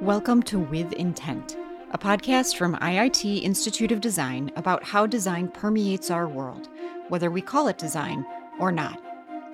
Welcome 0.00 0.42
to 0.44 0.58
With 0.58 0.94
Intent, 0.94 1.58
a 1.90 1.98
podcast 1.98 2.56
from 2.56 2.74
IIT 2.76 3.42
Institute 3.42 3.92
of 3.92 4.00
Design 4.00 4.50
about 4.56 4.82
how 4.82 5.04
design 5.04 5.48
permeates 5.48 6.10
our 6.10 6.26
world, 6.26 6.70
whether 7.10 7.30
we 7.30 7.42
call 7.42 7.68
it 7.68 7.76
design 7.76 8.24
or 8.58 8.72
not. 8.72 8.98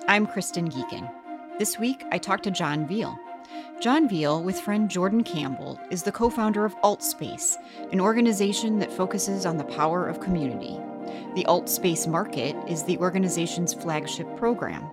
I'm 0.07 0.25
Kristin 0.25 0.71
Gecan. 0.71 1.11
This 1.59 1.77
week, 1.77 2.05
I 2.13 2.17
talked 2.17 2.45
to 2.45 2.51
Jon 2.51 2.87
Veal. 2.87 3.19
Jon 3.81 4.07
Veal, 4.07 4.41
with 4.41 4.61
friend 4.61 4.89
Jordan 4.89 5.25
Campbell, 5.25 5.81
is 5.91 6.03
the 6.03 6.13
co 6.13 6.29
founder 6.29 6.63
of 6.63 6.77
AltSpace, 6.77 7.57
an 7.91 7.99
organization 7.99 8.79
that 8.79 8.93
focuses 8.93 9.45
on 9.45 9.57
the 9.57 9.65
power 9.65 10.07
of 10.07 10.21
community. 10.21 10.79
The 11.35 11.43
AltSpace 11.43 12.07
Market 12.07 12.55
is 12.69 12.83
the 12.83 12.97
organization's 12.99 13.73
flagship 13.73 14.33
program. 14.37 14.89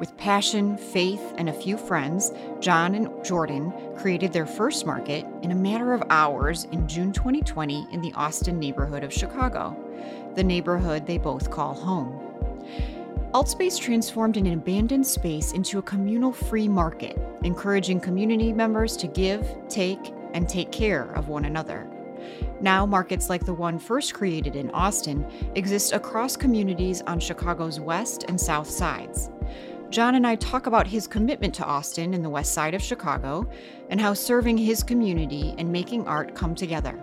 With 0.00 0.16
passion, 0.16 0.78
faith, 0.78 1.34
and 1.36 1.50
a 1.50 1.52
few 1.52 1.76
friends, 1.76 2.32
Jon 2.58 2.94
and 2.94 3.22
Jordan 3.22 3.70
created 3.98 4.32
their 4.32 4.46
first 4.46 4.86
market 4.86 5.26
in 5.42 5.52
a 5.52 5.54
matter 5.54 5.92
of 5.92 6.02
hours 6.08 6.64
in 6.72 6.88
June 6.88 7.12
2020 7.12 7.86
in 7.92 8.00
the 8.00 8.12
Austin 8.14 8.58
neighborhood 8.58 9.04
of 9.04 9.12
Chicago, 9.12 9.76
the 10.36 10.42
neighborhood 10.42 11.06
they 11.06 11.18
both 11.18 11.50
call 11.50 11.74
home. 11.74 12.18
Altspace 13.34 13.78
transformed 13.78 14.38
an 14.38 14.46
abandoned 14.46 15.06
space 15.06 15.52
into 15.52 15.78
a 15.78 15.82
communal 15.82 16.32
free 16.32 16.66
market, 16.66 17.18
encouraging 17.44 18.00
community 18.00 18.54
members 18.54 18.96
to 18.96 19.06
give, 19.06 19.46
take, 19.68 20.14
and 20.32 20.48
take 20.48 20.72
care 20.72 21.12
of 21.12 21.28
one 21.28 21.44
another. 21.44 21.86
Now, 22.62 22.86
markets 22.86 23.28
like 23.28 23.44
the 23.44 23.52
one 23.52 23.78
first 23.78 24.14
created 24.14 24.56
in 24.56 24.70
Austin 24.70 25.26
exist 25.56 25.92
across 25.92 26.38
communities 26.38 27.02
on 27.02 27.20
Chicago's 27.20 27.78
west 27.78 28.24
and 28.28 28.40
south 28.40 28.70
sides. 28.70 29.28
Jon 29.90 30.14
and 30.14 30.24
I 30.24 30.36
talk 30.36 30.68
about 30.68 30.86
his 30.86 31.08
commitment 31.08 31.52
to 31.54 31.64
Austin 31.64 32.14
and 32.14 32.24
the 32.24 32.30
west 32.30 32.54
side 32.54 32.74
of 32.74 32.82
Chicago 32.82 33.50
and 33.88 34.00
how 34.00 34.14
serving 34.14 34.56
his 34.56 34.84
community 34.84 35.52
and 35.58 35.72
making 35.72 36.06
art 36.06 36.36
come 36.36 36.54
together. 36.54 36.96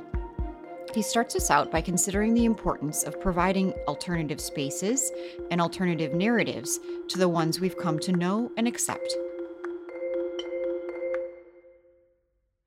He 0.95 1.01
starts 1.01 1.35
us 1.35 1.51
out 1.51 1.69
by 1.69 1.81
considering 1.81 2.33
the 2.33 2.45
importance 2.45 3.03
of 3.03 3.19
providing 3.19 3.73
alternative 3.89 4.39
spaces 4.39 5.11
and 5.51 5.59
alternative 5.59 6.13
narratives 6.13 6.79
to 7.09 7.17
the 7.17 7.27
ones 7.27 7.59
we've 7.59 7.77
come 7.77 7.99
to 7.99 8.13
know 8.13 8.49
and 8.55 8.69
accept. 8.69 9.13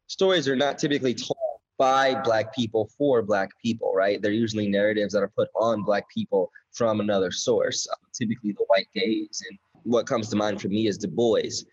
Stories 0.07 0.47
are 0.47 0.57
not 0.57 0.79
typically 0.79 1.15
told 1.15 1.39
by 1.79 2.15
Black 2.15 2.55
people 2.55 2.91
for 2.99 3.23
Black 3.23 3.49
people, 3.63 3.95
right? 3.95 4.21
They're 4.21 4.33
usually 4.33 4.69
narratives 4.69 5.15
that 5.15 5.23
are 5.23 5.33
put 5.35 5.49
on 5.57 5.83
Black 5.83 6.05
people 6.11 6.53
from 6.73 7.01
another 7.01 7.31
source, 7.31 7.89
typically 8.13 8.53
the 8.53 8.67
white 8.69 8.89
gaze. 8.95 9.43
And 9.49 9.59
what 9.85 10.07
comes 10.07 10.29
to 10.31 10.37
mind 10.37 10.61
for 10.61 10.69
me 10.69 10.87
is 10.87 10.99
Du 10.99 11.09
Bois, 11.09 11.65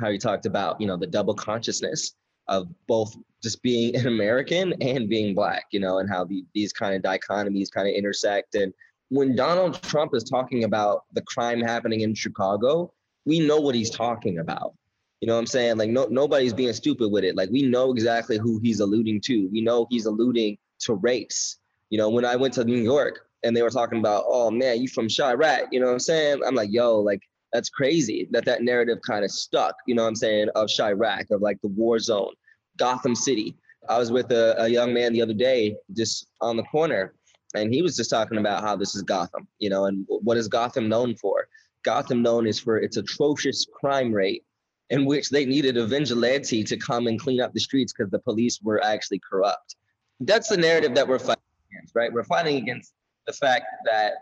how 0.00 0.10
he 0.10 0.18
talked 0.18 0.46
about, 0.46 0.80
you 0.80 0.86
know, 0.86 0.96
the 0.96 1.06
double 1.06 1.34
consciousness 1.34 2.14
of 2.48 2.68
both 2.86 3.16
just 3.42 3.62
being 3.62 3.96
an 3.96 4.06
American 4.06 4.74
and 4.80 5.08
being 5.08 5.34
black, 5.34 5.64
you 5.72 5.80
know, 5.80 5.98
and 5.98 6.08
how 6.08 6.24
the, 6.24 6.44
these 6.54 6.72
kind 6.72 6.94
of 6.94 7.02
dichotomies 7.02 7.70
kind 7.70 7.88
of 7.88 7.94
intersect. 7.94 8.54
And 8.54 8.72
when 9.08 9.36
Donald 9.36 9.80
Trump 9.82 10.14
is 10.14 10.24
talking 10.24 10.64
about 10.64 11.04
the 11.12 11.22
crime 11.22 11.60
happening 11.60 12.00
in 12.00 12.14
Chicago, 12.14 12.92
we 13.24 13.40
know 13.40 13.60
what 13.60 13.74
he's 13.74 13.90
talking 13.90 14.38
about. 14.38 14.74
You 15.20 15.28
know 15.28 15.34
what 15.34 15.40
I'm 15.40 15.46
saying? 15.46 15.78
Like 15.78 15.90
no 15.90 16.06
nobody's 16.10 16.52
being 16.52 16.72
stupid 16.72 17.10
with 17.10 17.24
it. 17.24 17.36
Like 17.36 17.50
we 17.50 17.62
know 17.62 17.90
exactly 17.90 18.38
who 18.38 18.60
he's 18.62 18.80
alluding 18.80 19.20
to. 19.22 19.48
We 19.50 19.62
know 19.62 19.86
he's 19.90 20.06
alluding 20.06 20.58
to 20.80 20.94
race. 20.94 21.56
You 21.90 21.98
know, 21.98 22.10
when 22.10 22.24
I 22.24 22.36
went 22.36 22.54
to 22.54 22.64
New 22.64 22.80
York 22.80 23.26
and 23.42 23.56
they 23.56 23.62
were 23.62 23.70
talking 23.70 23.98
about, 23.98 24.24
oh 24.26 24.50
man, 24.50 24.80
you 24.80 24.88
from 24.88 25.08
Chiraq, 25.08 25.68
you 25.72 25.80
know 25.80 25.86
what 25.86 25.92
I'm 25.92 25.98
saying? 26.00 26.42
I'm 26.46 26.54
like, 26.54 26.70
yo, 26.70 27.00
like 27.00 27.22
that's 27.52 27.68
crazy 27.68 28.28
that 28.30 28.44
that 28.44 28.62
narrative 28.62 28.98
kind 29.06 29.24
of 29.24 29.30
stuck, 29.30 29.74
you 29.86 29.94
know 29.94 30.02
what 30.02 30.08
I'm 30.08 30.16
saying, 30.16 30.48
of 30.54 30.68
Chiraq, 30.68 31.30
of 31.30 31.40
like 31.40 31.60
the 31.62 31.68
war 31.68 31.98
zone, 31.98 32.32
Gotham 32.78 33.14
City. 33.14 33.56
I 33.88 33.98
was 33.98 34.10
with 34.10 34.30
a, 34.32 34.60
a 34.60 34.68
young 34.68 34.92
man 34.92 35.12
the 35.12 35.22
other 35.22 35.34
day 35.34 35.76
just 35.92 36.26
on 36.40 36.56
the 36.56 36.64
corner, 36.64 37.14
and 37.54 37.72
he 37.72 37.82
was 37.82 37.96
just 37.96 38.10
talking 38.10 38.38
about 38.38 38.62
how 38.62 38.76
this 38.76 38.94
is 38.94 39.02
Gotham, 39.02 39.46
you 39.58 39.70
know, 39.70 39.86
and 39.86 40.04
what 40.08 40.36
is 40.36 40.48
Gotham 40.48 40.88
known 40.88 41.14
for? 41.16 41.48
Gotham 41.84 42.20
known 42.20 42.46
is 42.46 42.58
for 42.58 42.78
its 42.78 42.96
atrocious 42.96 43.64
crime 43.72 44.12
rate 44.12 44.42
in 44.90 45.04
which 45.04 45.30
they 45.30 45.44
needed 45.44 45.76
a 45.76 45.86
vigilante 45.86 46.62
to 46.64 46.76
come 46.76 47.06
and 47.06 47.18
clean 47.18 47.40
up 47.40 47.52
the 47.52 47.60
streets 47.60 47.92
because 47.92 48.10
the 48.10 48.18
police 48.18 48.60
were 48.62 48.82
actually 48.84 49.20
corrupt. 49.28 49.76
That's 50.20 50.48
the 50.48 50.56
narrative 50.56 50.94
that 50.94 51.06
we're 51.06 51.18
fighting 51.18 51.42
against, 51.70 51.94
right? 51.94 52.12
We're 52.12 52.24
fighting 52.24 52.56
against 52.56 52.92
the 53.26 53.32
fact 53.32 53.64
that 53.84 54.14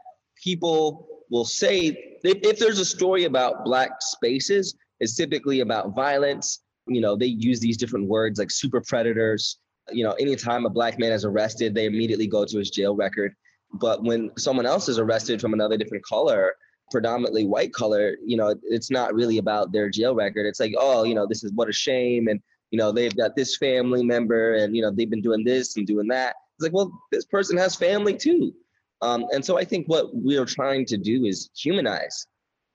people 0.42 1.06
will 1.30 1.44
say 1.44 2.18
if, 2.22 2.38
if 2.42 2.58
there's 2.58 2.78
a 2.78 2.84
story 2.84 3.24
about 3.24 3.64
black 3.64 3.90
spaces, 4.00 4.74
it's 5.00 5.16
typically 5.16 5.60
about 5.60 5.94
violence. 5.94 6.62
You 6.86 7.00
know, 7.00 7.16
they 7.16 7.26
use 7.26 7.60
these 7.60 7.76
different 7.76 8.08
words 8.08 8.38
like 8.38 8.50
super 8.50 8.80
predators. 8.80 9.58
You 9.90 10.04
know, 10.04 10.12
anytime 10.12 10.64
a 10.64 10.70
black 10.70 10.98
man 10.98 11.12
is 11.12 11.24
arrested, 11.24 11.74
they 11.74 11.86
immediately 11.86 12.26
go 12.26 12.44
to 12.44 12.58
his 12.58 12.70
jail 12.70 12.94
record. 12.94 13.34
But 13.74 14.04
when 14.04 14.30
someone 14.38 14.66
else 14.66 14.88
is 14.88 14.98
arrested 14.98 15.40
from 15.40 15.52
another 15.52 15.76
different 15.76 16.04
color, 16.04 16.54
predominantly 16.90 17.44
white 17.44 17.72
color, 17.72 18.16
you 18.24 18.36
know, 18.36 18.54
it's 18.62 18.90
not 18.90 19.14
really 19.14 19.38
about 19.38 19.72
their 19.72 19.90
jail 19.90 20.14
record. 20.14 20.46
It's 20.46 20.60
like, 20.60 20.74
oh, 20.78 21.04
you 21.04 21.14
know, 21.14 21.26
this 21.26 21.42
is 21.42 21.52
what 21.54 21.68
a 21.68 21.72
shame. 21.72 22.28
And, 22.28 22.40
you 22.70 22.78
know, 22.78 22.92
they've 22.92 23.16
got 23.16 23.34
this 23.34 23.56
family 23.56 24.04
member 24.04 24.54
and, 24.54 24.76
you 24.76 24.82
know, 24.82 24.90
they've 24.90 25.10
been 25.10 25.22
doing 25.22 25.44
this 25.44 25.76
and 25.76 25.86
doing 25.86 26.06
that. 26.08 26.36
It's 26.56 26.62
like, 26.62 26.72
well, 26.72 26.92
this 27.10 27.24
person 27.24 27.56
has 27.56 27.74
family 27.74 28.14
too. 28.16 28.54
Um, 29.04 29.26
and 29.32 29.44
so 29.44 29.58
I 29.58 29.64
think 29.64 29.86
what 29.86 30.16
we 30.16 30.38
are 30.38 30.46
trying 30.46 30.86
to 30.86 30.96
do 30.96 31.26
is 31.26 31.50
humanize. 31.54 32.26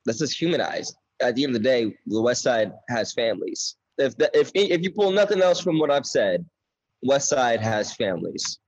Let's 0.05 0.19
just 0.19 0.39
humanize. 0.39 0.93
At 1.21 1.35
the 1.35 1.43
end 1.43 1.55
of 1.55 1.63
the 1.63 1.67
day, 1.67 1.97
the 2.05 2.21
West 2.21 2.43
Side 2.43 2.71
has 2.87 3.13
families. 3.13 3.75
If 3.97 4.15
the, 4.15 4.29
if 4.39 4.51
if 4.53 4.81
you 4.81 4.91
pull 4.91 5.11
nothing 5.11 5.41
else 5.41 5.59
from 5.59 5.79
what 5.79 5.89
I've 5.89 6.05
said, 6.05 6.45
West 7.01 7.29
Side 7.29 7.61
has 7.61 7.95
families. 7.95 8.59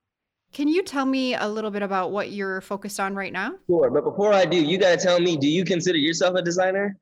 Can 0.52 0.68
you 0.68 0.82
tell 0.82 1.06
me 1.06 1.36
a 1.36 1.48
little 1.48 1.70
bit 1.70 1.84
about 1.84 2.12
what 2.12 2.32
you're 2.32 2.62
focused 2.62 3.00
on 3.00 3.14
right 3.16 3.32
now? 3.32 3.54
Sure, 3.68 3.92
but 3.92 4.04
before 4.04 4.34
I 4.34 4.44
do, 4.44 4.58
you 4.58 4.80
got 4.80 5.00
to 5.00 5.06
tell 5.06 5.20
me: 5.20 5.38
Do 5.38 5.48
you 5.48 5.64
consider 5.64 6.00
yourself 6.00 6.36
a 6.36 6.42
designer? 6.42 6.98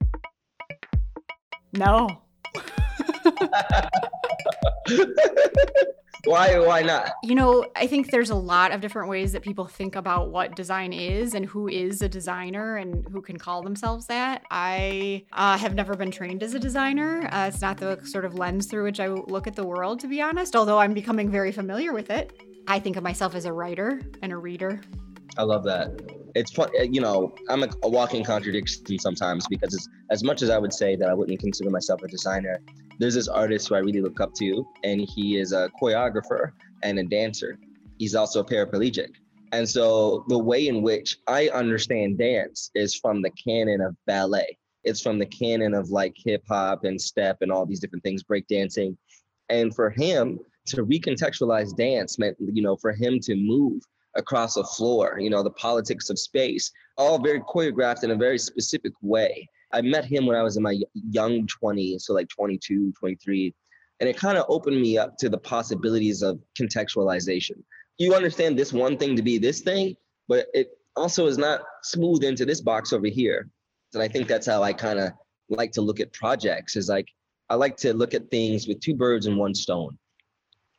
No. 1.74 2.22
why 6.26 6.58
why 6.60 6.82
not? 6.82 7.14
You 7.24 7.36
know 7.36 7.66
i 7.76 7.88
think 7.88 8.12
there's 8.12 8.30
a 8.30 8.36
lot 8.36 8.72
of 8.72 8.82
different 8.82 9.10
ways 9.10 9.32
that 9.32 9.42
people 9.42 9.66
think 9.66 9.96
about 9.96 10.30
what 10.30 10.56
design 10.56 10.94
is 10.94 11.34
and 11.34 11.46
who 11.46 11.68
is 11.68 12.02
a 12.02 12.10
designer 12.10 12.78
and 12.78 13.08
who 13.10 13.22
can 13.22 13.38
call 13.38 13.62
themselves 13.62 14.08
that. 14.08 14.44
I 14.52 15.26
uh, 15.32 15.58
have 15.58 15.76
never 15.76 15.96
been 15.96 16.12
trained 16.12 16.44
as 16.44 16.54
a 16.54 16.60
designer. 16.60 17.28
Uh, 17.32 17.48
it's 17.48 17.62
not 17.62 17.78
the 17.78 18.00
sort 18.06 18.26
of 18.26 18.36
lens 18.36 18.68
through 18.68 18.84
which 18.84 19.00
i 19.00 19.08
look 19.08 19.48
at 19.48 19.56
the 19.56 19.66
world 19.66 20.00
to 20.02 20.08
be 20.08 20.22
honest 20.22 20.56
although 20.56 20.80
i'm 20.80 20.94
becoming 20.94 21.30
very 21.30 21.52
familiar 21.52 21.94
with 21.94 22.10
it. 22.10 22.34
I 22.68 22.80
think 22.80 22.98
of 22.98 23.04
myself 23.04 23.34
as 23.34 23.46
a 23.46 23.54
writer 23.54 24.00
and 24.22 24.32
a 24.32 24.38
reader. 24.38 24.82
I 25.38 25.44
love 25.44 25.64
that. 25.64 26.00
It's 26.36 26.52
fun 26.52 26.70
you 26.76 27.02
know 27.02 27.34
i'm 27.50 27.64
a, 27.64 27.70
a 27.84 27.90
walking 27.90 28.24
contradiction 28.24 29.00
sometimes 29.00 29.48
because 29.48 29.90
as 30.12 30.24
much 30.24 30.42
as 30.42 30.50
i 30.50 30.58
would 30.58 30.74
say 30.74 30.96
that 30.96 31.10
i 31.10 31.14
wouldn't 31.14 31.40
consider 31.40 31.70
myself 31.70 32.04
a 32.04 32.08
designer 32.08 32.62
there's 33.00 33.16
this 33.16 33.28
artist 33.28 33.70
who 33.70 33.76
I 33.76 33.80
really 33.80 34.02
look 34.02 34.20
up 34.20 34.34
to, 34.36 34.68
and 34.84 35.02
he 35.02 35.38
is 35.38 35.54
a 35.54 35.70
choreographer 35.82 36.52
and 36.84 37.00
a 37.00 37.04
dancer. 37.04 37.58
He's 37.98 38.14
also 38.14 38.42
a 38.42 38.46
paraplegic. 38.46 39.10
And 39.52 39.68
so 39.68 40.26
the 40.28 40.38
way 40.38 40.68
in 40.68 40.82
which 40.82 41.18
I 41.28 41.50
understand 41.50 42.20
dance 42.20 42.70
is 42.76 42.96
from 42.96 43.22
the 43.22 43.32
canon 43.32 43.82
of 43.82 43.96
ballet. 44.06 44.58
It's 44.84 45.02
from 45.02 45.18
the 45.18 45.26
canon 45.26 45.74
of 45.74 45.90
like 45.90 46.14
hip 46.16 46.44
hop 46.48 46.84
and 46.84 47.02
step 47.02 47.38
and 47.42 47.52
all 47.52 47.66
these 47.66 47.80
different 47.80 48.04
things, 48.04 48.24
breakdancing. 48.24 48.96
And 49.50 49.74
for 49.74 49.90
him 49.90 50.40
to 50.68 50.86
recontextualize 50.86 51.76
dance 51.76 52.20
meant, 52.20 52.38
you 52.40 52.62
know, 52.62 52.76
for 52.78 52.92
him 52.92 53.20
to 53.22 53.36
move 53.36 53.82
across 54.16 54.58
a 54.58 54.64
floor, 54.64 55.18
you 55.20 55.30
know, 55.30 55.42
the 55.42 55.50
politics 55.52 56.10
of 56.10 56.20
space, 56.20 56.72
all 56.98 57.18
very 57.18 57.42
choreographed 57.42 58.04
in 58.04 58.12
a 58.12 58.16
very 58.16 58.38
specific 58.38 58.94
way. 59.02 59.48
I 59.72 59.82
met 59.82 60.06
him 60.06 60.26
when 60.26 60.36
I 60.36 60.44
was 60.44 60.58
in 60.58 60.64
my 60.64 60.80
young 60.94 61.48
20s, 61.48 62.02
so 62.02 62.14
like 62.14 62.30
22, 62.30 62.94
23. 63.00 63.54
And 64.00 64.10
it 64.10 64.18
kind 64.18 64.38
of 64.38 64.46
opened 64.50 64.82
me 64.82 64.98
up 64.98 65.18
to 65.18 65.30
the 65.30 65.38
possibilities 65.38 66.22
of 66.22 66.40
contextualization. 66.60 67.62
You 67.98 68.16
understand 68.16 68.58
this 68.58 68.72
one 68.72 68.98
thing 68.98 69.16
to 69.16 69.22
be 69.22 69.38
this 69.38 69.62
thing, 69.62 69.96
but 70.28 70.48
it 70.54 70.70
also 70.96 71.28
is 71.28 71.38
not 71.38 71.62
smooth 71.84 72.24
into 72.24 72.46
this 72.46 72.62
box 72.62 72.94
over 72.94 73.08
here. 73.08 73.50
And 73.94 74.02
I 74.02 74.08
think 74.08 74.28
that's 74.28 74.48
how 74.48 74.64
I 74.64 74.74
kind 74.74 75.00
of 75.00 75.12
like 75.50 75.72
to 75.74 75.82
look 75.82 76.00
at 76.00 76.14
projects 76.14 76.76
is 76.76 76.90
like, 76.90 77.08
I 77.50 77.56
like 77.56 77.76
to 77.78 77.94
look 77.94 78.14
at 78.14 78.30
things 78.30 78.68
with 78.68 78.80
two 78.80 78.96
birds 78.96 79.26
and 79.26 79.38
one 79.38 79.56
stone. 79.56 79.98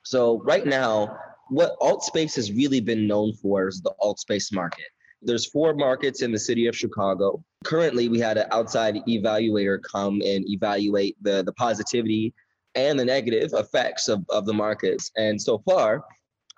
So 0.02 0.40
right 0.42 0.64
now, 0.64 1.16
what 1.48 1.76
alt 1.80 2.04
space 2.04 2.36
has 2.36 2.52
really 2.52 2.80
been 2.80 3.06
known 3.06 3.34
for 3.34 3.68
is 3.68 3.80
the 3.80 3.92
alt 4.00 4.20
space 4.20 4.52
market. 4.52 4.86
There's 5.22 5.46
four 5.46 5.74
markets 5.74 6.22
in 6.22 6.32
the 6.32 6.38
city 6.38 6.66
of 6.66 6.76
Chicago. 6.76 7.44
Currently, 7.64 8.08
we 8.08 8.18
had 8.20 8.38
an 8.38 8.46
outside 8.52 8.96
evaluator 9.06 9.78
come 9.82 10.22
and 10.24 10.48
evaluate 10.48 11.16
the, 11.22 11.42
the 11.42 11.52
positivity 11.52 12.32
and 12.74 12.98
the 12.98 13.04
negative 13.04 13.50
effects 13.54 14.08
of, 14.08 14.24
of 14.30 14.46
the 14.46 14.52
markets. 14.52 15.10
And 15.16 15.40
so 15.40 15.58
far, 15.58 16.04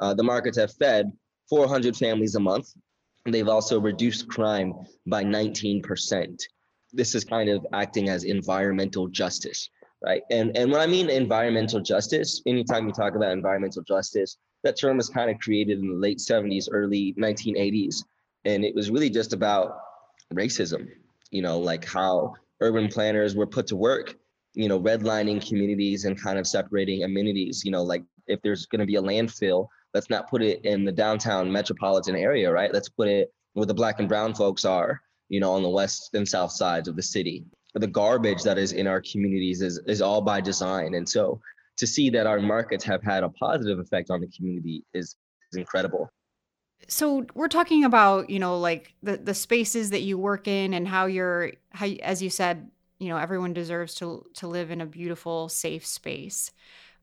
uh, 0.00 0.14
the 0.14 0.22
markets 0.22 0.58
have 0.58 0.72
fed 0.74 1.10
400 1.48 1.96
families 1.96 2.34
a 2.34 2.40
month. 2.40 2.68
They've 3.24 3.48
also 3.48 3.80
reduced 3.80 4.28
crime 4.28 4.74
by 5.06 5.24
19%. 5.24 6.38
This 6.92 7.14
is 7.14 7.24
kind 7.24 7.48
of 7.48 7.66
acting 7.72 8.08
as 8.08 8.24
environmental 8.24 9.08
justice. 9.08 9.68
right? 10.04 10.22
And 10.30 10.56
and 10.56 10.70
when 10.70 10.80
I 10.80 10.86
mean 10.86 11.08
environmental 11.08 11.80
justice, 11.80 12.42
anytime 12.46 12.86
you 12.86 12.92
talk 12.92 13.14
about 13.14 13.32
environmental 13.32 13.82
justice, 13.82 14.36
that 14.64 14.78
term 14.78 14.96
was 14.96 15.08
kind 15.08 15.30
of 15.30 15.38
created 15.38 15.78
in 15.78 15.88
the 15.88 15.96
late 15.96 16.18
70s, 16.18 16.66
early 16.70 17.14
1980s, 17.18 18.02
and 18.44 18.64
it 18.64 18.74
was 18.74 18.90
really 18.90 19.10
just 19.10 19.32
about 19.32 19.78
racism. 20.34 20.88
You 21.30 21.42
know, 21.42 21.58
like 21.58 21.84
how 21.84 22.34
urban 22.60 22.88
planners 22.88 23.34
were 23.34 23.46
put 23.46 23.66
to 23.68 23.76
work, 23.76 24.16
you 24.54 24.68
know, 24.68 24.80
redlining 24.80 25.46
communities 25.46 26.04
and 26.04 26.20
kind 26.20 26.38
of 26.38 26.46
separating 26.46 27.04
amenities. 27.04 27.64
You 27.64 27.72
know, 27.72 27.82
like 27.82 28.04
if 28.26 28.40
there's 28.42 28.66
going 28.66 28.80
to 28.80 28.86
be 28.86 28.96
a 28.96 29.02
landfill, 29.02 29.68
let's 29.94 30.10
not 30.10 30.28
put 30.28 30.42
it 30.42 30.64
in 30.64 30.84
the 30.84 30.92
downtown 30.92 31.50
metropolitan 31.50 32.16
area, 32.16 32.50
right? 32.50 32.72
Let's 32.72 32.88
put 32.88 33.08
it 33.08 33.32
where 33.54 33.66
the 33.66 33.74
black 33.74 33.98
and 33.98 34.08
brown 34.08 34.34
folks 34.34 34.64
are, 34.64 35.00
you 35.28 35.40
know, 35.40 35.52
on 35.52 35.62
the 35.62 35.68
west 35.68 36.14
and 36.14 36.28
south 36.28 36.52
sides 36.52 36.88
of 36.88 36.96
the 36.96 37.02
city. 37.02 37.44
The 37.74 37.86
garbage 37.86 38.42
that 38.42 38.58
is 38.58 38.72
in 38.72 38.86
our 38.86 39.00
communities 39.00 39.62
is 39.62 39.80
is 39.86 40.02
all 40.02 40.20
by 40.20 40.42
design. 40.42 40.94
And 40.94 41.08
so 41.08 41.40
to 41.78 41.86
see 41.86 42.10
that 42.10 42.26
our 42.26 42.38
markets 42.38 42.84
have 42.84 43.02
had 43.02 43.24
a 43.24 43.30
positive 43.30 43.78
effect 43.78 44.10
on 44.10 44.20
the 44.20 44.28
community 44.28 44.84
is, 44.92 45.16
is 45.50 45.58
incredible. 45.58 46.10
So 46.88 47.26
we're 47.34 47.48
talking 47.48 47.84
about, 47.84 48.30
you 48.30 48.38
know, 48.38 48.58
like 48.58 48.94
the 49.02 49.16
the 49.16 49.34
spaces 49.34 49.90
that 49.90 50.02
you 50.02 50.18
work 50.18 50.48
in 50.48 50.74
and 50.74 50.86
how 50.86 51.06
you're 51.06 51.52
how 51.70 51.86
as 51.86 52.22
you 52.22 52.30
said, 52.30 52.70
you 52.98 53.08
know, 53.08 53.16
everyone 53.16 53.52
deserves 53.52 53.94
to 53.96 54.26
to 54.34 54.48
live 54.48 54.70
in 54.70 54.80
a 54.80 54.86
beautiful, 54.86 55.48
safe 55.48 55.86
space. 55.86 56.50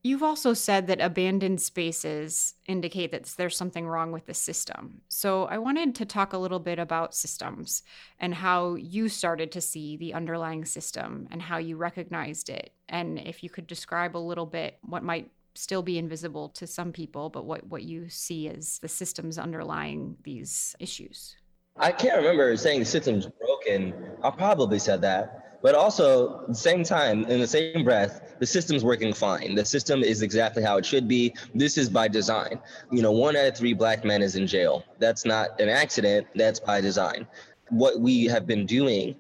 You've 0.02 0.24
also 0.24 0.54
said 0.54 0.88
that 0.88 1.02
abandoned 1.02 1.60
spaces 1.60 2.54
indicate 2.66 3.12
that 3.12 3.26
there's 3.36 3.58
something 3.58 3.86
wrong 3.86 4.14
with 4.14 4.28
the 4.28 4.34
system. 4.34 5.02
So 5.10 5.44
I 5.46 5.58
wanted 5.58 5.94
to 5.96 6.06
talk 6.06 6.32
a 6.32 6.38
little 6.38 6.60
bit 6.60 6.80
about 6.80 7.14
systems 7.14 7.84
and 8.18 8.34
how 8.34 8.76
you 8.76 9.10
started 9.10 9.52
to 9.52 9.62
see 9.62 9.98
the 9.98 10.14
underlying 10.14 10.64
system 10.64 11.28
and 11.32 11.42
how 11.42 11.58
you 11.58 11.76
recognized 11.76 12.50
it. 12.50 12.72
And 12.88 13.20
if 13.20 13.44
you 13.44 13.50
could 13.50 13.68
describe 13.68 14.16
a 14.16 14.20
little 14.20 14.46
bit 14.46 14.78
what 14.84 15.04
might 15.04 15.32
still 15.60 15.84
be 15.84 15.98
invisible 15.98 16.50
to 16.50 16.66
some 16.66 16.92
people, 16.92 17.30
but 17.30 17.46
what, 17.46 17.66
what 17.68 17.84
you 17.84 18.10
see 18.10 18.48
is 18.48 18.80
the 18.80 18.88
systems 18.88 19.38
underlying 19.38 20.16
these 20.24 20.76
issues. 20.80 21.36
I 21.78 21.92
can't 21.92 22.18
remember 22.18 22.56
saying 22.58 22.80
the 22.80 22.86
system's 22.86 23.28
broken. 23.28 23.94
I 24.24 24.32
probably 24.32 24.80
said 24.80 25.02
that. 25.02 25.60
But 25.62 25.76
also, 25.76 26.42
at 26.42 26.48
the 26.48 26.56
same 26.56 26.84
time, 26.84 27.26
in 27.26 27.42
the 27.42 27.48
same 27.48 27.84
breath, 27.84 28.36
the 28.40 28.46
system's 28.46 28.84
working 28.84 29.14
fine. 29.14 29.56
The 29.56 29.66
system 29.66 30.04
is 30.04 30.22
exactly 30.22 30.64
how 30.64 30.78
it 30.78 30.86
should 30.86 31.08
be. 31.08 31.36
This 31.54 31.78
is 31.78 31.90
by 31.90 32.08
design. 32.08 32.62
You 32.92 33.02
know, 33.02 33.12
one 33.12 33.36
out 33.36 33.48
of 33.48 33.58
three 33.58 33.74
black 33.74 34.06
men 34.06 34.22
is 34.22 34.38
in 34.38 34.48
jail. 34.48 34.86
That's 35.00 35.26
not 35.26 35.60
an 35.60 35.68
accident, 35.68 36.28
that's 36.36 36.62
by 36.62 36.80
design. 36.80 37.28
What 37.70 38.00
we 38.00 38.26
have 38.26 38.48
been 38.48 38.66
doing 38.66 39.16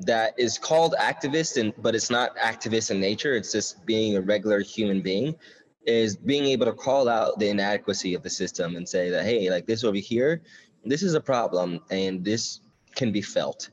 that 0.00 0.34
is 0.36 0.58
called 0.58 0.94
activist 1.00 1.56
and 1.60 1.72
but 1.80 1.94
it's 1.94 2.10
not 2.10 2.36
activist 2.36 2.90
in 2.90 3.00
nature 3.00 3.34
it's 3.34 3.52
just 3.52 3.86
being 3.86 4.16
a 4.16 4.20
regular 4.20 4.60
human 4.60 5.00
being 5.00 5.36
is 5.86 6.16
being 6.16 6.44
able 6.46 6.66
to 6.66 6.72
call 6.72 7.08
out 7.08 7.38
the 7.38 7.48
inadequacy 7.48 8.14
of 8.14 8.22
the 8.22 8.30
system 8.30 8.76
and 8.76 8.88
say 8.88 9.10
that 9.10 9.24
hey 9.24 9.50
like 9.50 9.66
this 9.66 9.84
over 9.84 9.96
here 9.96 10.42
this 10.84 11.02
is 11.02 11.14
a 11.14 11.20
problem 11.20 11.80
and 11.90 12.24
this 12.24 12.60
can 12.94 13.12
be 13.12 13.22
felt 13.22 13.70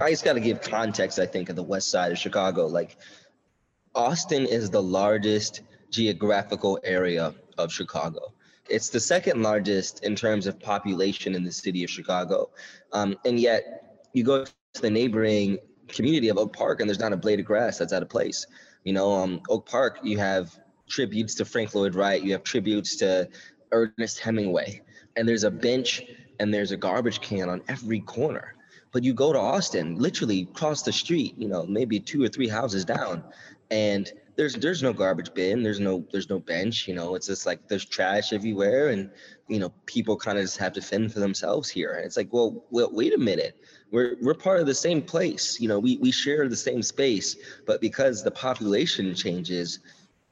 I 0.00 0.10
just 0.10 0.24
got 0.24 0.34
to 0.34 0.40
give 0.40 0.60
context, 0.60 1.18
I 1.18 1.26
think, 1.26 1.48
of 1.48 1.56
the 1.56 1.62
west 1.62 1.90
side 1.90 2.12
of 2.12 2.18
Chicago. 2.18 2.66
Like, 2.66 2.98
Austin 3.94 4.44
is 4.44 4.68
the 4.68 4.82
largest 4.82 5.62
geographical 5.90 6.78
area 6.84 7.34
of 7.56 7.72
Chicago. 7.72 8.34
It's 8.68 8.90
the 8.90 9.00
second 9.00 9.42
largest 9.42 10.04
in 10.04 10.14
terms 10.14 10.46
of 10.46 10.60
population 10.60 11.34
in 11.34 11.44
the 11.44 11.52
city 11.52 11.82
of 11.82 11.88
Chicago. 11.88 12.50
Um, 12.92 13.16
and 13.24 13.40
yet, 13.40 14.08
you 14.12 14.22
go 14.22 14.44
to 14.44 14.82
the 14.82 14.90
neighboring 14.90 15.58
community 15.88 16.28
of 16.28 16.36
Oak 16.36 16.54
Park, 16.54 16.80
and 16.80 16.88
there's 16.88 16.98
not 16.98 17.14
a 17.14 17.16
blade 17.16 17.40
of 17.40 17.46
grass 17.46 17.78
that's 17.78 17.92
out 17.92 18.02
of 18.02 18.10
place. 18.10 18.46
You 18.84 18.92
know, 18.92 19.14
um, 19.14 19.40
Oak 19.48 19.66
Park, 19.66 20.00
you 20.02 20.18
have 20.18 20.58
tributes 20.88 21.34
to 21.36 21.44
Frank 21.44 21.74
Lloyd 21.74 21.94
Wright, 21.94 22.22
you 22.22 22.32
have 22.32 22.42
tributes 22.42 22.96
to 22.96 23.28
Ernest 23.72 24.20
Hemingway, 24.20 24.82
and 25.16 25.28
there's 25.28 25.44
a 25.44 25.50
bench 25.50 26.02
and 26.38 26.52
there's 26.52 26.72
a 26.72 26.76
garbage 26.76 27.20
can 27.20 27.48
on 27.48 27.62
every 27.68 28.00
corner. 28.00 28.54
But 28.92 29.04
you 29.04 29.12
go 29.14 29.32
to 29.32 29.38
Austin, 29.38 29.96
literally 29.96 30.48
across 30.50 30.82
the 30.82 30.92
street, 30.92 31.34
you 31.36 31.48
know, 31.48 31.66
maybe 31.66 32.00
two 32.00 32.22
or 32.22 32.28
three 32.28 32.48
houses 32.48 32.84
down, 32.84 33.22
and 33.70 34.10
there's 34.36 34.54
there's 34.54 34.82
no 34.82 34.92
garbage 34.92 35.32
bin, 35.34 35.62
there's 35.62 35.80
no 35.80 36.04
there's 36.12 36.30
no 36.30 36.38
bench, 36.38 36.86
you 36.86 36.94
know, 36.94 37.14
it's 37.14 37.26
just 37.26 37.46
like 37.46 37.68
there's 37.68 37.84
trash 37.84 38.32
everywhere, 38.32 38.88
and 38.88 39.10
you 39.48 39.58
know, 39.58 39.72
people 39.86 40.16
kind 40.16 40.38
of 40.38 40.44
just 40.44 40.58
have 40.58 40.72
to 40.74 40.82
fend 40.82 41.12
for 41.12 41.20
themselves 41.20 41.68
here. 41.68 41.94
And 41.94 42.04
it's 42.04 42.16
like, 42.16 42.32
well, 42.32 42.64
well, 42.70 42.90
wait 42.92 43.14
a 43.14 43.18
minute, 43.18 43.58
we're 43.90 44.16
we're 44.22 44.34
part 44.34 44.60
of 44.60 44.66
the 44.66 44.74
same 44.74 45.02
place, 45.02 45.60
you 45.60 45.68
know, 45.68 45.78
we 45.78 45.96
we 45.98 46.10
share 46.10 46.48
the 46.48 46.56
same 46.56 46.82
space, 46.82 47.36
but 47.66 47.80
because 47.80 48.22
the 48.22 48.30
population 48.30 49.14
changes, 49.14 49.80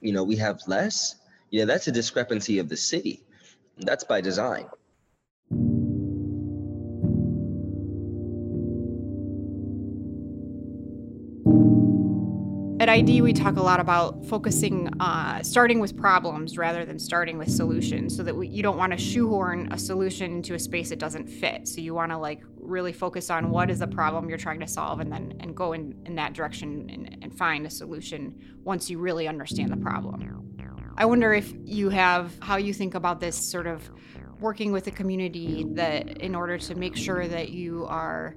you 0.04 0.12
know, 0.12 0.22
we 0.22 0.36
have 0.36 0.60
less. 0.66 1.16
You 1.50 1.60
know, 1.60 1.66
that's 1.66 1.88
a 1.88 1.92
discrepancy 1.92 2.58
of 2.58 2.68
the 2.68 2.76
city. 2.76 3.22
That's 3.78 4.04
by 4.04 4.20
design. 4.20 4.66
At 12.80 12.90
ID, 12.90 13.22
we 13.22 13.32
talk 13.32 13.56
a 13.56 13.62
lot 13.62 13.80
about 13.80 14.26
focusing, 14.26 14.88
uh, 15.00 15.42
starting 15.42 15.80
with 15.80 15.96
problems 15.96 16.58
rather 16.58 16.84
than 16.84 16.98
starting 16.98 17.38
with 17.38 17.50
solutions, 17.50 18.14
so 18.14 18.22
that 18.22 18.36
we, 18.36 18.48
you 18.48 18.62
don't 18.62 18.76
want 18.76 18.92
to 18.92 18.98
shoehorn 18.98 19.72
a 19.72 19.78
solution 19.78 20.32
into 20.32 20.54
a 20.54 20.58
space 20.58 20.90
it 20.90 20.98
doesn't 20.98 21.26
fit. 21.26 21.66
So 21.66 21.80
you 21.80 21.94
want 21.94 22.12
to 22.12 22.18
like 22.18 22.42
really 22.64 22.92
focus 22.92 23.30
on 23.30 23.50
what 23.50 23.70
is 23.70 23.78
the 23.78 23.86
problem 23.86 24.28
you're 24.28 24.38
trying 24.38 24.60
to 24.60 24.66
solve, 24.66 25.00
and 25.00 25.12
then 25.12 25.34
and 25.40 25.56
go 25.56 25.72
in 25.72 25.94
in 26.06 26.14
that 26.16 26.32
direction 26.32 26.88
and, 26.90 27.18
and 27.22 27.36
find 27.36 27.66
a 27.66 27.70
solution 27.70 28.34
once 28.64 28.90
you 28.90 28.98
really 28.98 29.28
understand 29.28 29.70
the 29.70 29.76
problem. 29.76 30.40
I 30.96 31.04
wonder 31.06 31.32
if 31.32 31.52
you 31.64 31.90
have 31.90 32.32
how 32.40 32.56
you 32.56 32.72
think 32.72 32.94
about 32.94 33.20
this 33.20 33.36
sort 33.36 33.66
of 33.66 33.90
working 34.38 34.72
with 34.72 34.84
the 34.84 34.90
community 34.90 35.66
that 35.70 36.18
in 36.18 36.34
order 36.34 36.58
to 36.58 36.74
make 36.74 36.96
sure 36.96 37.26
that 37.26 37.50
you 37.50 37.84
are 37.86 38.36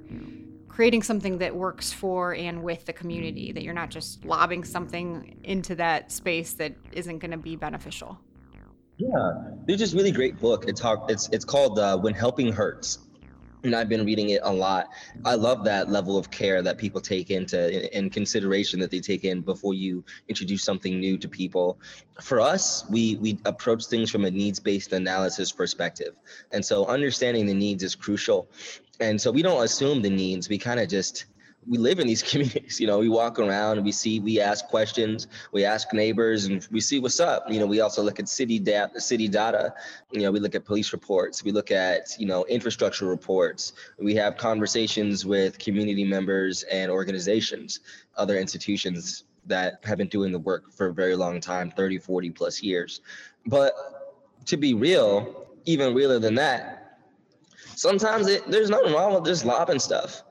creating 0.68 1.04
something 1.04 1.38
that 1.40 1.56
works 1.56 1.92
for 1.92 2.34
and 2.36 2.64
with 2.64 2.86
the 2.86 2.94
community 2.94 3.52
that 3.52 3.64
you're 3.64 3.74
not 3.74 3.90
just 3.90 4.24
lobbing 4.26 4.64
something 4.64 5.40
into 5.44 5.76
that 5.76 6.12
space 6.12 6.54
that 6.54 6.76
isn't 6.92 7.20
going 7.20 7.32
to 7.32 7.38
be 7.38 7.56
beneficial. 7.56 8.20
Yeah 8.98 9.48
there's 9.68 9.80
this 9.80 9.94
really 9.94 10.12
great 10.12 10.40
book. 10.40 10.66
It's 10.68 10.82
it's 11.10 11.30
it's 11.32 11.46
called 11.46 11.78
uh, 11.78 11.98
when 11.98 12.14
helping 12.14 12.52
hurts 12.52 13.00
and 13.64 13.76
I've 13.76 13.90
been 13.90 14.06
reading 14.06 14.30
it 14.30 14.42
a 14.44 14.54
lot. 14.54 14.90
I 15.26 15.36
love 15.36 15.64
that 15.66 15.90
level 15.90 16.18
of 16.18 16.30
care 16.32 16.62
that 16.62 16.78
people 16.78 17.02
take 17.02 17.32
into 17.32 17.72
in, 17.72 18.06
in, 18.06 18.10
consideration 18.10 18.80
that 18.80 18.92
they 18.92 19.00
take 19.00 19.24
in 19.24 19.42
before 19.42 19.74
you 19.74 20.04
introduce 20.28 20.64
something 20.64 21.00
new 21.00 21.18
to 21.18 21.28
people. 21.28 21.80
For 22.22 22.40
us, 22.40 22.86
we 22.90 23.16
we 23.18 23.40
approach 23.46 23.86
things 23.86 24.12
from 24.12 24.26
a 24.26 24.32
needs-based 24.32 24.94
analysis 24.94 25.52
perspective, 25.52 26.16
and 26.52 26.64
so 26.64 26.86
understanding 26.86 27.46
the 27.46 27.54
needs 27.54 27.84
is 27.84 27.96
crucial 27.96 28.50
and 29.00 29.20
so 29.20 29.32
we 29.32 29.42
don't 29.42 29.64
assume 29.64 30.02
the 30.02 30.10
needs 30.10 30.50
we 30.50 30.58
kind 30.58 30.80
of 30.80 30.88
just 30.88 31.26
we 31.68 31.78
live 31.78 32.00
in 32.00 32.08
these 32.08 32.24
communities 32.30 32.80
you 32.80 32.88
know 32.88 33.00
we 33.00 33.10
walk 33.10 33.40
around 33.40 33.78
and 33.78 33.86
we 33.86 33.92
see 33.92 34.20
we 34.20 34.40
ask 34.40 34.68
questions 34.68 35.28
we 35.52 35.66
ask 35.66 35.94
neighbors 35.94 36.46
and 36.46 36.68
we 36.72 36.80
see 36.80 37.00
what's 37.00 37.20
up. 37.20 37.50
You 37.50 37.60
know 37.60 37.66
we 37.66 37.82
also 37.82 38.02
look 38.02 38.20
at 38.20 38.30
city 38.30 38.60
data 38.60 39.00
city 39.00 39.28
data. 39.28 39.74
You 40.12 40.22
know 40.22 40.32
we 40.32 40.40
look 40.40 40.56
at 40.56 40.66
police 40.66 40.94
reports 40.94 41.44
we 41.44 41.52
look 41.52 41.72
at 41.72 42.20
you 42.20 42.26
know 42.26 42.46
infrastructure 42.46 43.06
reports. 43.06 43.74
We 44.00 44.16
have 44.16 44.38
conversations 44.38 45.26
with 45.26 45.60
community 45.60 46.04
members 46.04 46.64
and 46.64 46.92
organizations 46.92 47.82
other 48.16 48.38
institutions 48.38 49.26
that 49.46 49.80
have 49.84 49.98
been 49.98 50.10
doing 50.10 50.32
the 50.32 50.40
work 50.40 50.72
for 50.72 50.88
a 50.88 50.94
very 50.94 51.16
long 51.16 51.40
time 51.40 51.72
30 51.72 52.00
40 52.00 52.32
plus 52.32 52.62
years. 52.62 53.02
But 53.46 53.74
to 54.46 54.58
be 54.58 54.74
real 54.74 55.48
even 55.66 55.94
realer 55.94 56.20
than 56.20 56.36
that 56.36 56.84
sometimes 57.76 58.28
it, 58.28 58.50
there's 58.50 58.70
nothing 58.70 58.94
wrong 58.94 59.14
with 59.14 59.26
just 59.26 59.46
lobbing 59.46 59.80
stuff. 59.80 60.24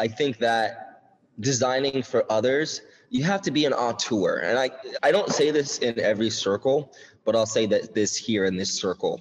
I 0.00 0.08
think 0.08 0.38
that 0.38 1.02
designing 1.40 2.02
for 2.02 2.24
others, 2.32 2.80
you 3.10 3.22
have 3.24 3.42
to 3.42 3.50
be 3.50 3.66
an 3.66 3.74
auteur. 3.74 4.38
And 4.38 4.58
I, 4.58 4.70
I 5.02 5.12
don't 5.12 5.28
say 5.28 5.50
this 5.50 5.76
in 5.78 6.00
every 6.00 6.30
circle, 6.30 6.94
but 7.26 7.36
I'll 7.36 7.44
say 7.44 7.66
that 7.66 7.94
this 7.94 8.16
here 8.16 8.46
in 8.46 8.56
this 8.56 8.72
circle. 8.72 9.20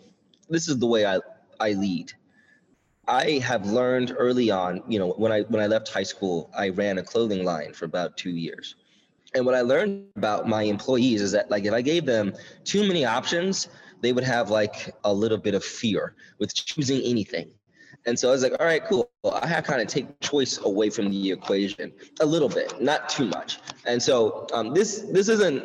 This 0.49 0.69
is 0.69 0.79
the 0.79 0.87
way 0.87 1.05
I, 1.05 1.19
I 1.59 1.73
lead. 1.73 2.13
I 3.09 3.39
have 3.39 3.65
learned 3.65 4.15
early 4.17 4.51
on, 4.51 4.81
you 4.87 4.99
know, 4.99 5.09
when 5.17 5.33
I 5.33 5.41
when 5.41 5.61
I 5.61 5.67
left 5.67 5.89
high 5.89 6.03
school, 6.03 6.49
I 6.55 6.69
ran 6.69 6.97
a 6.99 7.03
clothing 7.03 7.43
line 7.43 7.73
for 7.73 7.85
about 7.85 8.15
two 8.15 8.29
years. 8.29 8.75
And 9.35 9.45
what 9.45 9.55
I 9.55 9.61
learned 9.61 10.05
about 10.15 10.47
my 10.47 10.63
employees 10.63 11.21
is 11.21 11.31
that 11.33 11.51
like 11.51 11.65
if 11.65 11.73
I 11.73 11.81
gave 11.81 12.05
them 12.05 12.33
too 12.63 12.87
many 12.87 13.03
options, 13.03 13.67
they 14.01 14.13
would 14.13 14.23
have 14.23 14.49
like 14.49 14.95
a 15.03 15.13
little 15.13 15.39
bit 15.39 15.55
of 15.55 15.63
fear 15.63 16.15
with 16.37 16.53
choosing 16.53 17.01
anything. 17.01 17.51
And 18.05 18.17
so 18.17 18.29
I 18.29 18.31
was 18.31 18.43
like, 18.43 18.53
all 18.59 18.65
right, 18.65 18.83
cool. 18.85 19.09
I 19.31 19.45
have 19.47 19.63
kind 19.65 19.81
of 19.81 19.87
take 19.87 20.19
choice 20.19 20.57
away 20.59 20.89
from 20.89 21.09
the 21.09 21.31
equation 21.31 21.91
a 22.21 22.25
little 22.25 22.49
bit, 22.49 22.81
not 22.81 23.09
too 23.09 23.27
much. 23.27 23.59
And 23.85 24.01
so 24.01 24.47
um, 24.53 24.73
this 24.73 25.01
this 25.11 25.29
isn't 25.29 25.63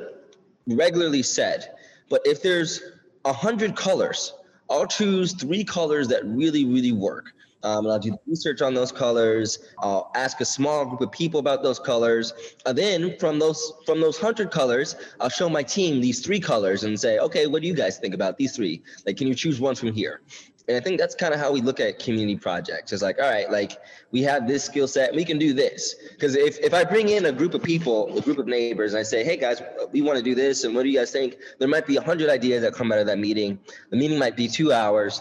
regularly 0.66 1.22
said, 1.22 1.74
but 2.10 2.20
if 2.24 2.42
there's 2.42 2.82
a 3.24 3.32
hundred 3.32 3.76
colors, 3.76 4.34
I'll 4.70 4.86
choose 4.86 5.32
three 5.32 5.64
colors 5.64 6.08
that 6.08 6.24
really, 6.24 6.64
really 6.64 6.92
work. 6.92 7.32
Um, 7.62 7.86
and 7.86 7.94
I'll 7.94 7.98
do 7.98 8.14
research 8.26 8.60
on 8.60 8.74
those 8.74 8.92
colors. 8.92 9.58
I'll 9.78 10.10
ask 10.14 10.38
a 10.42 10.44
small 10.44 10.84
group 10.84 11.00
of 11.00 11.10
people 11.10 11.40
about 11.40 11.62
those 11.62 11.78
colors. 11.78 12.34
And 12.66 12.76
then 12.76 13.18
from 13.18 13.38
those 13.38 13.72
from 13.86 14.02
those 14.02 14.18
hundred 14.18 14.50
colors, 14.50 14.96
I'll 15.18 15.30
show 15.30 15.48
my 15.48 15.62
team 15.62 16.02
these 16.02 16.20
three 16.20 16.40
colors 16.40 16.84
and 16.84 17.00
say, 17.00 17.18
okay, 17.18 17.46
what 17.46 17.62
do 17.62 17.68
you 17.68 17.74
guys 17.74 17.98
think 17.98 18.12
about 18.12 18.36
these 18.36 18.54
three? 18.54 18.82
Like, 19.06 19.16
can 19.16 19.28
you 19.28 19.34
choose 19.34 19.60
one 19.60 19.74
from 19.74 19.94
here? 19.94 20.20
And 20.66 20.76
I 20.76 20.80
think 20.80 20.98
that's 20.98 21.14
kind 21.14 21.34
of 21.34 21.40
how 21.40 21.52
we 21.52 21.60
look 21.60 21.78
at 21.78 21.98
community 21.98 22.36
projects. 22.36 22.92
It's 22.92 23.02
like, 23.02 23.18
all 23.18 23.30
right, 23.30 23.50
like 23.50 23.78
we 24.12 24.22
have 24.22 24.48
this 24.48 24.64
skill 24.64 24.88
set, 24.88 25.14
we 25.14 25.24
can 25.24 25.38
do 25.38 25.52
this. 25.52 25.94
Because 26.12 26.36
if, 26.36 26.58
if 26.60 26.72
I 26.72 26.84
bring 26.84 27.10
in 27.10 27.26
a 27.26 27.32
group 27.32 27.52
of 27.52 27.62
people, 27.62 28.16
a 28.16 28.22
group 28.22 28.38
of 28.38 28.46
neighbors, 28.46 28.94
and 28.94 29.00
I 29.00 29.02
say, 29.02 29.24
hey 29.24 29.36
guys, 29.36 29.60
we 29.92 30.00
want 30.00 30.16
to 30.16 30.24
do 30.24 30.34
this, 30.34 30.64
and 30.64 30.74
what 30.74 30.84
do 30.84 30.88
you 30.88 30.98
guys 30.98 31.10
think? 31.10 31.36
There 31.58 31.68
might 31.68 31.86
be 31.86 31.96
a 31.96 32.02
hundred 32.02 32.30
ideas 32.30 32.62
that 32.62 32.72
come 32.72 32.92
out 32.92 32.98
of 32.98 33.06
that 33.06 33.18
meeting. 33.18 33.58
The 33.90 33.96
meeting 33.96 34.18
might 34.18 34.36
be 34.36 34.48
two 34.48 34.72
hours, 34.72 35.20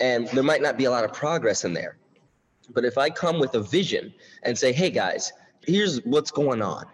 and 0.00 0.28
there 0.28 0.42
might 0.42 0.60
not 0.60 0.76
be 0.76 0.84
a 0.84 0.90
lot 0.90 1.04
of 1.04 1.12
progress 1.12 1.64
in 1.64 1.72
there. 1.72 1.96
But 2.74 2.84
if 2.84 2.98
I 2.98 3.08
come 3.08 3.40
with 3.40 3.54
a 3.54 3.62
vision 3.62 4.12
and 4.42 4.58
say, 4.58 4.72
hey 4.72 4.90
guys, 4.90 5.32
here's 5.66 6.04
what's 6.04 6.30
going 6.30 6.60
on, 6.60 6.84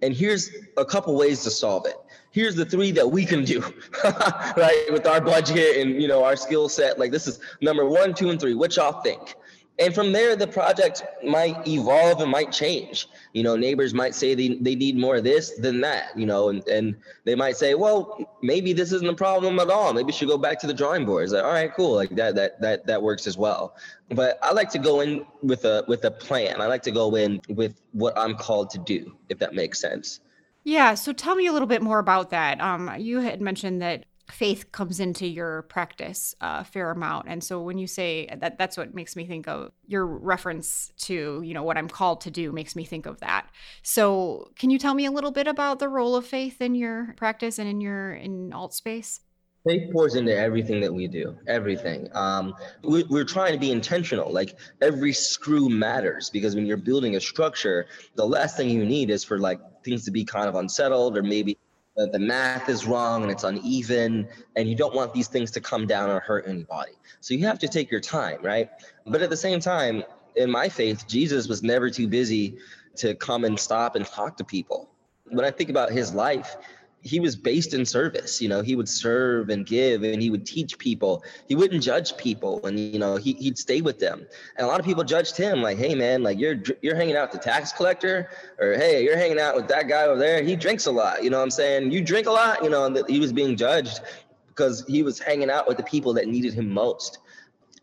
and 0.00 0.14
here's 0.14 0.50
a 0.76 0.84
couple 0.84 1.16
ways 1.16 1.42
to 1.42 1.50
solve 1.50 1.86
it 1.86 1.96
here's 2.38 2.54
the 2.54 2.64
three 2.64 2.92
that 2.92 3.10
we 3.10 3.24
can 3.24 3.44
do 3.44 3.60
right 4.04 4.86
with 4.92 5.08
our 5.08 5.20
budget 5.20 5.78
and 5.78 6.00
you 6.00 6.06
know 6.06 6.22
our 6.22 6.36
skill 6.36 6.68
set. 6.68 6.96
Like 6.96 7.10
this 7.10 7.26
is 7.26 7.40
number 7.60 7.84
one 7.84 8.14
two 8.14 8.30
and 8.30 8.40
three. 8.40 8.54
What 8.54 8.76
y'all 8.76 9.00
think? 9.02 9.34
And 9.80 9.92
from 9.92 10.12
there 10.12 10.36
the 10.36 10.46
project 10.46 11.02
might 11.24 11.66
evolve 11.66 12.20
and 12.20 12.30
might 12.30 12.52
change. 12.52 13.08
You 13.32 13.42
know 13.42 13.56
neighbors 13.56 13.92
might 13.92 14.14
say 14.14 14.36
they, 14.36 14.50
they 14.66 14.76
need 14.76 14.96
more 14.96 15.16
of 15.16 15.24
this 15.24 15.56
than 15.58 15.80
that 15.80 16.16
you 16.16 16.26
know 16.26 16.50
and, 16.50 16.66
and 16.68 16.96
they 17.24 17.34
might 17.34 17.56
say 17.56 17.74
well 17.74 18.38
maybe 18.40 18.72
this 18.72 18.92
isn't 18.92 19.08
a 19.08 19.14
problem 19.14 19.58
at 19.58 19.68
all. 19.68 19.92
Maybe 19.92 20.06
we 20.06 20.12
should 20.12 20.28
go 20.28 20.38
back 20.38 20.60
to 20.60 20.68
the 20.68 20.74
drawing 20.74 21.04
board. 21.04 21.24
It's 21.24 21.32
like 21.32 21.42
all 21.42 21.52
right 21.52 21.74
cool. 21.74 21.96
Like 21.96 22.14
that 22.14 22.36
that 22.36 22.60
that 22.60 22.86
that 22.86 23.02
works 23.02 23.26
as 23.26 23.36
well. 23.36 23.74
But 24.10 24.38
i 24.42 24.52
like 24.52 24.70
to 24.70 24.78
go 24.78 25.00
in 25.00 25.26
with 25.42 25.64
a 25.64 25.84
with 25.88 26.04
a 26.04 26.12
plan. 26.12 26.60
I 26.60 26.66
like 26.66 26.82
to 26.82 26.92
go 26.92 27.16
in 27.16 27.40
with 27.48 27.74
what 27.92 28.16
i'm 28.16 28.34
called 28.36 28.70
to 28.70 28.78
do 28.78 29.16
if 29.28 29.38
that 29.40 29.54
makes 29.54 29.80
sense 29.80 30.20
yeah. 30.68 30.94
So 30.94 31.14
tell 31.14 31.34
me 31.34 31.46
a 31.46 31.52
little 31.52 31.66
bit 31.66 31.80
more 31.80 31.98
about 31.98 32.28
that. 32.30 32.60
Um, 32.60 32.92
you 32.98 33.20
had 33.20 33.40
mentioned 33.40 33.80
that 33.80 34.04
faith 34.30 34.70
comes 34.70 35.00
into 35.00 35.26
your 35.26 35.62
practice 35.62 36.34
a 36.42 36.62
fair 36.62 36.90
amount 36.90 37.26
and 37.30 37.42
so 37.42 37.62
when 37.62 37.78
you 37.78 37.86
say 37.86 38.28
that 38.42 38.58
that's 38.58 38.76
what 38.76 38.94
makes 38.94 39.16
me 39.16 39.26
think 39.26 39.48
of 39.48 39.72
your 39.86 40.04
reference 40.04 40.92
to 40.98 41.40
you 41.42 41.54
know 41.54 41.62
what 41.62 41.78
i'm 41.78 41.88
called 41.88 42.20
to 42.20 42.30
do 42.30 42.52
makes 42.52 42.76
me 42.76 42.84
think 42.84 43.06
of 43.06 43.18
that 43.20 43.46
so 43.82 44.50
can 44.58 44.68
you 44.68 44.78
tell 44.78 44.92
me 44.92 45.06
a 45.06 45.10
little 45.10 45.30
bit 45.30 45.46
about 45.46 45.78
the 45.78 45.88
role 45.88 46.14
of 46.14 46.26
faith 46.26 46.60
in 46.60 46.74
your 46.74 47.14
practice 47.16 47.58
and 47.58 47.70
in 47.70 47.80
your 47.80 48.12
in 48.12 48.52
alt 48.52 48.74
space 48.74 49.20
faith 49.66 49.92
pours 49.92 50.14
into 50.14 50.34
everything 50.34 50.80
that 50.80 50.92
we 50.92 51.06
do 51.06 51.36
everything. 51.46 52.08
Um, 52.14 52.54
we, 52.82 53.04
we're 53.04 53.24
trying 53.24 53.52
to 53.52 53.58
be 53.58 53.72
intentional 53.72 54.32
like 54.32 54.58
every 54.80 55.12
screw 55.12 55.68
matters 55.68 56.30
because 56.30 56.54
when 56.54 56.66
you're 56.66 56.76
building 56.76 57.16
a 57.16 57.20
structure 57.20 57.86
the 58.14 58.26
last 58.26 58.56
thing 58.56 58.70
you 58.70 58.84
need 58.84 59.10
is 59.10 59.24
for 59.24 59.38
like 59.38 59.60
things 59.84 60.04
to 60.04 60.10
be 60.10 60.24
kind 60.24 60.48
of 60.48 60.54
unsettled 60.54 61.16
or 61.16 61.22
maybe 61.22 61.58
the 61.96 62.18
math 62.18 62.68
is 62.68 62.86
wrong 62.86 63.22
and 63.22 63.32
it's 63.32 63.42
uneven 63.42 64.28
and 64.54 64.68
you 64.68 64.76
don't 64.76 64.94
want 64.94 65.12
these 65.12 65.26
things 65.26 65.50
to 65.50 65.60
come 65.60 65.84
down 65.84 66.08
or 66.08 66.20
hurt 66.20 66.46
anybody. 66.46 66.92
So 67.20 67.34
you 67.34 67.44
have 67.46 67.58
to 67.58 67.68
take 67.68 67.90
your 67.90 68.00
time 68.00 68.38
right? 68.42 68.70
But 69.06 69.22
at 69.22 69.30
the 69.30 69.36
same 69.36 69.58
time 69.58 70.04
in 70.36 70.50
my 70.50 70.68
faith 70.68 71.08
jesus 71.08 71.48
was 71.48 71.62
never 71.62 71.90
too 71.90 72.06
busy 72.06 72.56
to 72.94 73.14
come 73.16 73.44
and 73.44 73.58
stop 73.58 73.96
and 73.96 74.06
talk 74.06 74.36
to 74.36 74.44
people. 74.44 74.88
When 75.30 75.44
i 75.44 75.50
think 75.50 75.70
about 75.70 75.90
his 75.90 76.14
life 76.14 76.56
he 77.02 77.20
was 77.20 77.36
based 77.36 77.74
in 77.74 77.84
service 77.86 78.42
you 78.42 78.48
know 78.48 78.60
he 78.60 78.74
would 78.74 78.88
serve 78.88 79.50
and 79.50 79.66
give 79.66 80.02
and 80.02 80.20
he 80.20 80.30
would 80.30 80.46
teach 80.46 80.78
people. 80.78 81.22
He 81.46 81.54
wouldn't 81.54 81.82
judge 81.82 82.16
people 82.16 82.64
and 82.66 82.78
you 82.78 82.98
know 82.98 83.16
he, 83.16 83.34
he'd 83.34 83.58
stay 83.58 83.80
with 83.80 83.98
them. 83.98 84.26
And 84.56 84.66
a 84.66 84.68
lot 84.68 84.80
of 84.80 84.86
people 84.86 85.04
judged 85.04 85.36
him 85.36 85.62
like 85.62 85.78
hey 85.78 85.94
man 85.94 86.22
like 86.22 86.38
you're 86.38 86.56
you're 86.82 86.96
hanging 86.96 87.16
out 87.16 87.32
with 87.32 87.40
the 87.40 87.50
tax 87.50 87.72
collector 87.72 88.30
or 88.58 88.74
hey 88.74 89.04
you're 89.04 89.16
hanging 89.16 89.38
out 89.38 89.54
with 89.54 89.68
that 89.68 89.88
guy 89.88 90.04
over 90.04 90.18
there. 90.18 90.42
He 90.42 90.56
drinks 90.56 90.86
a 90.86 90.90
lot. 90.90 91.22
You 91.22 91.30
know 91.30 91.38
what 91.38 91.44
i'm 91.44 91.50
saying? 91.50 91.92
You 91.92 92.02
drink 92.02 92.26
a 92.26 92.32
lot? 92.32 92.62
You 92.62 92.70
know 92.70 92.86
and 92.86 93.02
he 93.08 93.20
was 93.20 93.32
being 93.32 93.56
judged 93.56 94.00
because 94.48 94.84
he 94.88 95.02
was 95.02 95.18
hanging 95.18 95.50
out 95.50 95.68
with 95.68 95.76
the 95.76 95.84
people 95.84 96.12
that 96.14 96.26
needed 96.26 96.54
him 96.54 96.68
most. 96.68 97.18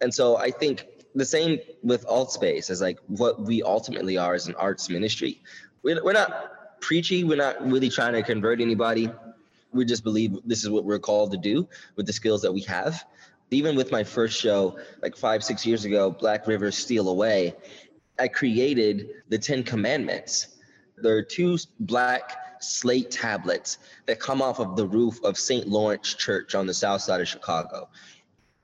And 0.01 0.13
so 0.13 0.37
i 0.37 0.51
think 0.51 0.87
the 1.15 1.25
same 1.25 1.59
with 1.81 2.05
alt 2.07 2.31
space 2.31 2.69
is 2.69 2.81
like 2.81 2.99
what 3.07 3.41
we 3.41 3.63
ultimately 3.63 4.17
are 4.17 4.33
as 4.33 4.47
an 4.47 4.55
arts 4.55 4.89
ministry. 4.89 5.41
We're, 5.81 6.03
we're 6.03 6.13
not 6.13 6.64
preachy. 6.85 7.23
We're 7.23 7.35
not 7.35 7.67
really 7.67 7.89
trying 7.89 8.13
to 8.13 8.21
convert 8.21 8.61
anybody. 8.61 9.09
We 9.73 9.85
just 9.85 10.03
believe 10.03 10.37
this 10.45 10.63
is 10.63 10.69
what 10.69 10.85
we're 10.85 10.99
called 10.99 11.31
to 11.31 11.37
do 11.37 11.67
with 11.95 12.05
the 12.05 12.13
skills 12.13 12.43
that 12.43 12.53
we 12.53 12.61
have. 12.61 13.03
Even 13.49 13.75
with 13.75 13.91
my 13.91 14.03
first 14.03 14.39
show, 14.39 14.77
like 15.01 15.17
five, 15.17 15.43
six 15.43 15.65
years 15.65 15.85
ago, 15.85 16.11
Black 16.11 16.45
River 16.45 16.71
Steal 16.71 17.09
Away, 17.09 17.55
I 18.19 18.27
created 18.27 19.09
the 19.29 19.39
Ten 19.39 19.63
Commandments. 19.63 20.59
There 20.97 21.17
are 21.17 21.23
two 21.23 21.57
black 21.79 22.61
slate 22.61 23.09
tablets 23.09 23.79
that 24.05 24.19
come 24.19 24.43
off 24.43 24.59
of 24.59 24.75
the 24.75 24.85
roof 24.85 25.19
of 25.23 25.39
St. 25.39 25.67
Lawrence 25.67 26.13
Church 26.13 26.53
on 26.53 26.67
the 26.67 26.73
south 26.73 27.01
side 27.01 27.19
of 27.19 27.27
Chicago. 27.27 27.89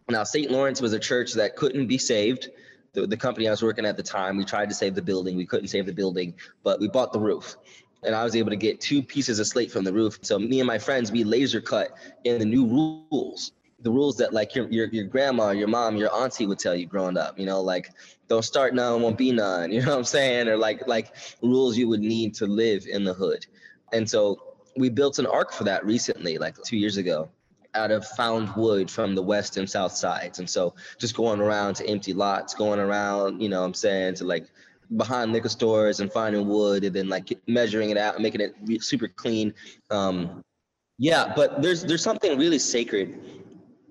Now, 0.10 0.24
St. 0.24 0.52
Lawrence 0.52 0.80
was 0.80 0.94
a 0.94 1.00
church 1.00 1.34
that 1.34 1.56
couldn't 1.56 1.88
be 1.88 1.98
saved. 1.98 2.50
The, 2.94 3.08
the 3.08 3.18
company 3.18 3.48
I 3.48 3.52
was 3.52 3.64
working 3.64 3.86
at 3.86 3.98
the 3.98 4.04
time, 4.04 4.38
we 4.38 4.46
tried 4.46 4.70
to 4.70 4.76
save 4.76 4.94
the 4.94 5.02
building. 5.02 5.38
We 5.38 5.46
couldn't 5.46 5.70
save 5.70 5.88
the 5.88 5.94
building, 5.94 6.36
but 6.64 6.80
we 6.80 6.88
bought 6.88 7.14
the 7.14 7.20
roof 7.20 7.56
and 8.04 8.16
I 8.16 8.24
was 8.24 8.36
able 8.36 8.50
to 8.50 8.56
get 8.56 8.82
two 8.82 9.02
pieces 9.02 9.40
of 9.40 9.48
slate 9.48 9.72
from 9.72 9.84
the 9.84 9.94
roof. 9.94 10.20
So 10.22 10.40
me 10.40 10.60
and 10.60 10.68
my 10.68 10.80
friends, 10.80 11.12
we 11.12 11.24
laser 11.24 11.62
cut 11.62 11.92
in 12.24 12.40
the 12.40 12.46
new 12.46 12.66
rules, 12.66 13.52
the 13.80 13.92
rules 13.92 14.18
that 14.18 14.34
like 14.34 14.56
your 14.56 14.70
your, 14.70 14.88
your 14.88 15.06
grandma, 15.06 15.52
your 15.52 15.68
mom, 15.68 15.96
your 15.96 16.14
auntie 16.14 16.48
would 16.48 16.60
tell 16.60 16.76
you 16.76 16.86
growing 16.86 17.18
up. 17.18 17.38
You 17.38 17.46
know, 17.46 17.62
like 17.62 17.90
don't 18.28 18.44
start 18.44 18.74
none, 18.74 19.02
won't 19.02 19.18
be 19.18 19.32
none. 19.32 19.72
You 19.74 19.82
know 19.82 19.92
what 19.92 19.98
I'm 20.00 20.04
saying? 20.04 20.48
Or 20.48 20.58
like 20.58 20.88
like 20.88 21.16
rules 21.42 21.78
you 21.78 21.88
would 21.90 22.02
need 22.02 22.34
to 22.36 22.48
live 22.48 22.86
in 22.88 23.04
the 23.04 23.14
hood. 23.14 23.46
And 23.94 24.10
so 24.10 24.56
we 24.78 24.90
built 24.90 25.20
an 25.20 25.26
ark 25.26 25.52
for 25.52 25.66
that 25.66 25.86
recently, 25.86 26.38
like 26.38 26.56
two 26.64 26.78
years 26.78 26.98
ago 26.98 27.30
out 27.74 27.92
of 27.92 28.06
found 28.06 28.54
wood 28.56 28.90
from 28.90 29.16
the 29.16 29.22
west 29.22 29.58
and 29.58 29.70
south 29.70 29.94
sides. 29.94 30.40
And 30.40 30.50
so 30.50 30.76
just 30.98 31.16
going 31.16 31.40
around 31.40 31.76
to 31.76 31.88
empty 31.88 32.14
lots, 32.14 32.54
going 32.54 32.80
around, 32.80 33.42
you 33.42 33.50
know 33.50 33.62
what 33.62 33.68
I'm 33.68 33.74
saying, 33.74 34.16
to 34.16 34.26
like 34.26 34.48
behind 34.98 35.32
liquor 35.32 35.50
stores 35.50 36.00
and 36.00 36.12
finding 36.12 36.48
wood 36.48 36.84
and 36.84 36.96
then 36.96 37.10
like 37.10 37.38
measuring 37.48 37.90
it 37.90 37.98
out 37.98 38.16
and 38.16 38.24
making 38.24 38.42
it 38.42 38.84
super 38.84 39.08
clean. 39.08 39.54
Um, 39.90 40.44
yeah, 40.98 41.34
but 41.36 41.62
there's 41.62 41.84
there's 41.84 42.04
something 42.04 42.38
really 42.38 42.60
sacred 42.60 43.20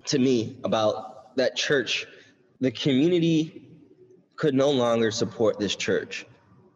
to 0.05 0.19
me 0.19 0.57
about 0.63 1.35
that 1.35 1.55
church. 1.55 2.07
The 2.59 2.71
community 2.71 3.67
could 4.35 4.55
no 4.55 4.71
longer 4.71 5.11
support 5.11 5.59
this 5.59 5.75
church, 5.75 6.25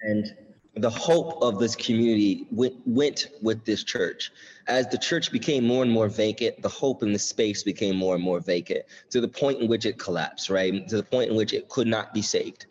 and 0.01 0.35
the 0.77 0.89
hope 0.89 1.41
of 1.41 1.57
this 1.57 1.75
community 1.75 2.47
went, 2.51 2.75
went 2.85 3.27
with 3.41 3.63
this 3.63 3.83
church. 3.83 4.31
As 4.67 4.87
the 4.89 4.97
church 4.97 5.31
became 5.31 5.65
more 5.65 5.83
and 5.83 5.91
more 5.91 6.09
vacant, 6.09 6.61
the 6.61 6.69
hope 6.69 7.01
in 7.01 7.13
the 7.13 7.19
space 7.19 7.63
became 7.63 7.95
more 7.95 8.15
and 8.15 8.23
more 8.23 8.41
vacant 8.41 8.83
to 9.11 9.21
the 9.21 9.27
point 9.27 9.61
in 9.61 9.69
which 9.69 9.85
it 9.85 9.97
collapsed, 9.97 10.49
right? 10.49 10.85
To 10.89 10.97
the 10.97 11.03
point 11.03 11.29
in 11.29 11.37
which 11.37 11.53
it 11.53 11.69
could 11.69 11.87
not 11.87 12.13
be 12.13 12.21
saved 12.21 12.65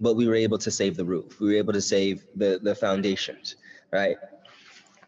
but 0.00 0.14
we 0.14 0.26
were 0.26 0.34
able 0.34 0.58
to 0.58 0.70
save 0.70 0.96
the 0.96 1.04
roof. 1.04 1.40
We 1.40 1.48
were 1.48 1.56
able 1.56 1.72
to 1.72 1.80
save 1.80 2.26
the, 2.36 2.60
the 2.62 2.74
foundations, 2.74 3.56
right? 3.92 4.16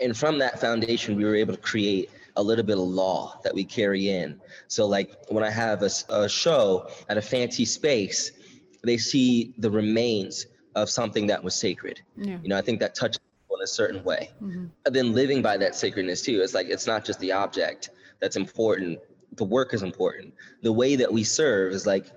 And 0.01 0.17
from 0.17 0.39
that 0.39 0.61
foundation, 0.61 1.17
we 1.17 1.25
were 1.25 1.35
able 1.35 1.55
to 1.55 1.61
create 1.61 2.11
a 2.37 2.43
little 2.43 2.65
bit 2.65 2.79
of 2.79 2.85
law 2.85 3.39
that 3.45 3.55
we 3.55 3.65
carry 3.65 4.09
in. 4.09 4.41
So, 4.69 4.87
like 4.87 5.15
when 5.29 5.45
I 5.45 5.51
have 5.51 5.83
a, 5.83 5.91
a 6.09 6.29
show 6.29 6.89
at 7.09 7.19
a 7.19 7.23
fancy 7.23 7.65
space, 7.65 8.33
they 8.83 8.97
see 8.97 9.53
the 9.59 9.71
remains 9.71 10.47
of 10.75 10.89
something 10.89 11.27
that 11.27 11.43
was 11.43 11.55
sacred. 11.55 12.01
Yeah. 12.17 12.39
You 12.43 12.49
know, 12.49 12.57
I 12.57 12.63
think 12.63 12.81
that 12.81 12.95
touches 12.95 13.21
in 13.51 13.63
a 13.63 13.67
certain 13.67 14.03
way. 14.05 14.31
Mm-hmm. 14.43 14.67
And 14.87 14.95
then 14.95 15.13
living 15.13 15.43
by 15.43 15.57
that 15.59 15.75
sacredness 15.75 16.23
too. 16.23 16.41
It's 16.41 16.55
like 16.55 16.69
it's 16.69 16.87
not 16.87 17.05
just 17.05 17.21
the 17.21 17.33
object 17.33 17.91
that's 18.21 18.37
important. 18.37 18.99
The 19.37 19.45
work 19.45 19.75
is 19.75 19.83
important. 19.83 20.35
The 20.63 20.73
way 20.73 20.97
that 20.97 21.13
we 21.13 21.25
serve 21.25 21.73
is 21.73 21.87
like 21.87 22.11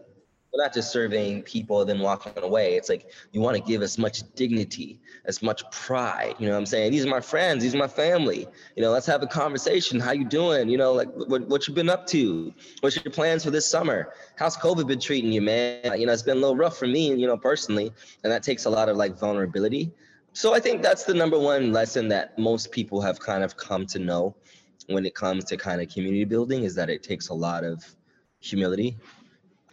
we're 0.53 0.63
not 0.63 0.73
just 0.73 0.91
serving 0.91 1.41
people 1.43 1.81
and 1.81 1.89
then 1.89 1.99
walking 1.99 2.31
away. 2.43 2.75
It's 2.75 2.87
like 2.87 3.09
you 3.31 3.41
want 3.41 3.57
to 3.57 3.63
give 3.63 3.81
as 3.81 3.97
much 3.97 4.21
dignity, 4.35 4.99
as 5.25 5.41
much 5.41 5.63
pride. 5.71 6.35
You 6.37 6.45
know 6.45 6.53
what 6.53 6.59
I'm 6.59 6.65
saying? 6.67 6.91
These 6.91 7.05
are 7.05 7.09
my 7.09 7.21
friends, 7.21 7.63
these 7.63 7.73
are 7.73 7.79
my 7.79 7.87
family. 7.87 8.47
You 8.75 8.83
know, 8.83 8.91
let's 8.91 9.07
have 9.07 9.23
a 9.23 9.27
conversation. 9.27 9.99
How 9.99 10.11
you 10.11 10.25
doing? 10.25 10.69
You 10.69 10.77
know, 10.77 10.93
like 10.93 11.09
what, 11.15 11.47
what 11.47 11.67
you 11.67 11.73
been 11.73 11.89
up 11.89 12.05
to? 12.07 12.53
What's 12.81 13.03
your 13.03 13.11
plans 13.11 13.43
for 13.43 13.49
this 13.49 13.65
summer? 13.65 14.13
How's 14.35 14.55
COVID 14.57 14.85
been 14.87 14.99
treating 14.99 15.31
you, 15.31 15.41
man? 15.41 15.99
You 15.99 16.05
know, 16.05 16.13
it's 16.13 16.21
been 16.21 16.37
a 16.37 16.41
little 16.41 16.55
rough 16.55 16.77
for 16.77 16.87
me, 16.87 17.13
you 17.15 17.25
know, 17.25 17.37
personally. 17.37 17.91
And 18.23 18.31
that 18.31 18.43
takes 18.43 18.65
a 18.65 18.69
lot 18.69 18.89
of 18.89 18.97
like 18.97 19.17
vulnerability. 19.17 19.91
So 20.33 20.53
I 20.53 20.59
think 20.59 20.83
that's 20.83 21.03
the 21.03 21.15
number 21.15 21.39
one 21.39 21.71
lesson 21.71 22.07
that 22.09 22.37
most 22.37 22.71
people 22.71 23.01
have 23.01 23.19
kind 23.19 23.43
of 23.43 23.57
come 23.57 23.87
to 23.87 23.99
know 23.99 24.35
when 24.87 25.05
it 25.05 25.15
comes 25.15 25.45
to 25.45 25.57
kind 25.57 25.81
of 25.81 25.89
community 25.89 26.25
building 26.25 26.63
is 26.63 26.75
that 26.75 26.89
it 26.89 27.01
takes 27.01 27.29
a 27.29 27.33
lot 27.33 27.63
of 27.63 27.83
humility 28.39 28.97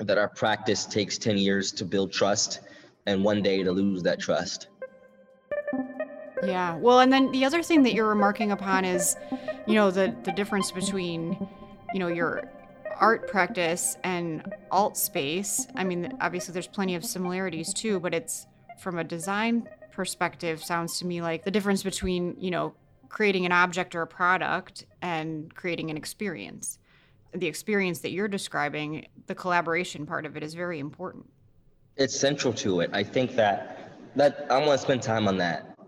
that 0.00 0.19
our 0.19 0.28
practice 0.28 0.87
takes 0.87 1.19
10 1.19 1.38
years 1.38 1.73
to 1.73 1.85
build 1.85 2.12
trust 2.12 2.61
and 3.07 3.23
one 3.23 3.42
day 3.42 3.62
to 3.62 3.73
lose 3.73 4.02
that 4.02 4.19
trust. 4.19 4.69
Yeah. 6.42 6.76
Well, 6.76 7.00
and 7.00 7.12
then 7.12 7.30
the 7.33 7.45
other 7.45 7.62
thing 7.62 7.83
that 7.83 7.92
you're 7.92 8.09
remarking 8.09 8.50
upon 8.50 8.85
is, 8.85 9.16
you 9.66 9.75
know, 9.75 9.90
the 9.90 10.14
the 10.25 10.33
difference 10.33 10.71
between, 10.71 11.37
you 11.92 12.00
know, 12.00 12.09
your 12.09 12.50
art 12.99 13.28
practice 13.28 13.97
and 14.04 14.54
alt 14.71 14.97
space, 14.97 15.66
I 15.75 15.85
mean, 15.85 16.16
obviously 16.21 16.52
there's 16.52 16.66
plenty 16.66 16.95
of 16.95 17.04
similarities 17.04 17.75
too, 17.75 18.00
but 18.00 18.14
it's 18.14 18.47
from 18.78 18.99
a 18.99 19.04
design 19.04 19.69
perspective, 19.90 20.62
sounds 20.62 20.99
to 20.99 21.07
me 21.07 21.21
like 21.21 21.45
the 21.45 21.50
difference 21.50 21.83
between, 21.83 22.37
you 22.38 22.50
know, 22.50 22.75
creating 23.09 23.45
an 23.45 23.52
object 23.52 23.95
or 23.95 24.02
a 24.02 24.07
product 24.07 24.87
and 25.02 25.54
creating 25.54 25.90
an 25.90 25.97
experience. 25.97 26.78
The 27.33 27.47
experience 27.47 28.01
that 28.01 28.11
you're 28.11 28.29
describing, 28.29 29.07
the 29.27 29.35
collaboration 29.35 30.05
part 30.05 30.27
of 30.27 30.37
it 30.37 30.43
is 30.43 30.55
very 30.55 30.81
important. 30.81 31.31
It's 31.97 32.19
central 32.19 32.53
to 32.55 32.81
it. 32.81 32.91
I 32.93 33.05
think 33.05 33.37
that 33.37 33.77
that 34.17 34.47
I 34.51 34.59
want 34.59 34.73
to 34.73 34.79
spend 34.79 35.03
time 35.03 35.29
on 35.29 35.37
that. 35.39 35.79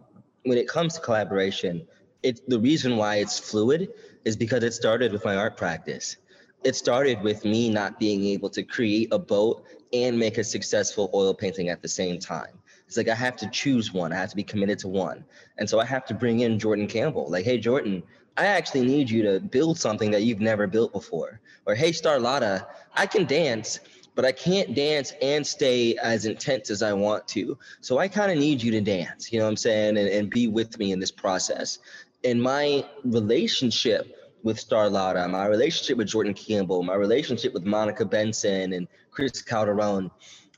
When 0.44 0.56
it 0.56 0.68
comes 0.68 0.94
to 0.94 1.00
collaboration, 1.00 1.86
it's 2.22 2.40
the 2.46 2.60
reason 2.60 2.96
why 2.96 3.16
it's 3.16 3.38
fluid 3.38 3.88
is 4.24 4.36
because 4.36 4.62
it 4.62 4.72
started 4.72 5.12
with 5.12 5.24
my 5.24 5.34
art 5.34 5.56
practice. 5.56 6.18
It 6.62 6.76
started 6.76 7.20
with 7.22 7.44
me 7.44 7.68
not 7.68 7.98
being 7.98 8.24
able 8.26 8.48
to 8.50 8.62
create 8.62 9.08
a 9.10 9.18
boat 9.18 9.64
and 9.92 10.16
make 10.16 10.38
a 10.38 10.44
successful 10.44 11.10
oil 11.12 11.34
painting 11.34 11.68
at 11.68 11.82
the 11.82 11.88
same 11.88 12.20
time. 12.20 12.58
It's 12.86 12.96
like 12.96 13.08
I 13.08 13.14
have 13.16 13.36
to 13.36 13.50
choose 13.50 13.92
one. 13.92 14.12
I 14.12 14.16
have 14.16 14.30
to 14.30 14.36
be 14.36 14.44
committed 14.44 14.78
to 14.80 14.88
one. 14.88 15.24
And 15.58 15.68
so 15.68 15.80
I 15.80 15.84
have 15.84 16.04
to 16.06 16.14
bring 16.14 16.40
in 16.40 16.58
Jordan 16.58 16.86
Campbell. 16.86 17.28
Like, 17.28 17.44
hey, 17.44 17.58
Jordan, 17.58 18.02
I 18.36 18.46
actually 18.46 18.86
need 18.86 19.10
you 19.10 19.22
to 19.24 19.40
build 19.40 19.78
something 19.78 20.10
that 20.10 20.22
you've 20.22 20.40
never 20.40 20.66
built 20.66 20.92
before. 20.92 21.40
Or 21.66 21.74
hey, 21.74 21.90
Starlotta, 21.90 22.66
I 22.94 23.06
can 23.06 23.26
dance, 23.26 23.80
but 24.14 24.24
I 24.24 24.32
can't 24.32 24.74
dance 24.74 25.12
and 25.20 25.46
stay 25.46 25.96
as 25.96 26.24
intense 26.24 26.70
as 26.70 26.82
I 26.82 26.92
want 26.92 27.26
to. 27.28 27.58
So 27.80 27.98
I 27.98 28.08
kind 28.08 28.32
of 28.32 28.38
need 28.38 28.62
you 28.62 28.70
to 28.72 28.80
dance, 28.80 29.32
you 29.32 29.38
know 29.38 29.44
what 29.44 29.50
I'm 29.50 29.56
saying, 29.56 29.96
and, 29.96 30.08
and 30.08 30.30
be 30.30 30.48
with 30.48 30.78
me 30.78 30.92
in 30.92 31.00
this 31.00 31.10
process. 31.10 31.78
In 32.22 32.40
my 32.40 32.86
relationship 33.04 34.32
with 34.42 34.56
Starlotta, 34.56 35.28
my 35.30 35.46
relationship 35.46 35.98
with 35.98 36.08
Jordan 36.08 36.34
Campbell, 36.34 36.82
my 36.82 36.94
relationship 36.94 37.52
with 37.52 37.64
Monica 37.64 38.04
Benson 38.04 38.72
and 38.72 38.88
Chris 39.10 39.42
Calderon, 39.42 40.10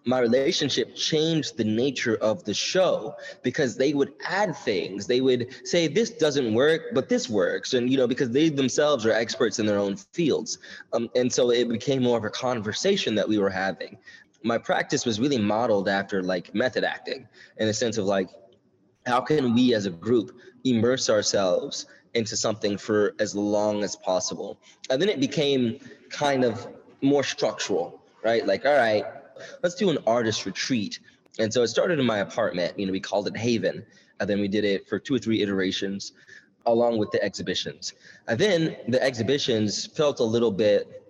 my 0.06 0.18
relationship 0.18 0.94
changed 0.94 1.56
the 1.56 1.64
nature 1.64 2.16
of 2.16 2.44
the 2.44 2.52
show 2.52 3.14
because 3.42 3.76
they 3.76 3.94
would 3.94 4.12
add 4.26 4.54
things. 4.54 5.06
They 5.06 5.20
would 5.20 5.66
say, 5.66 5.88
this 5.88 6.11
doesn't 6.11 6.52
work, 6.52 6.92
but 6.92 7.08
this 7.08 7.28
works. 7.28 7.73
And, 7.73 7.88
you 7.90 7.96
know, 7.96 8.06
because 8.06 8.30
they 8.30 8.50
themselves 8.50 9.06
are 9.06 9.12
experts 9.12 9.58
in 9.58 9.66
their 9.66 9.78
own 9.78 9.96
fields. 9.96 10.58
Um, 10.92 11.11
and 11.16 11.32
so 11.32 11.50
it 11.50 11.68
became 11.68 12.02
more 12.02 12.18
of 12.18 12.25
a 12.25 12.30
conversation 12.30 13.14
that 13.14 13.26
we 13.26 13.38
were 13.38 13.50
having. 13.50 13.96
My 14.42 14.58
practice 14.58 15.06
was 15.06 15.18
really 15.18 15.38
modeled 15.38 15.88
after 15.88 16.23
like 16.23 16.54
method 16.54 16.84
acting 16.84 17.26
in 17.56 17.66
the 17.66 17.75
sense 17.75 17.96
of 17.96 18.04
like, 18.04 18.28
how 19.06 19.20
can 19.20 19.54
we 19.54 19.75
as 19.75 19.87
a 19.87 19.90
group 19.90 20.38
immerse 20.64 21.08
ourselves 21.08 21.87
into 22.12 22.37
something 22.37 22.76
for 22.76 23.14
as 23.18 23.34
long 23.34 23.82
as 23.82 23.96
possible? 23.96 24.58
And 24.90 25.00
then 25.00 25.08
it 25.08 25.18
became 25.18 25.78
kind 26.11 26.44
of 26.44 26.68
more 27.00 27.25
structural, 27.25 28.02
right? 28.23 28.46
Like, 28.46 28.66
all 28.66 28.76
right, 28.76 29.04
let's 29.62 29.75
do 29.75 29.91
an 29.91 29.99
artist 30.07 30.47
retreat. 30.47 31.00
And 31.38 31.53
so 31.53 31.62
it 31.62 31.69
started 31.69 31.99
in 31.99 32.07
my 32.07 32.19
apartment. 32.19 32.79
You 32.79 32.87
know, 32.87 32.93
we 32.93 33.00
called 33.00 33.26
it 33.26 33.37
Haven. 33.37 33.85
And 34.21 34.31
then 34.31 34.41
we 34.41 34.49
did 34.49 34.64
it 34.64 34.88
for 34.88 34.99
two 34.99 35.14
or 35.14 35.19
three 35.19 35.43
iterations 35.43 36.12
along 36.67 36.99
with 36.99 37.11
the 37.11 37.23
exhibitions. 37.23 37.93
And 38.26 38.38
then 38.38 38.76
the 38.88 39.03
exhibitions 39.03 39.87
felt 39.87 40.21
a 40.21 40.25
little 40.25 40.50
bit, 40.50 41.03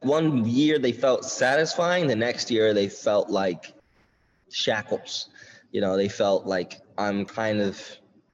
one 0.00 0.44
year 0.44 0.78
they 0.78 0.92
felt 0.92 1.24
satisfying. 1.24 2.06
The 2.06 2.16
next 2.16 2.50
year 2.50 2.72
they 2.72 2.88
felt 2.88 3.30
like 3.30 3.74
shackles. 4.50 5.28
You 5.72 5.80
know, 5.80 5.96
they 5.96 6.08
felt 6.08 6.46
like 6.46 6.80
I'm 6.98 7.24
kind 7.24 7.60
of 7.60 7.80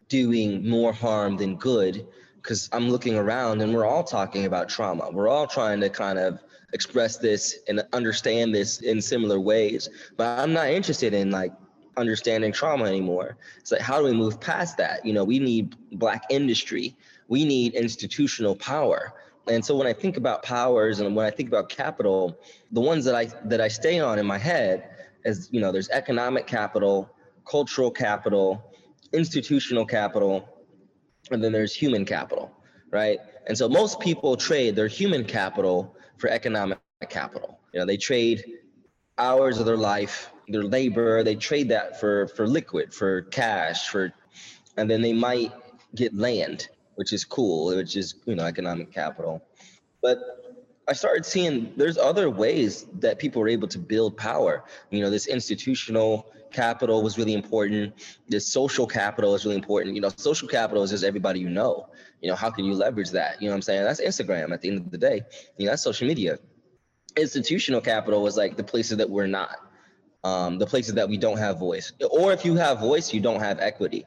doing 0.08 0.68
more 0.68 0.92
harm 0.92 1.36
than 1.36 1.56
good 1.56 2.06
because 2.36 2.68
I'm 2.72 2.90
looking 2.90 3.16
around 3.16 3.62
and 3.62 3.72
we're 3.72 3.86
all 3.86 4.04
talking 4.04 4.44
about 4.44 4.68
trauma. 4.68 5.08
We're 5.10 5.28
all 5.28 5.46
trying 5.46 5.80
to 5.80 5.88
kind 5.88 6.18
of 6.18 6.40
express 6.72 7.18
this 7.18 7.58
and 7.68 7.82
understand 7.92 8.54
this 8.54 8.80
in 8.80 9.00
similar 9.00 9.38
ways. 9.38 9.88
But 10.16 10.38
I'm 10.38 10.52
not 10.52 10.68
interested 10.68 11.14
in 11.14 11.30
like 11.30 11.52
understanding 11.96 12.52
trauma 12.52 12.84
anymore. 12.84 13.36
It's 13.58 13.72
like, 13.72 13.80
how 13.80 13.98
do 13.98 14.04
we 14.04 14.12
move 14.12 14.40
past 14.40 14.76
that? 14.78 15.04
You 15.04 15.12
know, 15.12 15.24
we 15.24 15.38
need 15.38 15.76
Black 15.98 16.24
industry, 16.30 16.96
we 17.28 17.44
need 17.44 17.74
institutional 17.74 18.56
power. 18.56 19.14
And 19.48 19.64
so 19.64 19.76
when 19.76 19.86
I 19.86 19.92
think 19.92 20.16
about 20.16 20.42
powers 20.42 21.00
and 21.00 21.16
when 21.16 21.26
I 21.26 21.30
think 21.30 21.48
about 21.48 21.68
capital, 21.68 22.38
the 22.70 22.80
ones 22.80 23.04
that 23.04 23.14
I 23.14 23.26
that 23.44 23.60
I 23.60 23.68
stay 23.68 23.98
on 23.98 24.18
in 24.18 24.26
my 24.26 24.38
head 24.38 24.88
is, 25.24 25.48
you 25.52 25.60
know, 25.60 25.72
there's 25.72 25.88
economic 25.90 26.46
capital, 26.46 27.10
cultural 27.44 27.90
capital, 27.90 28.62
institutional 29.12 29.84
capital, 29.84 30.48
and 31.30 31.42
then 31.42 31.52
there's 31.52 31.74
human 31.74 32.04
capital, 32.04 32.52
right? 32.90 33.18
And 33.46 33.58
so 33.58 33.68
most 33.68 33.98
people 34.00 34.36
trade 34.36 34.76
their 34.76 34.86
human 34.86 35.24
capital 35.24 35.96
for 36.22 36.30
economic 36.30 36.78
capital. 37.08 37.58
You 37.74 37.80
know, 37.80 37.86
they 37.86 37.96
trade 37.96 38.44
hours 39.18 39.58
of 39.58 39.66
their 39.66 39.76
life, 39.76 40.30
their 40.46 40.62
labor, 40.62 41.24
they 41.24 41.34
trade 41.34 41.68
that 41.70 41.98
for 41.98 42.28
for 42.28 42.46
liquid, 42.46 42.94
for 42.94 43.22
cash, 43.22 43.88
for 43.88 44.12
and 44.76 44.88
then 44.88 45.02
they 45.02 45.12
might 45.12 45.52
get 45.96 46.14
land, 46.14 46.68
which 46.94 47.12
is 47.12 47.24
cool, 47.24 47.74
which 47.76 47.96
is, 47.96 48.14
you 48.24 48.36
know, 48.36 48.44
economic 48.44 48.92
capital. 48.92 49.42
But 50.00 50.18
I 50.86 50.92
started 50.92 51.26
seeing 51.26 51.72
there's 51.76 51.98
other 51.98 52.30
ways 52.30 52.86
that 53.00 53.18
people 53.18 53.42
are 53.42 53.48
able 53.48 53.68
to 53.68 53.80
build 53.80 54.16
power. 54.16 54.62
You 54.90 55.00
know, 55.02 55.10
this 55.10 55.26
institutional 55.26 56.32
capital 56.52 57.02
was 57.02 57.18
really 57.18 57.34
important. 57.34 57.94
This 58.28 58.46
social 58.46 58.86
capital 58.86 59.34
is 59.34 59.44
really 59.44 59.56
important. 59.56 59.94
You 59.94 60.02
know, 60.02 60.10
social 60.16 60.48
capital 60.48 60.82
is 60.82 60.90
just 60.90 61.04
everybody 61.04 61.40
you 61.40 61.48
know. 61.48 61.88
You 62.20 62.30
know, 62.30 62.36
how 62.36 62.50
can 62.50 62.64
you 62.64 62.74
leverage 62.74 63.10
that? 63.10 63.40
You 63.40 63.48
know 63.48 63.52
what 63.52 63.56
I'm 63.56 63.62
saying? 63.62 63.84
That's 63.84 64.00
Instagram 64.00 64.52
at 64.52 64.60
the 64.60 64.68
end 64.68 64.78
of 64.78 64.90
the 64.90 64.98
day. 64.98 65.22
You 65.58 65.66
know, 65.66 65.72
that's 65.72 65.82
social 65.82 66.06
media. 66.06 66.38
Institutional 67.16 67.80
capital 67.80 68.22
was 68.22 68.36
like 68.36 68.56
the 68.56 68.64
places 68.64 68.96
that 68.98 69.10
we're 69.10 69.26
not, 69.26 69.56
um, 70.24 70.58
the 70.58 70.66
places 70.66 70.94
that 70.94 71.08
we 71.08 71.16
don't 71.16 71.38
have 71.38 71.58
voice. 71.58 71.92
Or 72.10 72.32
if 72.32 72.44
you 72.44 72.54
have 72.56 72.80
voice, 72.80 73.12
you 73.12 73.20
don't 73.20 73.40
have 73.40 73.58
equity. 73.60 74.06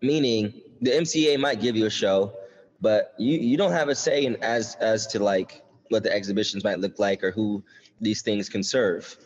Meaning 0.00 0.60
the 0.80 0.90
MCA 0.90 1.38
might 1.38 1.60
give 1.60 1.76
you 1.76 1.86
a 1.86 1.90
show, 1.90 2.32
but 2.80 3.14
you, 3.18 3.38
you 3.38 3.56
don't 3.56 3.72
have 3.72 3.88
a 3.88 3.94
say 3.94 4.24
in 4.24 4.36
as 4.42 4.74
as 4.76 5.06
to 5.08 5.22
like 5.22 5.62
what 5.90 6.02
the 6.02 6.12
exhibitions 6.12 6.64
might 6.64 6.78
look 6.78 6.98
like 6.98 7.22
or 7.22 7.30
who 7.30 7.62
these 8.00 8.22
things 8.22 8.48
can 8.48 8.62
serve. 8.62 9.16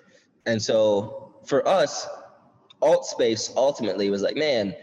And 0.47 0.61
so 0.61 1.35
for 1.45 1.67
us, 1.67 2.07
alt 2.83 3.07
space 3.07 3.53
ultimately 3.57 4.11
was 4.11 4.23
like, 4.23 4.37
man, 4.37 4.75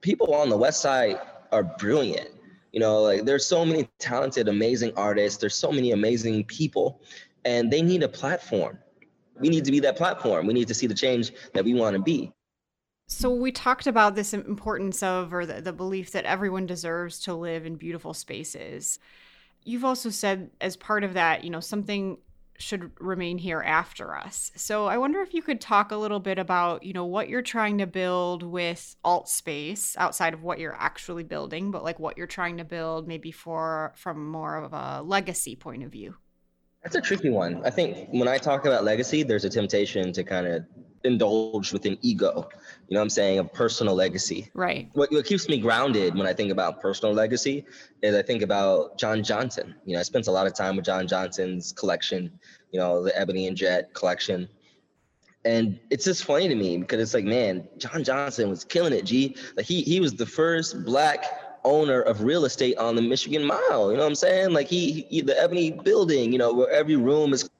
people 0.00 0.34
on 0.34 0.48
the 0.48 0.56
west 0.56 0.80
side 0.80 1.20
are 1.52 1.64
brilliant. 1.64 2.30
You 2.72 2.80
know, 2.80 3.02
like 3.02 3.24
there's 3.24 3.46
so 3.46 3.64
many 3.64 3.88
talented, 3.98 4.48
amazing 4.48 4.92
artists, 4.96 5.38
there's 5.38 5.54
so 5.54 5.72
many 5.72 5.92
amazing 5.92 6.44
people, 6.44 7.00
and 7.44 7.72
they 7.72 7.82
need 7.82 8.02
a 8.02 8.08
platform. 8.08 8.78
We 9.38 9.48
need 9.48 9.64
to 9.64 9.70
be 9.70 9.80
that 9.80 9.96
platform. 9.96 10.46
We 10.46 10.54
need 10.54 10.68
to 10.68 10.74
see 10.74 10.86
the 10.86 10.94
change 10.94 11.32
that 11.54 11.64
we 11.64 11.74
want 11.74 11.96
to 11.96 12.02
be. 12.02 12.32
So 13.08 13.30
we 13.30 13.52
talked 13.52 13.86
about 13.86 14.14
this 14.14 14.34
importance 14.34 15.02
of 15.02 15.32
or 15.32 15.46
the, 15.46 15.60
the 15.60 15.72
belief 15.72 16.10
that 16.12 16.24
everyone 16.24 16.66
deserves 16.66 17.20
to 17.20 17.34
live 17.34 17.64
in 17.64 17.76
beautiful 17.76 18.14
spaces. 18.14 18.98
You've 19.64 19.84
also 19.84 20.10
said 20.10 20.50
as 20.60 20.76
part 20.76 21.04
of 21.04 21.14
that, 21.14 21.44
you 21.44 21.50
know, 21.50 21.60
something 21.60 22.18
should 22.58 22.90
remain 23.00 23.38
here 23.38 23.62
after 23.62 24.14
us. 24.14 24.52
So 24.56 24.86
I 24.86 24.98
wonder 24.98 25.20
if 25.20 25.34
you 25.34 25.42
could 25.42 25.60
talk 25.60 25.92
a 25.92 25.96
little 25.96 26.20
bit 26.20 26.38
about, 26.38 26.82
you 26.82 26.92
know, 26.92 27.04
what 27.04 27.28
you're 27.28 27.42
trying 27.42 27.78
to 27.78 27.86
build 27.86 28.42
with 28.42 28.96
alt 29.04 29.28
space 29.28 29.96
outside 29.98 30.34
of 30.34 30.42
what 30.42 30.58
you're 30.58 30.76
actually 30.76 31.24
building, 31.24 31.70
but 31.70 31.84
like 31.84 31.98
what 31.98 32.16
you're 32.16 32.26
trying 32.26 32.58
to 32.58 32.64
build 32.64 33.06
maybe 33.08 33.30
for 33.30 33.92
from 33.96 34.28
more 34.28 34.56
of 34.56 34.72
a 34.72 35.02
legacy 35.02 35.56
point 35.56 35.82
of 35.82 35.90
view. 35.90 36.16
That's 36.82 36.96
a 36.96 37.00
tricky 37.00 37.30
one. 37.30 37.62
I 37.64 37.70
think 37.70 38.08
when 38.10 38.28
I 38.28 38.38
talk 38.38 38.64
about 38.64 38.84
legacy, 38.84 39.24
there's 39.24 39.44
a 39.44 39.50
temptation 39.50 40.12
to 40.12 40.22
kind 40.22 40.46
of 40.46 40.64
indulge 41.06 41.72
with 41.72 41.86
an 41.86 41.98
ego. 42.02 42.48
You 42.88 42.94
know 42.94 43.00
what 43.00 43.04
I'm 43.04 43.10
saying? 43.10 43.38
A 43.38 43.44
personal 43.44 43.94
legacy. 43.94 44.50
Right. 44.54 44.90
What, 44.92 45.10
what 45.10 45.24
keeps 45.24 45.48
me 45.48 45.58
grounded 45.58 46.14
when 46.14 46.26
I 46.26 46.32
think 46.32 46.52
about 46.52 46.80
personal 46.80 47.14
legacy 47.14 47.64
is 48.02 48.14
I 48.14 48.22
think 48.22 48.42
about 48.42 48.98
John 48.98 49.22
Johnson. 49.22 49.74
You 49.84 49.94
know, 49.94 50.00
I 50.00 50.02
spent 50.02 50.26
a 50.26 50.30
lot 50.32 50.46
of 50.46 50.54
time 50.54 50.76
with 50.76 50.84
John 50.84 51.08
Johnson's 51.08 51.72
collection, 51.72 52.30
you 52.72 52.78
know, 52.78 53.02
the 53.02 53.18
Ebony 53.18 53.46
and 53.46 53.56
Jet 53.56 53.94
collection. 53.94 54.48
And 55.44 55.78
it's 55.90 56.04
just 56.04 56.24
funny 56.24 56.48
to 56.48 56.54
me 56.54 56.78
because 56.78 57.00
it's 57.00 57.14
like, 57.14 57.24
man, 57.24 57.68
John 57.78 58.02
Johnson 58.02 58.50
was 58.50 58.64
killing 58.64 58.92
it, 58.92 59.04
G. 59.04 59.36
Like 59.56 59.66
he 59.66 59.82
he 59.82 60.00
was 60.00 60.14
the 60.14 60.26
first 60.26 60.84
black 60.84 61.24
owner 61.64 62.00
of 62.02 62.22
real 62.22 62.44
estate 62.44 62.78
on 62.78 62.96
the 62.96 63.02
Michigan 63.02 63.44
Mile. 63.44 63.90
You 63.90 63.96
know 63.96 64.02
what 64.02 64.08
I'm 64.08 64.14
saying? 64.14 64.52
Like 64.52 64.68
he, 64.68 65.06
he 65.10 65.20
the 65.20 65.40
Ebony 65.40 65.72
building, 65.72 66.32
you 66.32 66.38
know, 66.38 66.52
where 66.52 66.70
every 66.70 66.96
room 66.96 67.32
is 67.32 67.50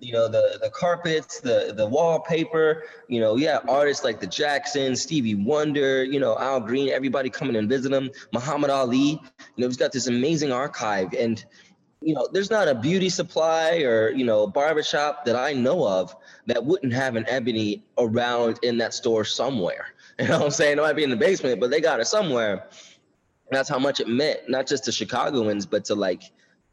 you 0.00 0.12
know 0.12 0.28
the 0.28 0.58
the 0.62 0.70
carpets 0.70 1.40
the 1.40 1.74
the 1.76 1.86
wallpaper 1.86 2.84
you 3.08 3.20
know 3.20 3.36
yeah 3.36 3.58
artists 3.68 4.02
like 4.02 4.18
the 4.18 4.26
jacksons 4.26 5.02
stevie 5.02 5.34
wonder 5.34 6.02
you 6.02 6.18
know 6.18 6.38
al 6.38 6.58
green 6.58 6.88
everybody 6.88 7.28
coming 7.28 7.54
and 7.56 7.68
visit 7.68 7.92
him 7.92 8.10
muhammad 8.32 8.70
ali 8.70 9.20
you 9.56 9.64
know 9.64 9.66
he's 9.66 9.76
got 9.76 9.92
this 9.92 10.06
amazing 10.06 10.52
archive. 10.52 11.12
And 11.14 11.44
you 12.00 12.14
know 12.14 12.26
there's 12.32 12.50
not 12.50 12.66
a 12.66 12.74
beauty 12.74 13.10
supply 13.10 13.82
or 13.82 14.10
you 14.10 14.24
know 14.24 14.46
barbershop 14.46 15.26
that 15.26 15.36
i 15.36 15.52
know 15.52 15.86
of 15.86 16.16
that 16.46 16.64
wouldn't 16.64 16.94
have 16.94 17.14
an 17.14 17.26
ebony 17.28 17.84
around 17.98 18.58
in 18.62 18.78
that 18.78 18.94
store 18.94 19.24
somewhere. 19.24 19.86
You 20.20 20.28
know 20.28 20.38
what 20.38 20.44
i'm 20.46 20.50
saying? 20.50 20.76
It 20.76 20.82
might 20.82 20.96
be 20.96 21.04
in 21.04 21.10
the 21.10 21.16
basement 21.16 21.60
but 21.60 21.70
they 21.70 21.80
got 21.80 22.00
it 22.00 22.06
somewhere. 22.06 22.52
And 22.52 23.56
that's 23.58 23.70
how 23.70 23.78
much 23.78 24.00
it 24.00 24.08
meant 24.08 24.40
not 24.48 24.66
just 24.66 24.84
to 24.84 24.92
chicagoans 24.92 25.66
but 25.66 25.84
to 25.86 25.94
like 25.94 26.22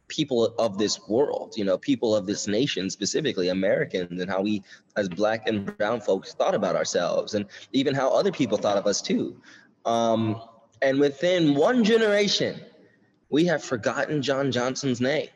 people 0.08 0.56
of 0.58 0.78
this 0.78 1.08
world, 1.08 1.54
you 1.58 1.66
know, 1.66 1.78
people 1.78 2.16
of 2.16 2.26
this 2.26 2.48
nation, 2.48 2.90
specifically 2.90 3.50
Americans, 3.50 4.22
and 4.22 4.30
how 4.30 4.42
we, 4.42 4.64
as 4.96 5.10
Black 5.10 5.48
and 5.48 5.78
Brown 5.78 6.00
folks, 6.02 6.34
thought 6.34 6.56
about 6.56 6.76
ourselves, 6.76 7.34
and 7.34 7.46
even 7.74 7.94
how 7.94 8.10
other 8.10 8.32
people 8.32 8.58
thought 8.58 8.78
of 8.78 8.88
us 8.88 9.02
too. 9.02 9.36
Um, 9.86 10.42
and 10.82 11.00
within 11.00 11.56
one 11.56 11.84
generation, 11.84 12.60
we 13.30 13.46
have 13.46 13.64
forgotten 13.64 14.22
John 14.22 14.52
Johnson's 14.52 15.02
name. 15.02 15.28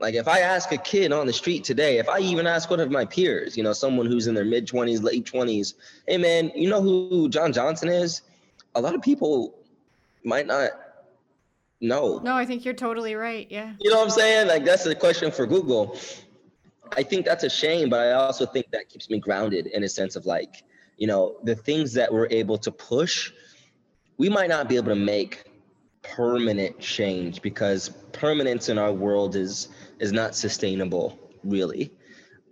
Like 0.00 0.14
if 0.14 0.26
I 0.26 0.40
ask 0.40 0.72
a 0.72 0.76
kid 0.76 1.12
on 1.12 1.26
the 1.26 1.32
street 1.32 1.64
today, 1.64 1.98
if 1.98 2.08
I 2.08 2.18
even 2.18 2.46
ask 2.46 2.68
one 2.68 2.80
of 2.80 2.90
my 2.90 3.04
peers, 3.04 3.56
you 3.56 3.62
know, 3.62 3.72
someone 3.72 4.06
who's 4.06 4.26
in 4.26 4.34
their 4.34 4.44
mid 4.44 4.66
20s, 4.66 5.02
late 5.02 5.24
20s, 5.24 5.74
hey 6.08 6.18
man, 6.18 6.50
you 6.54 6.68
know 6.68 6.82
who 6.82 7.28
John 7.28 7.52
Johnson 7.52 7.88
is? 7.88 8.22
A 8.74 8.80
lot 8.80 8.94
of 8.94 9.02
people 9.02 9.54
might 10.24 10.46
not 10.46 10.70
know. 11.84 12.18
No, 12.18 12.34
I 12.34 12.44
think 12.44 12.64
you're 12.64 12.74
totally 12.74 13.14
right. 13.14 13.46
Yeah. 13.50 13.74
You 13.80 13.90
know 13.90 13.98
what 13.98 14.04
I'm 14.04 14.10
saying? 14.10 14.48
Like 14.48 14.64
that's 14.64 14.84
the 14.84 14.94
question 14.94 15.30
for 15.30 15.46
Google. 15.46 15.98
I 16.96 17.02
think 17.02 17.24
that's 17.24 17.44
a 17.44 17.50
shame, 17.50 17.88
but 17.88 18.00
I 18.00 18.12
also 18.12 18.46
think 18.46 18.70
that 18.72 18.88
keeps 18.88 19.10
me 19.10 19.18
grounded 19.18 19.66
in 19.66 19.84
a 19.84 19.88
sense 19.88 20.16
of 20.16 20.26
like, 20.26 20.62
you 20.96 21.06
know, 21.06 21.36
the 21.42 21.54
things 21.54 21.92
that 21.94 22.12
we're 22.12 22.28
able 22.30 22.58
to 22.58 22.70
push, 22.70 23.32
we 24.16 24.28
might 24.28 24.48
not 24.48 24.68
be 24.68 24.76
able 24.76 24.88
to 24.88 24.96
make 24.96 25.44
permanent 26.04 26.78
change 26.78 27.40
because 27.42 27.88
permanence 28.12 28.68
in 28.68 28.78
our 28.78 28.92
world 28.92 29.34
is 29.34 29.68
is 29.98 30.12
not 30.12 30.34
sustainable 30.34 31.18
really 31.42 31.90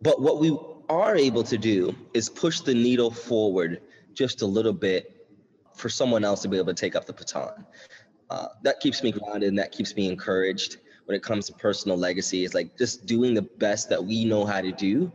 but 0.01 0.21
what 0.21 0.41
we 0.41 0.57
are 0.89 1.15
able 1.17 1.45
to 1.45 1.59
do 1.59 1.95
is 2.15 2.29
push 2.31 2.61
the 2.61 2.75
needle 2.75 3.11
forward 3.11 3.83
just 4.15 4.41
a 4.41 4.47
little 4.47 4.73
bit 4.73 5.27
for 5.77 5.91
someone 5.91 6.25
else 6.25 6.43
to 6.43 6.49
be 6.49 6.57
able 6.57 6.67
to 6.67 6.75
take 6.75 6.97
up 6.97 7.05
the 7.05 7.13
baton 7.13 7.65
uh, 8.33 8.49
that 8.63 8.81
keeps 8.81 9.03
me 9.03 9.13
grounded 9.13 9.51
and 9.51 9.59
that 9.59 9.73
keeps 9.73 9.95
me 9.95 10.09
encouraged 10.09 10.79
when 11.05 11.15
it 11.15 11.23
comes 11.23 11.47
to 11.47 11.53
personal 11.53 11.99
legacy 11.99 12.45
is 12.45 12.55
like 12.55 12.79
just 12.79 13.05
doing 13.05 13.35
the 13.35 13.43
best 13.43 13.91
that 13.91 14.03
we 14.03 14.25
know 14.25 14.47
how 14.47 14.63
to 14.63 14.73
do. 14.73 15.13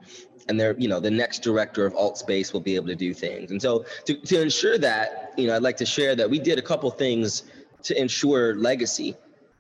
And 0.48 0.60
they're 0.60 0.78
you 0.78 0.88
know 0.88 1.00
the 1.00 1.12
next 1.12 1.42
director 1.42 1.86
of 1.86 1.96
alt 1.96 2.18
space 2.18 2.54
will 2.54 2.62
be 2.62 2.76
able 2.76 2.88
to 2.88 2.96
do 2.96 3.14
things. 3.14 3.50
And 3.52 3.60
so 3.60 3.86
to, 4.06 4.14
to 4.14 4.42
ensure 4.42 4.78
that 4.78 5.34
you 5.36 5.48
know 5.48 5.56
i'd 5.56 5.64
like 5.64 5.78
to 5.78 5.86
share 5.86 6.16
that 6.16 6.30
we 6.30 6.40
did 6.40 6.60
a 6.60 6.62
couple 6.62 6.90
things 6.92 7.44
to 7.84 8.00
ensure 8.00 8.56
legacy. 8.56 9.16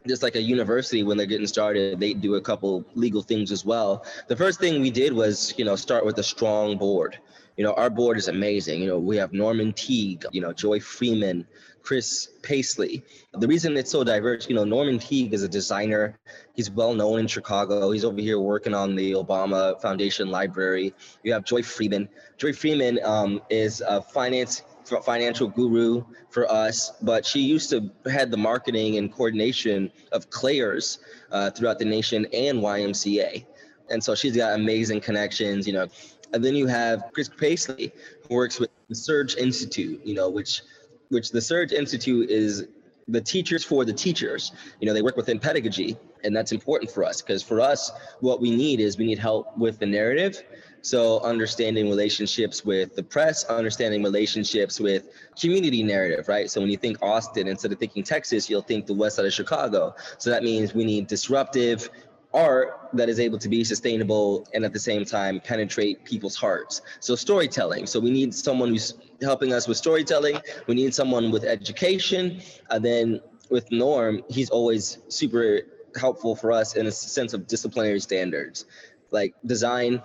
Just 0.07 0.23
like 0.23 0.35
a 0.35 0.41
university 0.41 1.03
when 1.03 1.17
they're 1.17 1.33
getting 1.33 1.47
started 1.47 1.99
they 1.99 2.13
do 2.13 2.35
a 2.35 2.41
couple 2.41 2.85
legal 2.93 3.23
things 3.23 3.51
as 3.51 3.65
well. 3.65 4.05
The 4.27 4.35
first 4.35 4.59
thing 4.59 4.81
we 4.81 4.91
did 4.91 5.11
was 5.13 5.53
you 5.57 5.65
know 5.65 5.75
start 5.75 6.05
with 6.05 6.17
a 6.19 6.23
strong 6.23 6.77
board. 6.77 7.17
You 7.57 7.63
know 7.65 7.73
our 7.73 7.89
board 7.89 8.17
is 8.17 8.27
amazing. 8.27 8.81
You 8.83 8.87
know 8.89 8.99
we 8.99 9.17
have 9.17 9.33
norman 9.33 9.73
teague 9.73 10.25
you 10.31 10.41
know 10.41 10.53
joy 10.53 10.79
freeman 10.79 11.47
chris 11.87 12.31
paisley. 12.41 13.01
The 13.31 13.47
reason 13.47 13.77
it's 13.77 13.91
so 13.91 14.03
diverse 14.03 14.49
you 14.49 14.55
know 14.55 14.65
norman 14.65 14.99
teague 14.99 15.33
is 15.33 15.43
a 15.43 15.47
designer. 15.47 16.19
He's 16.53 16.69
well 16.69 16.93
known 16.93 17.19
in 17.21 17.27
chicago. 17.27 17.91
He's 17.91 18.03
over 18.03 18.19
here 18.19 18.39
working 18.39 18.73
on 18.73 18.93
the 18.93 19.13
obama 19.13 19.81
foundation 19.81 20.29
library. 20.29 20.93
You 21.23 21.31
have 21.31 21.45
joy 21.45 21.63
freeman. 21.63 22.09
Joy 22.37 22.51
freeman 22.51 22.99
um, 23.05 23.41
is 23.49 23.81
a 23.87 24.01
finance 24.01 24.63
financial 25.05 25.47
guru 25.47 26.03
for 26.29 26.51
us, 26.51 26.91
but 27.01 27.25
she 27.25 27.39
used 27.39 27.69
to 27.69 27.89
head 28.11 28.31
the 28.31 28.37
marketing 28.37 28.97
and 28.97 29.09
coordination 29.09 29.89
of 30.11 30.29
Claire's 30.29 30.99
uh, 31.31 31.51
throughout 31.51 31.79
the 31.79 31.85
nation 31.85 32.27
and 32.33 32.59
YMCA. 32.59 33.45
And 33.89 34.03
so 34.03 34.13
she's 34.13 34.35
got 34.35 34.59
amazing 34.59 34.99
connections, 34.99 35.65
you 35.65 35.71
know. 35.71 35.87
And 36.33 36.43
then 36.43 36.55
you 36.55 36.67
have 36.67 37.03
Chris 37.13 37.29
Paisley, 37.29 37.93
who 38.27 38.35
works 38.35 38.59
with 38.59 38.69
the 38.89 38.95
Surge 38.95 39.35
Institute, 39.35 40.01
you 40.05 40.13
know, 40.13 40.29
which 40.29 40.61
which 41.09 41.31
the 41.31 41.41
Surge 41.41 41.71
Institute 41.71 42.29
is 42.29 42.67
the 43.07 43.21
teachers 43.21 43.63
for 43.63 43.85
the 43.85 43.93
teachers. 43.93 44.51
You 44.81 44.87
know, 44.87 44.93
they 44.93 45.01
work 45.01 45.15
within 45.15 45.39
pedagogy, 45.39 45.97
and 46.23 46.35
that's 46.35 46.51
important 46.51 46.91
for 46.91 47.03
us 47.03 47.21
because 47.21 47.41
for 47.41 47.61
us, 47.61 47.91
what 48.19 48.41
we 48.41 48.55
need 48.55 48.79
is 48.79 48.97
we 48.97 49.05
need 49.05 49.19
help 49.19 49.57
with 49.57 49.79
the 49.79 49.85
narrative 49.85 50.43
so 50.87 51.19
understanding 51.19 51.89
relationships 51.89 52.63
with 52.63 52.95
the 52.95 53.03
press, 53.03 53.43
understanding 53.45 54.03
relationships 54.03 54.79
with 54.79 55.09
community 55.37 55.83
narrative, 55.83 56.29
right? 56.29 56.49
So 56.49 56.61
when 56.61 56.69
you 56.69 56.77
think 56.77 56.97
Austin, 57.01 57.47
instead 57.47 57.73
of 57.73 57.77
thinking 57.77 58.03
Texas, 58.03 58.49
you'll 58.49 58.61
think 58.61 58.85
the 58.85 58.93
west 58.93 59.17
side 59.17 59.25
of 59.25 59.33
Chicago. 59.33 59.95
So 60.17 60.29
that 60.29 60.43
means 60.43 60.73
we 60.73 60.85
need 60.85 61.07
disruptive 61.07 61.89
art 62.37 62.89
that 62.93 63.09
is 63.09 63.19
able 63.19 63.37
to 63.39 63.49
be 63.49 63.63
sustainable 63.63 64.47
and 64.53 64.63
at 64.63 64.71
the 64.71 64.79
same 64.79 65.03
time 65.03 65.41
penetrate 65.41 66.05
people's 66.05 66.35
hearts. 66.35 66.81
So 66.99 67.15
storytelling. 67.15 67.87
So 67.87 67.99
we 67.99 68.11
need 68.11 68.33
someone 68.33 68.69
who's 68.69 68.93
helping 69.21 69.51
us 69.53 69.67
with 69.67 69.77
storytelling. 69.77 70.39
We 70.67 70.75
need 70.75 70.93
someone 70.93 71.31
with 71.31 71.43
education. 71.43 72.41
And 72.69 72.85
then 72.85 73.19
with 73.49 73.71
Norm, 73.71 74.23
he's 74.29 74.49
always 74.49 74.99
super 75.09 75.61
helpful 75.99 76.35
for 76.35 76.51
us 76.51 76.75
in 76.75 76.85
a 76.85 76.91
sense 76.91 77.33
of 77.33 77.47
disciplinary 77.47 77.99
standards 77.99 78.65
like 79.11 79.33
design 79.45 80.01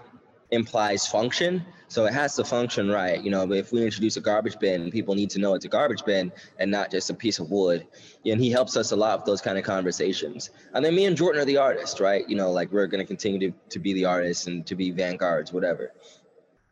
implies 0.51 1.07
function. 1.07 1.64
So 1.92 2.07
it 2.07 2.14
has 2.14 2.35
to 2.37 2.44
function 2.44 2.88
right. 2.88 3.22
You 3.22 3.31
know, 3.31 3.52
if 3.52 3.70
we 3.70 3.85
introduce 3.85 4.16
a 4.16 4.22
garbage 4.22 4.59
bin, 4.59 4.90
people 4.90 5.14
need 5.14 5.28
to 5.28 5.38
know 5.38 5.52
it's 5.52 5.66
a 5.66 5.68
garbage 5.68 6.02
bin 6.07 6.33
and 6.59 6.70
not 6.70 6.90
just 6.90 7.11
a 7.11 7.14
piece 7.14 7.38
of 7.38 7.50
wood. 7.50 7.87
And 8.24 8.40
he 8.40 8.50
helps 8.50 8.78
us 8.78 8.92
a 8.92 8.96
lot 8.96 9.18
with 9.18 9.26
those 9.26 9.42
kind 9.42 9.59
of 9.59 9.64
conversations. 9.64 10.48
And 10.72 10.83
then 10.83 10.94
me 10.94 11.05
and 11.05 11.14
Jordan 11.14 11.42
are 11.42 11.44
the 11.44 11.59
artists, 11.59 12.00
right? 12.00 12.26
You 12.26 12.35
know, 12.35 12.50
like 12.50 12.72
we're 12.72 12.87
going 12.87 13.02
to 13.02 13.07
continue 13.07 13.50
to, 13.50 13.57
to 13.68 13.78
be 13.78 13.92
the 13.92 14.07
artists 14.07 14.46
and 14.46 14.64
to 14.68 14.74
be 14.74 14.90
vanguards, 14.90 15.52
whatever. 15.52 15.92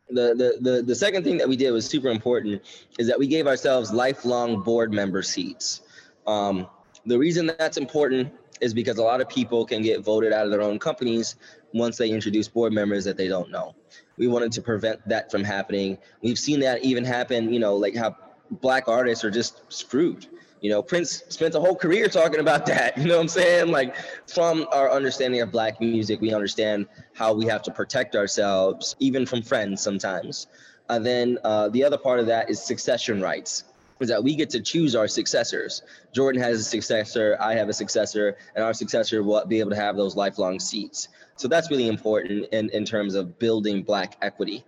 The, 0.09 0.35
the, 0.35 0.71
the, 0.71 0.83
the 0.85 0.95
second 0.95 1.25
thing 1.25 1.37
that 1.37 1.47
we 1.51 1.55
did 1.55 1.71
was 1.73 1.85
super 1.85 2.09
important 2.09 2.63
is 2.99 3.07
that 3.07 3.19
we 3.19 3.27
gave 3.27 3.47
ourselves 3.47 3.93
lifelong 3.93 4.63
board 4.63 4.91
member 4.91 5.21
seats. 5.21 5.83
Um, 6.27 6.67
the 7.05 7.19
reason 7.19 7.53
that's 7.59 7.77
important 7.77 8.33
is 8.63 8.73
because 8.73 8.97
a 8.97 9.03
lot 9.03 9.21
of 9.21 9.29
people 9.29 9.67
can 9.67 9.83
get 9.83 10.01
voted 10.01 10.33
out 10.33 10.47
of 10.47 10.51
their 10.51 10.63
own 10.63 10.79
companies 10.79 11.37
once 11.75 11.99
they 11.99 12.09
introduce 12.09 12.49
board 12.49 12.73
members 12.73 13.05
that 13.05 13.19
they 13.19 13.29
don't 13.29 13.51
know. 13.51 13.75
We 14.21 14.29
wanted 14.29 14.53
to 14.53 14.61
prevent 14.61 15.09
that 15.09 15.31
from 15.31 15.43
happening. 15.43 15.97
We've 16.21 16.39
seen 16.39 16.61
that 16.61 16.85
even 16.85 17.07
happen, 17.07 17.51
you 17.51 17.59
know, 17.59 17.75
like 17.75 17.97
how 17.97 18.15
black 18.51 18.87
artists 18.87 19.25
are 19.25 19.31
just 19.31 19.63
screwed. 19.73 20.27
You 20.61 20.69
know, 20.69 20.83
Prince 20.83 21.23
spent 21.31 21.55
a 21.55 21.61
whole 21.61 21.75
career 21.75 22.07
talking 22.07 22.39
about 22.39 22.67
that. 22.67 22.99
You 22.99 23.07
know 23.07 23.17
what 23.17 23.23
I'm 23.23 23.29
saying? 23.29 23.73
Like, 23.73 23.97
from 24.27 24.67
our 24.73 24.91
understanding 24.91 25.41
of 25.41 25.51
Black 25.51 25.81
music, 25.81 26.21
we 26.21 26.35
understand 26.35 26.87
how 27.15 27.33
we 27.33 27.47
have 27.47 27.63
to 27.63 27.71
protect 27.71 28.15
ourselves, 28.15 28.95
even 28.99 29.25
from 29.25 29.41
friends 29.41 29.81
sometimes. 29.81 30.49
And 30.91 31.07
then 31.07 31.39
uh, 31.43 31.71
the 31.71 31.83
other 31.83 31.97
part 31.97 32.21
of 32.21 32.27
that 32.27 32.51
is 32.51 32.63
succession 32.63 33.23
rights 33.23 33.65
is 34.01 34.09
that 34.09 34.23
we 34.23 34.35
get 34.35 34.51
to 34.51 34.61
choose 34.61 34.97
our 34.97 35.07
successors. 35.07 35.83
Jordan 36.13 36.41
has 36.43 36.61
a 36.61 36.65
successor, 36.65 37.37
I 37.39 37.55
have 37.55 37.69
a 37.69 37.73
successor, 37.73 38.37
and 38.55 38.65
our 38.65 38.73
successor 38.73 39.23
will 39.23 39.45
be 39.45 39.61
able 39.61 39.71
to 39.71 39.77
have 39.77 39.97
those 39.97 40.17
lifelong 40.17 40.59
seats. 40.59 41.09
So 41.37 41.49
that's 41.49 41.71
really 41.71 41.87
important 41.87 42.47
in, 42.53 42.71
in 42.71 42.85
terms 42.85 43.15
of 43.15 43.39
building 43.39 43.83
Black 43.83 44.17
equity, 44.23 44.65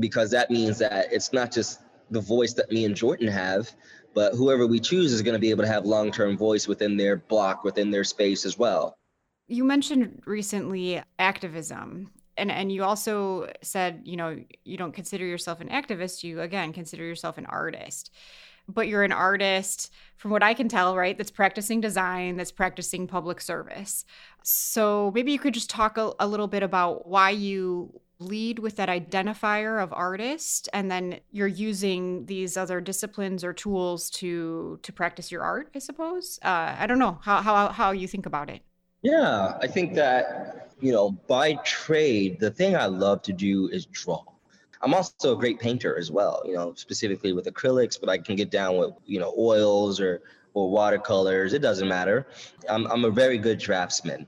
because 0.00 0.30
that 0.32 0.50
means 0.50 0.78
that 0.78 1.12
it's 1.12 1.32
not 1.32 1.52
just 1.52 1.80
the 2.10 2.20
voice 2.20 2.52
that 2.54 2.70
me 2.70 2.84
and 2.84 2.94
Jordan 2.94 3.28
have, 3.28 3.70
but 4.14 4.34
whoever 4.34 4.66
we 4.66 4.80
choose 4.80 5.12
is 5.12 5.22
going 5.22 5.34
to 5.34 5.40
be 5.40 5.50
able 5.50 5.62
to 5.62 5.68
have 5.68 5.86
long 5.86 6.10
term 6.10 6.36
voice 6.36 6.68
within 6.68 6.96
their 6.96 7.16
block, 7.16 7.64
within 7.64 7.90
their 7.90 8.04
space 8.04 8.44
as 8.44 8.58
well. 8.58 8.98
You 9.46 9.64
mentioned 9.64 10.22
recently 10.26 11.02
activism 11.18 12.10
and 12.36 12.50
and 12.50 12.72
you 12.72 12.82
also 12.82 13.50
said 13.62 14.00
you 14.04 14.16
know 14.16 14.38
you 14.64 14.76
don't 14.76 14.92
consider 14.92 15.24
yourself 15.24 15.60
an 15.60 15.68
activist 15.68 16.22
you 16.22 16.40
again 16.40 16.72
consider 16.72 17.04
yourself 17.04 17.38
an 17.38 17.46
artist 17.46 18.10
but 18.68 18.88
you're 18.88 19.04
an 19.04 19.12
artist, 19.12 19.92
from 20.16 20.30
what 20.30 20.42
I 20.42 20.54
can 20.54 20.68
tell, 20.68 20.96
right? 20.96 21.18
That's 21.18 21.30
practicing 21.30 21.80
design, 21.80 22.36
that's 22.36 22.52
practicing 22.52 23.06
public 23.06 23.40
service. 23.40 24.04
So 24.42 25.10
maybe 25.14 25.32
you 25.32 25.38
could 25.38 25.54
just 25.54 25.70
talk 25.70 25.98
a, 25.98 26.12
a 26.20 26.26
little 26.26 26.46
bit 26.46 26.62
about 26.62 27.08
why 27.08 27.30
you 27.30 28.00
lead 28.22 28.58
with 28.58 28.76
that 28.76 28.88
identifier 28.88 29.82
of 29.82 29.92
artist 29.92 30.68
and 30.72 30.90
then 30.90 31.18
you're 31.32 31.48
using 31.48 32.24
these 32.26 32.56
other 32.56 32.80
disciplines 32.80 33.42
or 33.42 33.52
tools 33.52 34.08
to 34.08 34.78
to 34.82 34.92
practice 34.92 35.32
your 35.32 35.42
art 35.42 35.68
i 35.74 35.78
suppose 35.78 36.38
uh, 36.44 36.74
i 36.78 36.86
don't 36.86 37.00
know 37.00 37.18
how, 37.22 37.42
how 37.42 37.68
how 37.68 37.90
you 37.90 38.06
think 38.06 38.24
about 38.24 38.48
it 38.48 38.62
yeah 39.02 39.58
i 39.60 39.66
think 39.66 39.94
that 39.94 40.70
you 40.80 40.92
know 40.92 41.10
by 41.26 41.54
trade 41.64 42.38
the 42.38 42.50
thing 42.50 42.76
i 42.76 42.86
love 42.86 43.20
to 43.22 43.32
do 43.32 43.68
is 43.68 43.86
draw 43.86 44.22
I'm 44.82 44.94
also 44.94 45.36
a 45.36 45.38
great 45.38 45.60
painter 45.60 45.96
as 45.96 46.10
well, 46.10 46.42
you 46.44 46.54
know, 46.54 46.74
specifically 46.74 47.32
with 47.32 47.46
acrylics, 47.46 47.98
but 48.00 48.08
I 48.08 48.18
can 48.18 48.34
get 48.34 48.50
down 48.50 48.78
with, 48.78 48.92
you 49.06 49.20
know, 49.20 49.34
oils 49.38 50.00
or 50.00 50.22
or 50.54 50.70
watercolors. 50.70 51.52
It 51.52 51.60
doesn't 51.62 51.88
matter. 51.88 52.26
I'm 52.68 52.86
I'm 52.88 53.04
a 53.04 53.10
very 53.10 53.38
good 53.38 53.58
draftsman. 53.58 54.26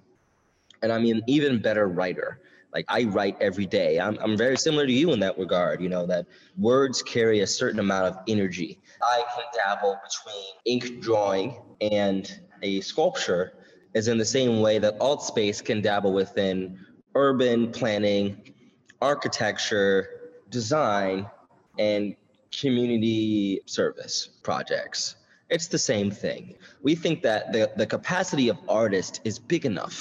And 0.82 0.92
I'm 0.92 1.04
an 1.06 1.22
even 1.26 1.60
better 1.60 1.88
writer. 1.88 2.40
Like 2.72 2.84
I 2.88 3.04
write 3.04 3.36
every 3.40 3.66
day. 3.66 3.98
I'm 3.98 4.18
I'm 4.20 4.36
very 4.36 4.56
similar 4.56 4.86
to 4.86 4.92
you 4.92 5.12
in 5.12 5.20
that 5.20 5.38
regard, 5.38 5.80
you 5.80 5.88
know, 5.88 6.06
that 6.06 6.26
words 6.56 7.02
carry 7.02 7.40
a 7.40 7.46
certain 7.46 7.80
amount 7.80 8.06
of 8.06 8.18
energy. 8.28 8.80
I 9.02 9.24
can 9.34 9.44
dabble 9.54 9.98
between 10.02 10.44
ink 10.66 11.02
drawing 11.02 11.60
and 11.80 12.40
a 12.62 12.80
sculpture 12.80 13.54
is 13.94 14.08
in 14.08 14.18
the 14.18 14.24
same 14.24 14.60
way 14.60 14.78
that 14.78 14.96
alt 15.00 15.22
space 15.22 15.60
can 15.60 15.80
dabble 15.80 16.12
within 16.12 16.78
urban 17.14 17.70
planning, 17.70 18.52
architecture, 19.00 20.13
design 20.54 21.26
and 21.78 22.16
community 22.60 23.60
service 23.66 24.16
projects. 24.48 25.16
It's 25.50 25.68
the 25.76 25.82
same 25.92 26.10
thing. 26.10 26.42
We 26.82 26.94
think 26.94 27.22
that 27.28 27.52
the, 27.52 27.62
the 27.76 27.86
capacity 27.96 28.46
of 28.48 28.56
artists 28.68 29.20
is 29.24 29.38
big 29.38 29.64
enough 29.66 29.96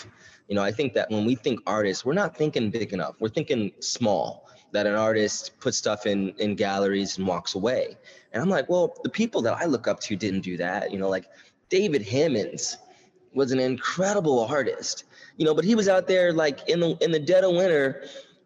You 0.48 0.56
know, 0.56 0.64
I 0.64 0.72
think 0.72 0.94
that 0.94 1.10
when 1.10 1.26
we 1.26 1.36
think 1.36 1.62
artists, 1.66 2.06
we're 2.06 2.14
not 2.14 2.38
thinking 2.38 2.70
big 2.70 2.94
enough. 2.94 3.16
We're 3.20 3.30
thinking 3.30 3.72
small. 3.80 4.50
That 4.72 4.88
an 4.88 4.96
artist 4.96 5.52
puts 5.60 5.78
stuff 5.78 6.06
in 6.06 6.34
in 6.40 6.56
galleries 6.56 7.18
and 7.18 7.28
walks 7.28 7.56
away. 7.56 7.96
And 8.32 8.42
I'm 8.42 8.50
like, 8.50 8.68
well, 8.70 8.96
the 9.04 9.10
people 9.10 9.42
that 9.44 9.54
I 9.54 9.66
look 9.66 9.88
up 9.88 10.00
to 10.02 10.16
didn't 10.16 10.42
do 10.42 10.58
that. 10.58 10.92
You 10.92 10.98
know, 11.00 11.10
like 11.10 11.26
David 11.70 12.02
Hammons 12.02 12.78
was 13.34 13.52
an 13.52 13.60
incredible 13.60 14.40
artist. 14.46 15.06
You 15.38 15.46
know, 15.46 15.56
but 15.56 15.64
he 15.64 15.76
was 15.76 15.88
out 15.88 16.08
there 16.08 16.34
like 16.34 16.68
in 16.68 16.80
the 16.80 16.98
in 17.02 17.12
the 17.12 17.20
dead 17.20 17.44
of 17.44 17.52
winter 17.56 18.04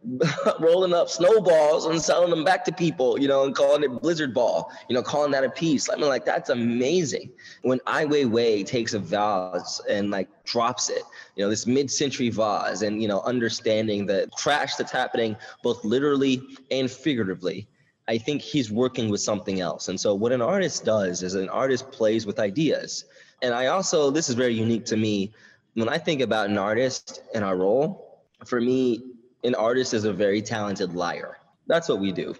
rolling 0.59 0.93
up 0.93 1.09
snowballs 1.09 1.85
and 1.85 2.01
selling 2.01 2.29
them 2.29 2.43
back 2.43 2.63
to 2.65 2.71
people, 2.71 3.19
you 3.19 3.27
know, 3.27 3.43
and 3.43 3.55
calling 3.55 3.83
it 3.83 3.89
Blizzard 4.01 4.33
Ball, 4.33 4.71
you 4.89 4.95
know, 4.95 5.01
calling 5.01 5.31
that 5.31 5.43
a 5.43 5.49
piece. 5.49 5.89
I 5.89 5.95
mean, 5.95 6.07
like, 6.07 6.25
that's 6.25 6.49
amazing. 6.49 7.31
When 7.63 7.79
Ai 7.87 8.05
Weiwei 8.05 8.65
takes 8.65 8.93
a 8.93 8.99
vase 8.99 9.81
and 9.89 10.09
like 10.09 10.29
drops 10.45 10.89
it, 10.89 11.03
you 11.35 11.43
know, 11.43 11.49
this 11.49 11.67
mid 11.67 11.91
century 11.91 12.29
vase, 12.29 12.81
and, 12.81 13.01
you 13.01 13.07
know, 13.07 13.21
understanding 13.21 14.05
the 14.05 14.29
crash 14.37 14.75
that's 14.75 14.91
happening 14.91 15.35
both 15.61 15.83
literally 15.83 16.41
and 16.71 16.89
figuratively, 16.89 17.67
I 18.07 18.17
think 18.17 18.41
he's 18.41 18.71
working 18.71 19.09
with 19.09 19.19
something 19.19 19.59
else. 19.59 19.89
And 19.89 19.99
so, 19.99 20.15
what 20.15 20.31
an 20.31 20.41
artist 20.41 20.85
does 20.85 21.21
is 21.23 21.35
an 21.35 21.49
artist 21.49 21.91
plays 21.91 22.25
with 22.25 22.39
ideas. 22.39 23.05
And 23.41 23.53
I 23.53 23.67
also, 23.67 24.09
this 24.09 24.29
is 24.29 24.35
very 24.35 24.53
unique 24.53 24.85
to 24.85 24.97
me. 24.97 25.33
When 25.73 25.89
I 25.89 25.97
think 25.97 26.21
about 26.21 26.49
an 26.49 26.57
artist 26.57 27.21
and 27.35 27.43
our 27.43 27.57
role, 27.57 28.23
for 28.45 28.61
me, 28.61 29.03
an 29.43 29.55
artist 29.55 29.93
is 29.93 30.05
a 30.05 30.13
very 30.13 30.41
talented 30.41 30.93
liar. 30.93 31.37
That's 31.67 31.89
what 31.89 31.99
we 31.99 32.11
do. 32.11 32.35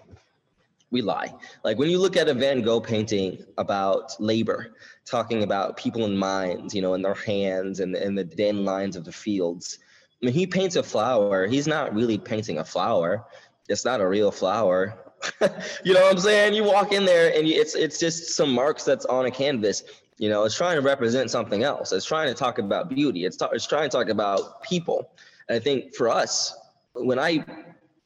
We 0.90 1.02
lie. 1.02 1.34
Like 1.64 1.78
when 1.78 1.90
you 1.90 1.98
look 1.98 2.16
at 2.16 2.28
a 2.28 2.34
Van 2.34 2.62
Gogh 2.62 2.80
painting 2.80 3.44
about 3.58 4.18
labor, 4.20 4.74
talking 5.04 5.42
about 5.42 5.76
people 5.76 6.04
in 6.04 6.16
mines, 6.16 6.74
you 6.74 6.80
know, 6.80 6.94
in 6.94 7.02
their 7.02 7.14
hands 7.14 7.80
and, 7.80 7.94
and 7.94 8.16
the 8.16 8.24
thin 8.24 8.64
lines 8.64 8.96
of 8.96 9.04
the 9.04 9.12
fields. 9.12 9.78
Mean, 10.20 10.32
he 10.32 10.46
paints 10.46 10.76
a 10.76 10.82
flower. 10.82 11.46
He's 11.46 11.66
not 11.66 11.94
really 11.94 12.18
painting 12.18 12.58
a 12.58 12.64
flower. 12.64 13.24
It's 13.68 13.84
not 13.84 14.00
a 14.00 14.08
real 14.08 14.30
flower. 14.30 14.98
you 15.84 15.94
know 15.94 16.02
what 16.02 16.12
I'm 16.12 16.18
saying? 16.18 16.54
You 16.54 16.64
walk 16.64 16.92
in 16.92 17.04
there 17.04 17.32
and 17.36 17.46
it's 17.46 17.74
it's 17.74 17.98
just 17.98 18.34
some 18.34 18.52
marks 18.52 18.84
that's 18.84 19.04
on 19.06 19.26
a 19.26 19.30
canvas. 19.30 19.84
You 20.16 20.28
know, 20.28 20.44
it's 20.44 20.56
trying 20.56 20.76
to 20.76 20.82
represent 20.82 21.30
something 21.30 21.62
else. 21.62 21.92
It's 21.92 22.04
trying 22.04 22.28
to 22.28 22.34
talk 22.34 22.58
about 22.58 22.88
beauty. 22.88 23.24
It's, 23.24 23.36
ta- 23.36 23.50
it's 23.52 23.66
trying 23.66 23.88
to 23.88 23.96
talk 23.96 24.08
about 24.08 24.62
people. 24.62 25.10
And 25.48 25.56
I 25.56 25.60
think 25.60 25.94
for 25.94 26.08
us, 26.08 26.56
when 26.98 27.18
I 27.18 27.44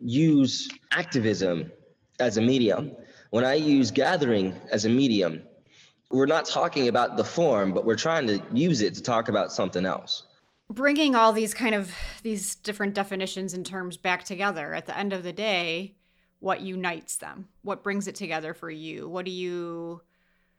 use 0.00 0.68
activism 0.90 1.70
as 2.18 2.36
a 2.36 2.40
medium, 2.40 2.92
when 3.30 3.44
I 3.44 3.54
use 3.54 3.90
gathering 3.90 4.54
as 4.70 4.84
a 4.84 4.88
medium, 4.88 5.42
we're 6.10 6.26
not 6.26 6.44
talking 6.44 6.88
about 6.88 7.16
the 7.16 7.24
form, 7.24 7.72
but 7.72 7.84
we're 7.84 7.96
trying 7.96 8.26
to 8.26 8.42
use 8.52 8.82
it 8.82 8.94
to 8.94 9.02
talk 9.02 9.28
about 9.28 9.50
something 9.52 9.86
else. 9.86 10.24
Bringing 10.68 11.14
all 11.14 11.32
these 11.32 11.54
kind 11.54 11.74
of 11.74 11.92
these 12.22 12.54
different 12.54 12.94
definitions 12.94 13.54
and 13.54 13.64
terms 13.64 13.96
back 13.96 14.24
together 14.24 14.74
at 14.74 14.86
the 14.86 14.96
end 14.96 15.12
of 15.12 15.22
the 15.22 15.32
day, 15.32 15.96
what 16.38 16.60
unites 16.60 17.16
them? 17.16 17.48
What 17.62 17.82
brings 17.82 18.08
it 18.08 18.14
together 18.14 18.54
for 18.54 18.70
you? 18.70 19.08
What 19.08 19.24
do 19.24 19.30
you 19.30 20.02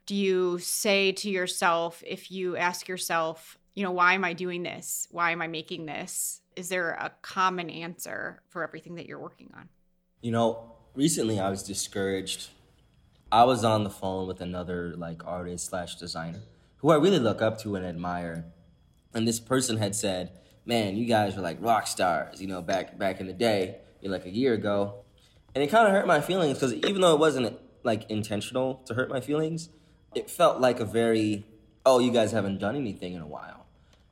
do 0.06 0.14
you 0.14 0.58
say 0.58 1.12
to 1.12 1.30
yourself 1.30 2.02
if 2.06 2.30
you 2.30 2.56
ask 2.56 2.88
yourself, 2.88 3.58
you 3.74 3.82
know, 3.82 3.92
why 3.92 4.14
am 4.14 4.24
I 4.24 4.34
doing 4.34 4.62
this? 4.62 5.08
Why 5.10 5.30
am 5.30 5.40
I 5.40 5.46
making 5.46 5.86
this? 5.86 6.42
Is 6.56 6.68
there 6.68 6.90
a 6.90 7.12
common 7.22 7.70
answer 7.70 8.42
for 8.48 8.62
everything 8.62 8.94
that 8.96 9.06
you're 9.06 9.18
working 9.18 9.50
on? 9.56 9.68
You 10.20 10.32
know, 10.32 10.72
recently 10.94 11.38
I 11.38 11.50
was 11.50 11.62
discouraged. 11.62 12.48
I 13.30 13.44
was 13.44 13.64
on 13.64 13.84
the 13.84 13.90
phone 13.90 14.26
with 14.26 14.40
another 14.40 14.94
like 14.96 15.26
artist 15.26 15.66
slash 15.66 15.96
designer 15.96 16.40
who 16.76 16.90
I 16.90 16.96
really 16.96 17.18
look 17.18 17.42
up 17.42 17.58
to 17.62 17.76
and 17.76 17.84
admire. 17.84 18.44
And 19.12 19.26
this 19.26 19.40
person 19.40 19.78
had 19.78 19.94
said, 19.94 20.32
Man, 20.66 20.96
you 20.96 21.04
guys 21.04 21.36
were 21.36 21.42
like 21.42 21.58
rock 21.60 21.86
stars, 21.86 22.40
you 22.40 22.46
know, 22.46 22.62
back 22.62 22.98
back 22.98 23.20
in 23.20 23.26
the 23.26 23.32
day, 23.32 23.76
you 24.00 24.08
know, 24.08 24.14
like 24.14 24.24
a 24.24 24.30
year 24.30 24.54
ago. 24.54 25.04
And 25.54 25.62
it 25.62 25.68
kind 25.68 25.86
of 25.86 25.92
hurt 25.92 26.06
my 26.06 26.20
feelings 26.20 26.54
because 26.54 26.74
even 26.74 27.00
though 27.00 27.14
it 27.14 27.20
wasn't 27.20 27.58
like 27.82 28.10
intentional 28.10 28.82
to 28.86 28.94
hurt 28.94 29.08
my 29.08 29.20
feelings, 29.20 29.68
it 30.14 30.30
felt 30.30 30.60
like 30.60 30.80
a 30.80 30.84
very, 30.84 31.44
oh, 31.84 31.98
you 31.98 32.10
guys 32.10 32.32
haven't 32.32 32.58
done 32.58 32.76
anything 32.76 33.12
in 33.12 33.20
a 33.20 33.26
while 33.26 33.63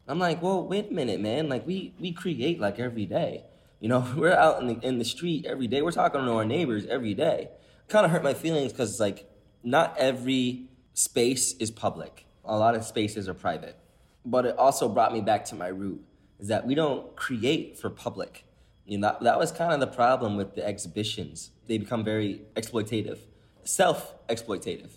I'm 0.08 0.18
like, 0.18 0.42
well, 0.42 0.66
wait 0.66 0.90
a 0.90 0.92
minute, 0.92 1.20
man. 1.20 1.48
Like 1.48 1.66
we 1.66 1.94
we 1.98 2.12
create 2.12 2.60
like 2.60 2.78
every 2.78 3.06
day. 3.06 3.44
You 3.80 3.88
know, 3.88 4.12
we're 4.16 4.32
out 4.32 4.60
in 4.60 4.68
the 4.68 4.86
in 4.86 4.98
the 4.98 5.04
street 5.04 5.46
every 5.46 5.66
day. 5.66 5.82
We're 5.82 5.92
talking 5.92 6.24
to 6.24 6.32
our 6.32 6.44
neighbors 6.44 6.86
every 6.86 7.14
day. 7.14 7.50
Kind 7.88 8.04
of 8.04 8.12
hurt 8.12 8.22
my 8.22 8.34
feelings 8.34 8.72
because 8.72 8.98
like 9.00 9.28
not 9.62 9.96
every 9.98 10.68
space 10.94 11.54
is 11.54 11.70
public. 11.70 12.26
A 12.44 12.58
lot 12.58 12.74
of 12.74 12.84
spaces 12.84 13.28
are 13.28 13.34
private. 13.34 13.76
But 14.24 14.46
it 14.46 14.58
also 14.58 14.88
brought 14.88 15.12
me 15.12 15.20
back 15.20 15.44
to 15.46 15.54
my 15.54 15.68
root 15.68 16.04
is 16.38 16.48
that 16.48 16.66
we 16.66 16.74
don't 16.74 17.14
create 17.16 17.78
for 17.78 17.88
public. 17.88 18.44
You 18.84 18.98
know, 18.98 19.16
that, 19.20 19.38
was 19.38 19.52
kind 19.52 19.72
of 19.72 19.80
the 19.80 19.86
problem 19.86 20.36
with 20.36 20.56
the 20.56 20.66
exhibitions. 20.66 21.50
They 21.68 21.78
become 21.78 22.04
very 22.04 22.42
exploitative, 22.56 23.18
self-exploitative, 23.62 24.90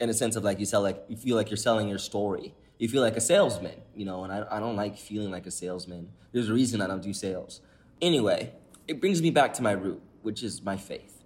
in 0.00 0.10
a 0.10 0.14
sense 0.14 0.36
of 0.36 0.44
like 0.44 0.60
you 0.60 0.66
sell 0.66 0.82
like 0.82 1.02
you 1.08 1.16
feel 1.16 1.36
like 1.36 1.48
you're 1.48 1.56
selling 1.56 1.88
your 1.88 1.98
story 1.98 2.54
you 2.82 2.88
feel 2.88 3.00
like 3.00 3.16
a 3.16 3.20
salesman, 3.20 3.80
you 3.94 4.04
know, 4.04 4.24
and 4.24 4.32
I, 4.32 4.44
I 4.50 4.58
don't 4.58 4.74
like 4.74 4.98
feeling 4.98 5.30
like 5.30 5.46
a 5.46 5.52
salesman. 5.52 6.08
There's 6.32 6.48
a 6.48 6.52
reason 6.52 6.80
I 6.80 6.88
don't 6.88 7.00
do 7.00 7.12
sales. 7.12 7.60
Anyway, 8.00 8.54
it 8.88 9.00
brings 9.00 9.22
me 9.22 9.30
back 9.30 9.54
to 9.54 9.62
my 9.62 9.70
root, 9.70 10.02
which 10.22 10.42
is 10.42 10.64
my 10.64 10.76
faith. 10.76 11.22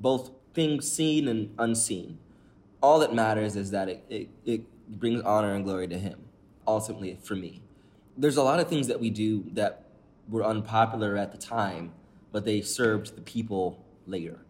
Both 0.00 0.32
things 0.54 0.90
seen 0.90 1.28
and 1.28 1.54
unseen. 1.56 2.18
All 2.82 2.98
that 2.98 3.14
matters 3.14 3.54
is 3.54 3.70
that 3.70 3.88
it, 3.88 4.04
it, 4.10 4.28
it 4.44 4.62
brings 4.88 5.22
honor 5.22 5.54
and 5.54 5.64
glory 5.64 5.86
to 5.86 5.96
Him, 5.96 6.18
ultimately, 6.66 7.16
for 7.22 7.36
me. 7.36 7.62
There's 8.16 8.36
a 8.36 8.42
lot 8.42 8.58
of 8.58 8.66
things 8.66 8.88
that 8.88 8.98
we 8.98 9.08
do 9.08 9.44
that 9.52 9.84
were 10.28 10.44
unpopular 10.44 11.16
at 11.16 11.30
the 11.30 11.38
time, 11.38 11.92
but 12.32 12.44
they 12.44 12.60
served 12.60 13.14
the 13.14 13.22
people 13.22 13.84
later. 14.08 14.40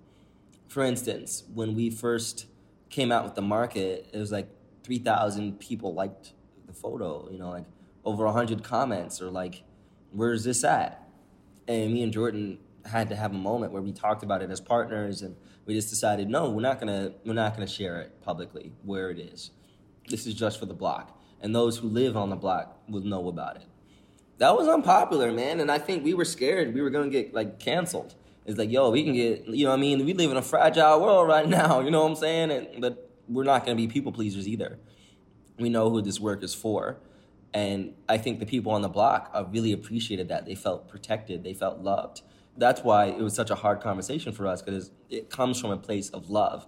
For 0.67 0.83
instance, 0.83 1.43
when 1.53 1.75
we 1.75 1.91
first 1.91 2.47
came 2.89 3.13
out 3.13 3.25
with 3.25 3.35
the 3.35 3.43
market, 3.43 4.09
it 4.15 4.19
was 4.19 4.33
like 4.33 4.49
3,000 4.83 5.61
people 5.61 5.93
liked 5.93 6.33
the 6.69 6.73
photo, 6.73 7.29
you 7.33 7.39
know, 7.39 7.51
like 7.51 7.65
over 8.05 8.25
100 8.27 8.63
comments 8.63 9.21
or 9.21 9.31
like, 9.31 9.65
where's 10.13 10.45
this 10.45 10.63
at? 10.63 11.09
And 11.67 11.93
me 11.93 12.03
and 12.05 12.13
Jordan 12.13 12.59
had 12.87 13.09
to 13.09 13.17
have 13.17 13.33
a 13.33 13.39
moment 13.39 13.73
where 13.73 13.83
we 13.83 13.93
talked 13.93 14.23
about 14.23 14.43
it 14.43 14.51
as 14.51 14.61
partners 14.61 15.23
and 15.23 15.35
we 15.67 15.75
just 15.75 15.91
decided, 15.91 16.29
no, 16.29 16.51
we're 16.51 16.63
not 16.63 16.79
gonna, 16.79 17.13
we're 17.25 17.35
not 17.35 17.55
gonna 17.55 17.67
share 17.67 18.01
it 18.01 18.23
publicly 18.23 18.73
where 18.85 19.11
it 19.11 19.19
is. 19.19 19.51
This 20.09 20.27
is 20.27 20.35
just 20.35 20.59
for 20.61 20.67
the 20.67 20.75
block. 20.75 21.21
And 21.41 21.55
those 21.55 21.79
who 21.79 21.89
live 21.89 22.17
on 22.17 22.31
the 22.31 22.37
block 22.37 22.79
will 22.89 23.03
know 23.03 23.29
about 23.29 23.57
it. 23.57 23.67
That 24.39 24.57
was 24.57 24.69
unpopular, 24.69 25.33
man. 25.33 25.61
And 25.61 25.71
I 25.71 25.79
think 25.79 26.05
we 26.05 26.15
were 26.15 26.25
scared 26.25 26.73
we 26.73 26.81
were 26.81 26.91
gonna 26.91 27.11
get 27.11 27.35
like 27.35 27.59
canceled. 27.59 28.15
It's 28.47 28.57
like, 28.57 28.71
yo, 28.71 28.91
we 28.91 29.05
can 29.05 29.13
get, 29.13 29.47
you 29.47 29.67
know 29.67 29.73
I 29.73 29.77
mean? 29.77 30.07
We 30.07 30.15
live 30.15 30.31
in 30.31 30.39
a 30.39 30.43
fragile 30.43 31.03
world 31.03 31.29
right 31.29 31.49
now, 31.61 31.81
you 31.81 31.91
know 31.91 32.03
what 32.03 32.11
I'm 32.11 32.17
saying? 32.17 32.51
And, 32.51 32.81
but 32.81 33.11
we're 33.29 33.45
not 33.45 33.65
gonna 33.65 33.77
be 33.77 33.89
people 33.89 34.13
pleasers 34.13 34.49
either 34.49 34.79
we 35.59 35.69
know 35.69 35.91
who 35.91 36.01
this 36.01 36.21
work 36.21 36.43
is 36.43 36.55
for. 36.55 36.99
And 37.55 37.95
I 38.09 38.19
think 38.19 38.41
the 38.41 38.47
people 38.47 38.73
on 38.73 38.83
the 38.83 38.89
block 38.89 39.31
uh, 39.35 39.45
really 39.51 39.73
appreciated 39.73 40.29
that. 40.29 40.47
They 40.47 40.55
felt 40.55 40.89
protected, 40.89 41.45
they 41.45 41.55
felt 41.55 41.81
loved. 41.81 42.23
That's 42.57 42.83
why 42.83 43.07
it 43.07 43.21
was 43.21 43.35
such 43.35 43.51
a 43.51 43.55
hard 43.55 43.81
conversation 43.81 44.33
for 44.33 44.47
us 44.47 44.63
because 44.63 44.91
it 45.09 45.31
comes 45.31 45.61
from 45.61 45.71
a 45.71 45.77
place 45.77 46.11
of 46.11 46.29
love, 46.29 46.67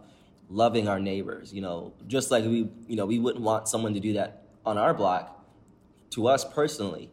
loving 0.49 0.89
our 0.89 1.01
neighbors. 1.01 1.53
You 1.53 1.63
know, 1.63 1.95
just 2.07 2.31
like 2.31 2.45
we, 2.45 2.71
you 2.87 2.97
know, 2.97 3.07
we 3.07 3.19
wouldn't 3.19 3.45
want 3.45 3.69
someone 3.69 3.95
to 3.95 4.01
do 4.01 4.13
that 4.15 4.45
on 4.65 4.79
our 4.79 4.95
block. 4.95 5.37
To 6.11 6.29
us 6.29 6.45
personally, 6.45 7.11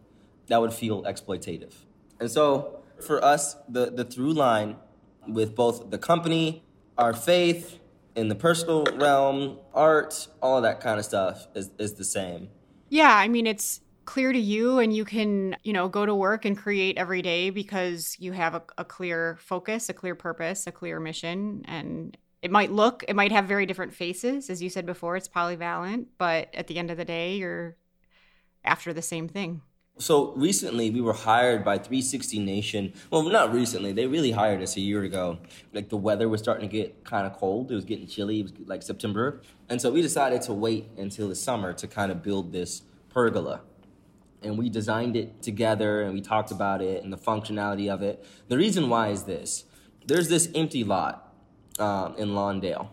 that 0.47 0.61
would 0.61 0.73
feel 0.73 1.03
exploitative. 1.03 1.73
And 2.19 2.31
so 2.31 2.81
for 3.01 3.23
us, 3.23 3.55
the 3.67 3.91
the 3.91 4.03
through 4.03 4.33
line 4.33 4.77
with 5.27 5.55
both 5.55 5.89
the 5.89 5.97
company, 5.97 6.63
our 6.97 7.13
faith, 7.13 7.79
in 8.17 8.29
the 8.29 8.35
personal 8.35 8.83
realm, 8.95 9.59
art, 9.75 10.27
all 10.41 10.57
of 10.57 10.63
that 10.63 10.81
kind 10.81 10.99
of 10.99 11.05
stuff 11.05 11.47
is, 11.53 11.69
is 11.77 11.93
the 11.93 12.03
same. 12.03 12.49
Yeah, 12.89 13.15
I 13.15 13.27
mean, 13.27 13.45
it's 13.45 13.79
clear 14.05 14.33
to 14.33 14.39
you 14.39 14.79
and 14.79 14.91
you 14.91 15.05
can, 15.05 15.55
you 15.63 15.71
know, 15.71 15.87
go 15.87 16.03
to 16.03 16.15
work 16.15 16.43
and 16.43 16.57
create 16.57 16.97
every 16.97 17.21
day 17.21 17.51
because 17.51 18.15
you 18.19 18.31
have 18.31 18.55
a, 18.55 18.63
a 18.79 18.83
clear 18.83 19.37
focus, 19.39 19.87
a 19.89 19.93
clear 19.93 20.15
purpose, 20.15 20.65
a 20.65 20.71
clear 20.71 20.99
mission. 20.99 21.63
And 21.67 22.17
it 22.41 22.49
might 22.49 22.71
look, 22.71 23.05
it 23.07 23.15
might 23.15 23.31
have 23.31 23.45
very 23.45 23.67
different 23.67 23.93
faces. 23.93 24.49
As 24.49 24.63
you 24.63 24.69
said 24.71 24.87
before, 24.87 25.15
it's 25.15 25.27
polyvalent, 25.27 26.07
but 26.17 26.49
at 26.55 26.65
the 26.65 26.79
end 26.79 26.89
of 26.89 26.97
the 26.97 27.05
day, 27.05 27.35
you're 27.35 27.77
after 28.63 28.93
the 28.93 29.01
same 29.03 29.27
thing. 29.27 29.61
So 29.99 30.31
recently, 30.33 30.91
we 30.91 31.01
were 31.01 31.13
hired 31.13 31.65
by 31.65 31.79
360 31.79 32.37
Nation. 32.39 32.93
Well, 33.09 33.23
not 33.23 33.51
recently. 33.51 33.93
They 33.93 34.05
really 34.05 34.29
hired 34.29 34.61
us 34.61 34.77
a 34.77 34.79
year 34.79 35.03
ago. 35.03 35.39
Like 35.73 35.89
the 35.89 35.97
weather 35.97 36.29
was 36.29 36.39
starting 36.39 36.69
to 36.69 36.71
get 36.71 37.03
kind 37.03 37.25
of 37.25 37.33
cold. 37.33 37.71
It 37.71 37.75
was 37.75 37.85
getting 37.85 38.05
chilly. 38.05 38.41
It 38.41 38.43
was 38.43 38.53
like 38.67 38.83
September, 38.83 39.41
and 39.69 39.81
so 39.81 39.91
we 39.91 40.03
decided 40.03 40.43
to 40.43 40.53
wait 40.53 40.89
until 40.97 41.27
the 41.27 41.35
summer 41.35 41.73
to 41.73 41.87
kind 41.87 42.11
of 42.11 42.21
build 42.21 42.51
this 42.51 42.83
pergola. 43.09 43.61
And 44.43 44.55
we 44.55 44.69
designed 44.69 45.15
it 45.15 45.41
together, 45.41 46.03
and 46.03 46.13
we 46.13 46.21
talked 46.21 46.51
about 46.51 46.83
it 46.83 47.03
and 47.03 47.11
the 47.11 47.17
functionality 47.17 47.91
of 47.91 48.03
it. 48.03 48.23
The 48.49 48.57
reason 48.57 48.89
why 48.89 49.09
is 49.09 49.23
this: 49.23 49.65
there's 50.05 50.29
this 50.29 50.47
empty 50.53 50.83
lot 50.83 51.33
um, 51.79 52.13
in 52.17 52.29
Lawndale, 52.29 52.89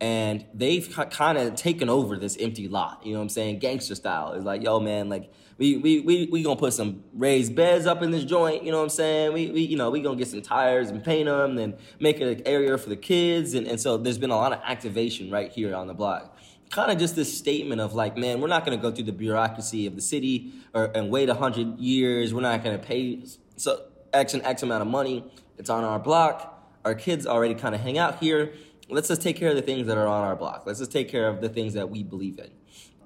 and 0.00 0.44
they've 0.52 0.88
kind 1.10 1.38
of 1.38 1.54
taken 1.54 1.88
over 1.88 2.16
this 2.16 2.36
empty 2.38 2.68
lot. 2.68 3.00
You 3.04 3.12
know 3.12 3.18
what 3.18 3.24
I'm 3.24 3.28
saying? 3.30 3.58
Gangster 3.60 3.94
style. 3.94 4.32
It's 4.32 4.44
like, 4.44 4.62
yo, 4.62 4.80
man, 4.80 5.08
like 5.08 5.30
We 5.58 5.78
we 5.78 6.00
we 6.00 6.28
we 6.30 6.42
gonna 6.42 6.60
put 6.60 6.74
some 6.74 7.02
raised 7.14 7.54
beds 7.54 7.86
up 7.86 8.02
in 8.02 8.10
this 8.10 8.24
joint. 8.24 8.62
You 8.62 8.72
know 8.72 8.78
what 8.78 8.84
I'm 8.84 8.90
saying? 8.90 9.32
We 9.32 9.50
we 9.50 9.62
you 9.62 9.76
know 9.76 9.90
we 9.90 10.02
gonna 10.02 10.16
get 10.18 10.28
some 10.28 10.42
tires 10.42 10.90
and 10.90 11.02
paint 11.02 11.26
them, 11.26 11.56
and 11.56 11.78
make 11.98 12.20
it 12.20 12.28
an 12.28 12.46
area 12.46 12.76
for 12.76 12.90
the 12.90 12.96
kids. 12.96 13.54
And 13.54 13.66
and 13.66 13.80
so 13.80 13.96
there's 13.96 14.18
been 14.18 14.30
a 14.30 14.36
lot 14.36 14.52
of 14.52 14.60
activation 14.64 15.30
right 15.30 15.50
here 15.50 15.74
on 15.74 15.86
the 15.86 15.94
block. 15.94 16.36
Kind 16.68 16.90
of 16.90 16.98
just 16.98 17.16
this 17.16 17.32
statement 17.32 17.80
of 17.80 17.94
like, 17.94 18.18
man, 18.18 18.42
we're 18.42 18.48
not 18.48 18.66
gonna 18.66 18.76
go 18.76 18.90
through 18.90 19.04
the 19.06 19.12
bureaucracy 19.12 19.86
of 19.86 19.94
the 19.94 20.02
city 20.02 20.52
or 20.74 20.90
and 20.94 21.10
wait 21.10 21.30
a 21.30 21.34
hundred 21.34 21.78
years. 21.78 22.34
We're 22.34 22.42
not 22.42 22.62
gonna 22.62 22.76
pay 22.78 23.24
so 23.56 23.80
X 24.12 24.34
and 24.34 24.42
X 24.44 24.62
amount 24.62 24.82
of 24.82 24.88
money. 24.88 25.24
It's 25.56 25.70
on 25.70 25.84
our 25.84 25.98
block. 25.98 26.52
Our 26.84 26.94
kids 26.94 27.26
already 27.26 27.54
kind 27.54 27.74
of 27.74 27.80
hang 27.80 27.96
out 27.96 28.18
here. 28.22 28.52
Let's 28.88 29.08
just 29.08 29.22
take 29.22 29.36
care 29.36 29.50
of 29.50 29.56
the 29.56 29.62
things 29.62 29.86
that 29.88 29.98
are 29.98 30.06
on 30.06 30.22
our 30.22 30.36
block. 30.36 30.64
Let's 30.64 30.78
just 30.78 30.92
take 30.92 31.08
care 31.08 31.28
of 31.28 31.40
the 31.40 31.48
things 31.48 31.74
that 31.74 31.90
we 31.90 32.02
believe 32.04 32.38
in 32.38 32.50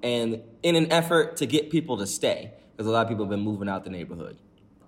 and 0.03 0.41
in 0.63 0.75
an 0.75 0.91
effort 0.91 1.37
to 1.37 1.45
get 1.45 1.69
people 1.69 1.97
to 1.97 2.07
stay, 2.07 2.51
because 2.71 2.87
a 2.87 2.91
lot 2.91 3.03
of 3.03 3.09
people 3.09 3.25
have 3.25 3.29
been 3.29 3.41
moving 3.41 3.69
out 3.69 3.83
the 3.83 3.89
neighborhood. 3.89 4.37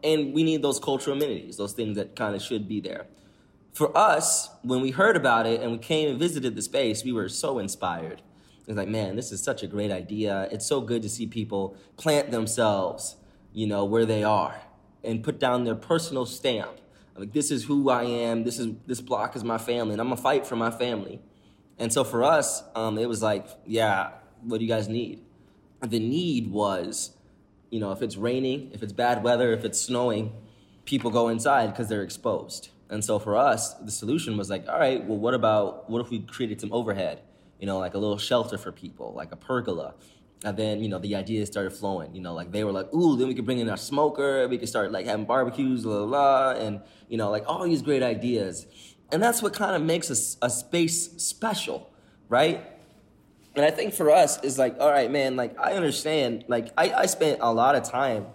And 0.04 0.34
we 0.34 0.44
need 0.44 0.62
those 0.62 0.80
cultural 0.80 1.16
amenities, 1.16 1.58
those 1.58 1.74
things 1.74 1.98
that 1.98 2.16
kind 2.16 2.36
of 2.36 2.42
should 2.42 2.68
be 2.68 2.80
there. 2.80 3.08
For 3.74 3.96
us, 3.98 4.50
when 4.62 4.82
we 4.82 4.92
heard 4.92 5.16
about 5.16 5.46
it 5.48 5.62
and 5.62 5.72
we 5.72 5.78
came 5.78 6.10
and 6.10 6.20
visited 6.20 6.56
the 6.56 6.62
space, 6.62 7.04
we 7.04 7.12
were 7.12 7.30
so 7.30 7.58
inspired. 7.58 8.22
It's 8.68 8.78
like, 8.78 8.88
man, 8.88 9.16
this 9.16 9.32
is 9.32 9.42
such 9.42 9.64
a 9.64 9.68
great 9.68 9.92
idea. 9.92 10.48
It's 10.52 10.66
so 10.66 10.82
good 10.82 11.02
to 11.02 11.10
see 11.10 11.26
people 11.26 11.76
plant 11.98 12.32
themselves, 12.32 13.16
you 13.52 13.66
know, 13.66 13.84
where 13.84 14.06
they 14.06 14.24
are 14.24 14.62
and 15.04 15.24
put 15.24 15.40
down 15.40 15.64
their 15.64 15.76
personal 15.76 16.26
stamp. 16.26 16.80
Like, 17.16 17.34
this 17.34 17.52
is 17.52 17.64
who 17.66 17.90
I 17.90 18.04
am. 18.04 18.44
This 18.44 18.60
is 18.60 18.76
this 18.88 19.02
block 19.02 19.36
is 19.36 19.44
my 19.44 19.58
family, 19.58 19.94
and 19.94 20.02
I'm 20.02 20.10
gonna 20.10 20.22
fight 20.22 20.48
for 20.48 20.56
my 20.56 20.72
family. 20.72 21.22
And 21.78 21.92
so 21.92 22.04
for 22.04 22.24
us, 22.24 22.64
um, 22.76 22.98
it 22.98 23.08
was 23.08 23.22
like, 23.22 23.48
yeah, 23.66 24.12
what 24.44 24.60
do 24.60 24.66
you 24.66 24.70
guys 24.70 24.88
need? 24.88 25.24
The 25.82 26.00
need 26.00 26.52
was, 26.52 27.16
you 27.70 27.80
know, 27.80 27.92
if 27.92 28.02
it's 28.02 28.16
raining, 28.16 28.72
if 28.74 28.84
it's 28.84 28.94
bad 28.94 29.24
weather, 29.24 29.52
if 29.54 29.66
it's 29.66 29.82
snowing, 29.82 30.34
people 30.86 31.12
go 31.12 31.30
inside 31.30 31.68
because 31.68 31.90
they're 31.90 32.04
exposed. 32.04 32.70
And 32.90 33.04
so 33.04 33.18
for 33.18 33.36
us, 33.36 33.74
the 33.76 33.92
solution 33.92 34.38
was 34.38 34.50
like, 34.50 34.68
all 34.70 34.80
right, 34.80 35.04
well, 35.04 35.18
what 35.18 35.34
about, 35.34 35.90
what 35.90 36.00
if 36.00 36.12
we 36.12 36.20
created 36.20 36.62
some 36.62 36.72
overhead? 36.72 37.22
You 37.60 37.66
know, 37.66 37.80
like 37.80 37.96
a 37.96 37.98
little 37.98 38.18
shelter 38.18 38.58
for 38.58 38.72
people, 38.72 39.14
like 39.16 39.32
a 39.32 39.36
pergola. 39.36 39.96
And 40.44 40.58
then, 40.58 40.82
you 40.82 40.90
know, 40.90 41.00
the 41.00 41.16
ideas 41.16 41.48
started 41.48 41.72
flowing. 41.72 42.14
You 42.14 42.22
know, 42.22 42.34
like 42.34 42.52
they 42.52 42.64
were 42.64 42.72
like, 42.72 42.94
ooh, 42.94 43.16
then 43.18 43.28
we 43.28 43.34
could 43.34 43.46
bring 43.46 43.60
in 43.60 43.70
our 43.70 43.78
smoker. 43.78 44.48
We 44.48 44.58
could 44.58 44.70
start 44.70 44.92
like 44.92 45.06
having 45.06 45.26
barbecues, 45.26 45.84
blah, 45.84 46.06
blah. 46.06 46.52
And, 46.52 46.82
you 47.08 47.18
know, 47.18 47.30
like 47.30 47.44
all 47.48 47.64
these 47.64 47.82
great 47.82 48.04
ideas. 48.04 48.68
And 49.12 49.22
that's 49.22 49.42
what 49.42 49.54
kind 49.54 49.76
of 49.76 49.82
makes 49.82 50.10
a, 50.10 50.46
a 50.46 50.50
space 50.50 51.12
special, 51.24 51.92
right? 52.30 52.66
And 53.56 53.64
I 53.64 53.72
think 53.72 53.94
for 53.94 54.10
us 54.10 54.44
is 54.44 54.58
like, 54.58 54.76
all 54.80 54.90
right, 54.90 55.12
man, 55.12 55.36
like 55.36 55.58
I 55.60 55.74
understand, 55.74 56.46
like 56.48 56.72
I, 56.78 56.92
I 56.92 57.06
spent 57.06 57.40
a 57.42 57.54
lot 57.54 57.76
of 57.76 57.84
time 57.84 58.26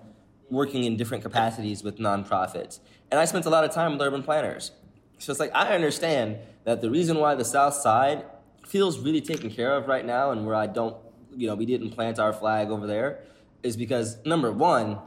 working 0.50 0.84
in 0.84 0.96
different 0.96 1.22
capacities 1.22 1.82
with 1.82 1.98
nonprofits. 1.98 2.78
And 3.10 3.18
I 3.18 3.24
spent 3.24 3.44
a 3.46 3.50
lot 3.50 3.64
of 3.64 3.72
time 3.72 3.92
with 3.92 4.00
urban 4.00 4.22
planners. 4.22 4.70
So 5.18 5.32
it's 5.32 5.40
like 5.40 5.50
I 5.54 5.74
understand 5.74 6.38
that 6.64 6.80
the 6.80 6.90
reason 6.90 7.18
why 7.18 7.34
the 7.34 7.44
South 7.44 7.74
Side 7.74 8.24
feels 8.66 8.98
really 8.98 9.20
taken 9.20 9.50
care 9.50 9.74
of 9.74 9.88
right 9.88 10.04
now 10.04 10.30
and 10.30 10.46
where 10.46 10.54
I 10.54 10.66
don't, 10.66 10.96
you 11.36 11.46
know, 11.46 11.54
we 11.54 11.66
didn't 11.66 11.90
plant 11.90 12.18
our 12.18 12.32
flag 12.32 12.70
over 12.70 12.86
there 12.86 13.20
is 13.62 13.76
because 13.76 14.24
number 14.24 14.52
one, 14.52 14.98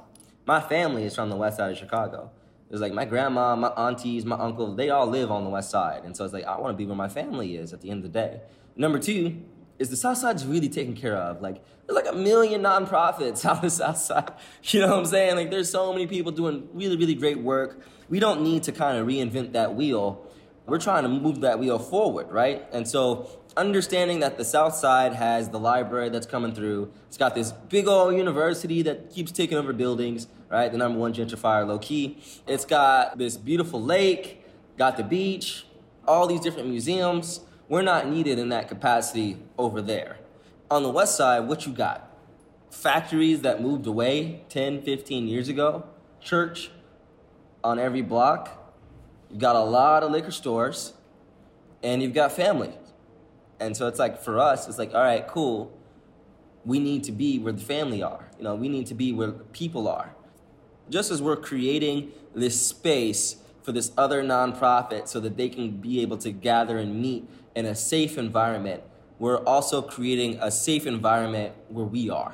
my 0.45 0.59
family 0.59 1.03
is 1.03 1.15
from 1.15 1.29
the 1.29 1.35
west 1.35 1.57
side 1.57 1.71
of 1.71 1.77
Chicago. 1.77 2.31
It's 2.69 2.79
like 2.79 2.93
my 2.93 3.05
grandma, 3.05 3.55
my 3.55 3.69
aunties, 3.69 4.25
my 4.25 4.37
uncle, 4.37 4.75
they 4.75 4.89
all 4.89 5.07
live 5.07 5.29
on 5.29 5.43
the 5.43 5.49
west 5.49 5.69
side. 5.69 6.03
And 6.03 6.15
so 6.15 6.23
it's 6.23 6.33
like 6.33 6.45
I 6.45 6.57
want 6.59 6.73
to 6.73 6.77
be 6.77 6.85
where 6.85 6.95
my 6.95 7.09
family 7.09 7.57
is 7.57 7.73
at 7.73 7.81
the 7.81 7.89
end 7.89 8.05
of 8.05 8.11
the 8.11 8.19
day. 8.19 8.41
Number 8.75 8.97
two, 8.97 9.41
is 9.81 9.89
the 9.89 9.97
South 9.97 10.17
Side's 10.17 10.45
really 10.45 10.69
taken 10.69 10.95
care 10.95 11.17
of. 11.17 11.41
Like 11.41 11.63
there's 11.85 11.95
like 11.95 12.13
a 12.13 12.15
million 12.15 12.61
nonprofits 12.61 13.49
on 13.49 13.61
the 13.61 13.69
South 13.69 13.97
Side. 13.97 14.31
You 14.63 14.81
know 14.81 14.89
what 14.89 14.99
I'm 14.99 15.05
saying? 15.05 15.35
Like 15.35 15.49
there's 15.49 15.71
so 15.71 15.91
many 15.91 16.07
people 16.07 16.31
doing 16.31 16.69
really, 16.73 16.95
really 16.95 17.15
great 17.15 17.39
work. 17.39 17.81
We 18.07 18.19
don't 18.19 18.43
need 18.43 18.63
to 18.63 18.71
kind 18.71 18.97
of 18.97 19.07
reinvent 19.07 19.53
that 19.53 19.75
wheel. 19.75 20.27
We're 20.67 20.79
trying 20.79 21.03
to 21.03 21.09
move 21.09 21.41
that 21.41 21.59
wheel 21.59 21.79
forward, 21.79 22.31
right? 22.31 22.65
And 22.71 22.87
so 22.87 23.40
understanding 23.57 24.19
that 24.21 24.37
the 24.37 24.45
South 24.45 24.75
Side 24.75 25.13
has 25.13 25.49
the 25.49 25.59
library 25.59 26.09
that's 26.09 26.25
coming 26.25 26.53
through. 26.53 26.91
It's 27.07 27.17
got 27.17 27.35
this 27.35 27.51
big 27.51 27.87
old 27.87 28.15
university 28.15 28.81
that 28.83 29.11
keeps 29.11 29.31
taking 29.31 29.57
over 29.57 29.73
buildings, 29.73 30.27
right? 30.49 30.71
The 30.71 30.77
number 30.77 30.99
one 30.99 31.13
gentrifier, 31.13 31.67
low 31.67 31.79
key. 31.79 32.21
It's 32.47 32.65
got 32.65 33.17
this 33.17 33.37
beautiful 33.37 33.81
lake, 33.81 34.45
got 34.77 34.97
the 34.97 35.03
beach, 35.03 35.65
all 36.07 36.27
these 36.27 36.41
different 36.41 36.69
museums 36.69 37.41
we're 37.71 37.81
not 37.81 38.05
needed 38.05 38.37
in 38.37 38.49
that 38.49 38.67
capacity 38.67 39.37
over 39.57 39.81
there. 39.81 40.17
On 40.69 40.83
the 40.83 40.89
west 40.89 41.15
side, 41.15 41.47
what 41.47 41.65
you 41.65 41.71
got? 41.71 42.13
Factories 42.69 43.43
that 43.43 43.61
moved 43.61 43.87
away 43.87 44.43
10, 44.49 44.81
15 44.81 45.25
years 45.29 45.47
ago, 45.47 45.85
church 46.19 46.69
on 47.63 47.79
every 47.79 48.01
block. 48.01 48.75
You've 49.29 49.39
got 49.39 49.55
a 49.55 49.63
lot 49.63 50.03
of 50.03 50.11
liquor 50.11 50.31
stores, 50.31 50.91
and 51.81 52.03
you've 52.03 52.13
got 52.13 52.33
family. 52.33 52.73
And 53.61 53.77
so 53.77 53.87
it's 53.87 53.99
like 53.99 54.21
for 54.21 54.39
us, 54.39 54.67
it's 54.67 54.79
like, 54.79 54.93
all 54.93 55.03
right, 55.03 55.25
cool. 55.27 55.71
We 56.65 56.79
need 56.79 57.03
to 57.05 57.11
be 57.11 57.37
where 57.37 57.53
the 57.53 57.61
family 57.61 58.01
are. 58.01 58.27
You 58.37 58.43
know, 58.43 58.55
we 58.55 58.67
need 58.67 58.87
to 58.87 58.95
be 58.95 59.13
where 59.13 59.31
people 59.31 59.87
are. 59.87 60.15
Just 60.89 61.11
as 61.11 61.21
we're 61.21 61.37
creating 61.37 62.11
this 62.35 62.59
space 62.59 63.37
for 63.61 63.71
this 63.71 63.91
other 63.97 64.23
nonprofit 64.23 65.07
so 65.07 65.19
that 65.19 65.37
they 65.37 65.47
can 65.47 65.77
be 65.77 66.01
able 66.01 66.17
to 66.17 66.31
gather 66.31 66.79
and 66.79 66.99
meet 66.99 67.29
in 67.55 67.65
a 67.67 67.75
safe 67.75 68.17
environment, 68.17 68.81
we're 69.19 69.43
also 69.43 69.81
creating 69.83 70.39
a 70.41 70.49
safe 70.49 70.87
environment 70.87 71.53
where 71.69 71.85
we 71.85 72.09
are. 72.09 72.33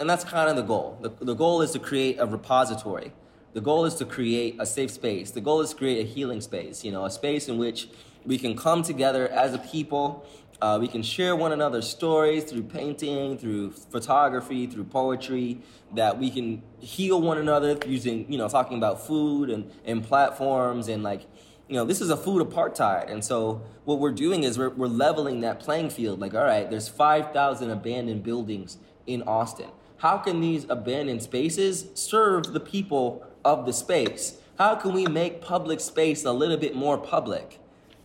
And 0.00 0.08
that's 0.08 0.24
kind 0.24 0.48
of 0.48 0.56
the 0.56 0.62
goal. 0.62 0.98
The, 1.02 1.10
the 1.10 1.34
goal 1.34 1.60
is 1.60 1.72
to 1.72 1.78
create 1.78 2.16
a 2.18 2.26
repository. 2.26 3.12
The 3.52 3.60
goal 3.60 3.84
is 3.84 3.94
to 3.96 4.06
create 4.06 4.56
a 4.58 4.66
safe 4.66 4.90
space. 4.90 5.30
The 5.30 5.42
goal 5.42 5.60
is 5.60 5.70
to 5.70 5.76
create 5.76 6.04
a 6.04 6.08
healing 6.08 6.40
space, 6.40 6.84
you 6.84 6.90
know, 6.90 7.04
a 7.04 7.10
space 7.10 7.48
in 7.48 7.58
which 7.58 7.88
we 8.24 8.38
can 8.38 8.56
come 8.56 8.82
together 8.82 9.28
as 9.28 9.54
a 9.54 9.58
people. 9.58 10.26
Uh, 10.60 10.78
we 10.80 10.88
can 10.88 11.02
share 11.02 11.34
one 11.36 11.52
another's 11.52 11.88
stories 11.88 12.44
through 12.44 12.62
painting, 12.62 13.36
through 13.36 13.70
photography, 13.70 14.66
through 14.66 14.84
poetry, 14.84 15.60
that 15.94 16.18
we 16.18 16.30
can 16.30 16.62
heal 16.78 17.20
one 17.20 17.38
another 17.38 17.78
using, 17.86 18.30
you 18.30 18.38
know, 18.38 18.48
talking 18.48 18.78
about 18.78 19.06
food 19.06 19.50
and, 19.50 19.70
and 19.84 20.04
platforms 20.04 20.88
and 20.88 21.02
like 21.02 21.26
you 21.68 21.76
know, 21.76 21.84
this 21.84 22.00
is 22.00 22.10
a 22.10 22.16
food 22.16 22.46
apartheid. 22.46 23.10
And 23.10 23.24
so 23.24 23.62
what 23.84 23.98
we're 23.98 24.12
doing 24.12 24.44
is 24.44 24.58
we're, 24.58 24.70
we're 24.70 24.86
leveling 24.86 25.40
that 25.40 25.60
playing 25.60 25.90
field. 25.90 26.20
Like, 26.20 26.34
all 26.34 26.44
right, 26.44 26.68
there's 26.68 26.88
5,000 26.88 27.70
abandoned 27.70 28.22
buildings 28.22 28.76
in 29.06 29.22
Austin. 29.22 29.70
How 29.98 30.18
can 30.18 30.40
these 30.40 30.66
abandoned 30.68 31.22
spaces 31.22 31.86
serve 31.94 32.52
the 32.52 32.60
people 32.60 33.26
of 33.44 33.64
the 33.64 33.72
space? 33.72 34.38
How 34.58 34.74
can 34.74 34.92
we 34.92 35.06
make 35.06 35.40
public 35.40 35.80
space 35.80 36.24
a 36.24 36.32
little 36.32 36.58
bit 36.58 36.74
more 36.74 36.98
public? 36.98 37.58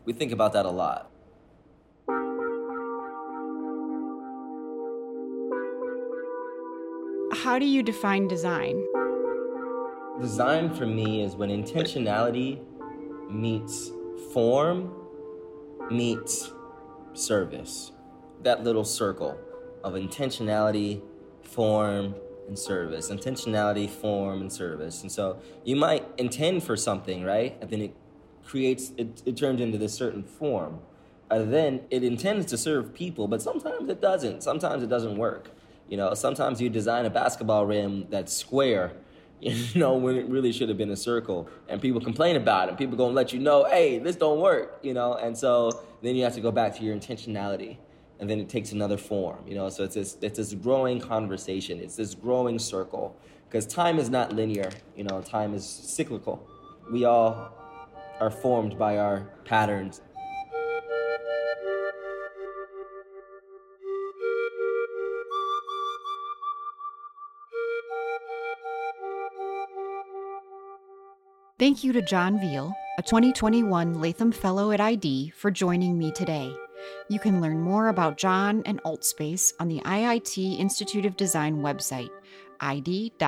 We 0.06 0.14
think 0.14 0.32
about 0.32 0.54
that 0.54 0.66
a 0.66 0.72
lot. 0.72 1.09
How 7.50 7.58
do 7.58 7.66
you 7.66 7.82
define 7.82 8.28
design? 8.28 8.86
Design 10.22 10.72
for 10.72 10.86
me 10.86 11.24
is 11.24 11.36
when 11.36 11.50
intentionality 11.50 12.64
meets 13.28 13.90
form 14.32 14.94
meets 15.90 16.54
service. 17.14 17.92
That 18.44 18.64
little 18.64 18.84
circle 18.84 19.36
of 19.84 19.94
intentionality, 19.94 21.02
form, 21.42 22.14
and 22.48 22.60
service. 22.60 23.10
Intentionality, 23.10 23.90
form, 23.90 24.42
and 24.42 24.54
service. 24.54 25.02
And 25.02 25.12
so 25.12 25.42
you 25.66 25.76
might 25.76 26.06
intend 26.20 26.62
for 26.62 26.78
something, 26.78 27.24
right? 27.24 27.58
And 27.62 27.72
then 27.72 27.82
it 27.82 27.96
creates, 28.46 28.92
it, 28.96 29.24
it 29.26 29.38
turns 29.38 29.60
into 29.60 29.80
this 29.80 29.96
certain 29.96 30.22
form. 30.22 30.82
And 31.32 31.52
then 31.52 31.82
it 31.90 32.04
intends 32.04 32.46
to 32.46 32.60
serve 32.60 32.94
people, 32.94 33.28
but 33.28 33.42
sometimes 33.42 33.90
it 33.90 34.00
doesn't. 34.00 34.44
Sometimes 34.44 34.84
it 34.84 34.90
doesn't 34.90 35.18
work. 35.18 35.50
You 35.90 35.98
know, 35.98 36.14
sometimes 36.14 36.62
you 36.62 36.70
design 36.70 37.06
a 37.06 37.10
basketball 37.10 37.66
rim 37.66 38.08
that's 38.10 38.34
square 38.34 38.94
you 39.42 39.80
know, 39.80 39.94
when 39.94 40.18
it 40.18 40.28
really 40.28 40.52
should 40.52 40.68
have 40.68 40.78
been 40.78 40.92
a 40.92 40.98
circle. 40.98 41.48
And 41.70 41.82
people 41.82 42.02
complain 42.02 42.36
about 42.36 42.68
it. 42.68 42.78
People 42.78 42.98
gonna 42.98 43.14
let 43.14 43.32
you 43.32 43.40
know, 43.40 43.64
hey, 43.64 43.98
this 43.98 44.18
don't 44.18 44.42
work, 44.42 44.80
you 44.84 44.94
know. 44.94 45.14
And 45.14 45.38
so 45.38 45.72
then 46.02 46.16
you 46.18 46.24
have 46.26 46.34
to 46.34 46.42
go 46.42 46.52
back 46.52 46.76
to 46.78 46.84
your 46.84 46.94
intentionality, 46.96 47.78
and 48.20 48.30
then 48.30 48.40
it 48.40 48.50
takes 48.50 48.74
another 48.74 48.98
form, 48.98 49.40
you 49.48 49.56
know. 49.56 49.70
So 49.70 49.86
it's 49.86 49.96
this 49.96 50.18
it's 50.22 50.38
this 50.38 50.54
growing 50.54 51.00
conversation. 51.00 51.80
It's 51.80 51.96
this 51.96 52.16
growing 52.16 52.60
circle 52.60 53.16
because 53.48 53.66
time 53.66 53.98
is 53.98 54.10
not 54.10 54.34
linear, 54.34 54.72
you 54.98 55.06
know. 55.06 55.22
Time 55.22 55.54
is 55.54 55.66
cyclical. 55.66 56.46
We 56.92 57.06
all 57.06 57.54
are 58.20 58.32
formed 58.32 58.78
by 58.78 58.98
our 58.98 59.22
patterns 59.46 60.02
Thank 71.60 71.84
you 71.84 71.92
to 71.92 72.02
Jon 72.02 72.40
Veal, 72.40 72.74
a 72.98 73.04
2021 73.04 74.00
Latham 74.00 74.32
Fellow 74.32 74.72
at 74.72 74.80
ID, 74.80 75.32
for 75.32 75.52
joining 75.52 75.98
me 75.98 76.10
today. 76.10 76.56
You 77.10 77.20
can 77.20 77.42
learn 77.42 77.60
more 77.60 77.90
about 77.90 78.16
John 78.18 78.64
and 78.66 78.82
AltSpace 78.84 79.52
on 79.60 79.68
the 79.68 79.82
IIT 79.82 80.58
Institute 80.58 81.06
of 81.06 81.18
Design 81.18 81.58
website, 81.58 82.12
id.iit.edu 82.62 83.20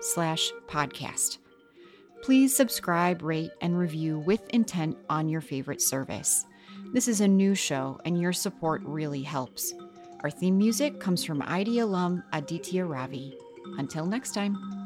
slash 0.00 0.52
podcast. 0.68 1.38
Please 2.22 2.54
subscribe, 2.54 3.24
rate, 3.24 3.50
and 3.60 3.76
review 3.76 4.20
with 4.20 4.48
intent 4.50 4.96
on 5.08 5.28
your 5.28 5.40
favorite 5.40 5.82
service. 5.82 6.46
This 6.92 7.08
is 7.08 7.20
a 7.20 7.26
new 7.26 7.56
show, 7.56 8.00
and 8.04 8.20
your 8.20 8.32
support 8.32 8.82
really 8.84 9.24
helps. 9.24 9.74
Our 10.22 10.30
theme 10.30 10.58
music 10.58 11.00
comes 11.00 11.24
from 11.24 11.42
ID 11.42 11.80
alum 11.80 12.22
Aditya 12.32 12.84
Ravi. 12.84 13.36
Until 13.78 14.06
next 14.06 14.32
time. 14.32 14.79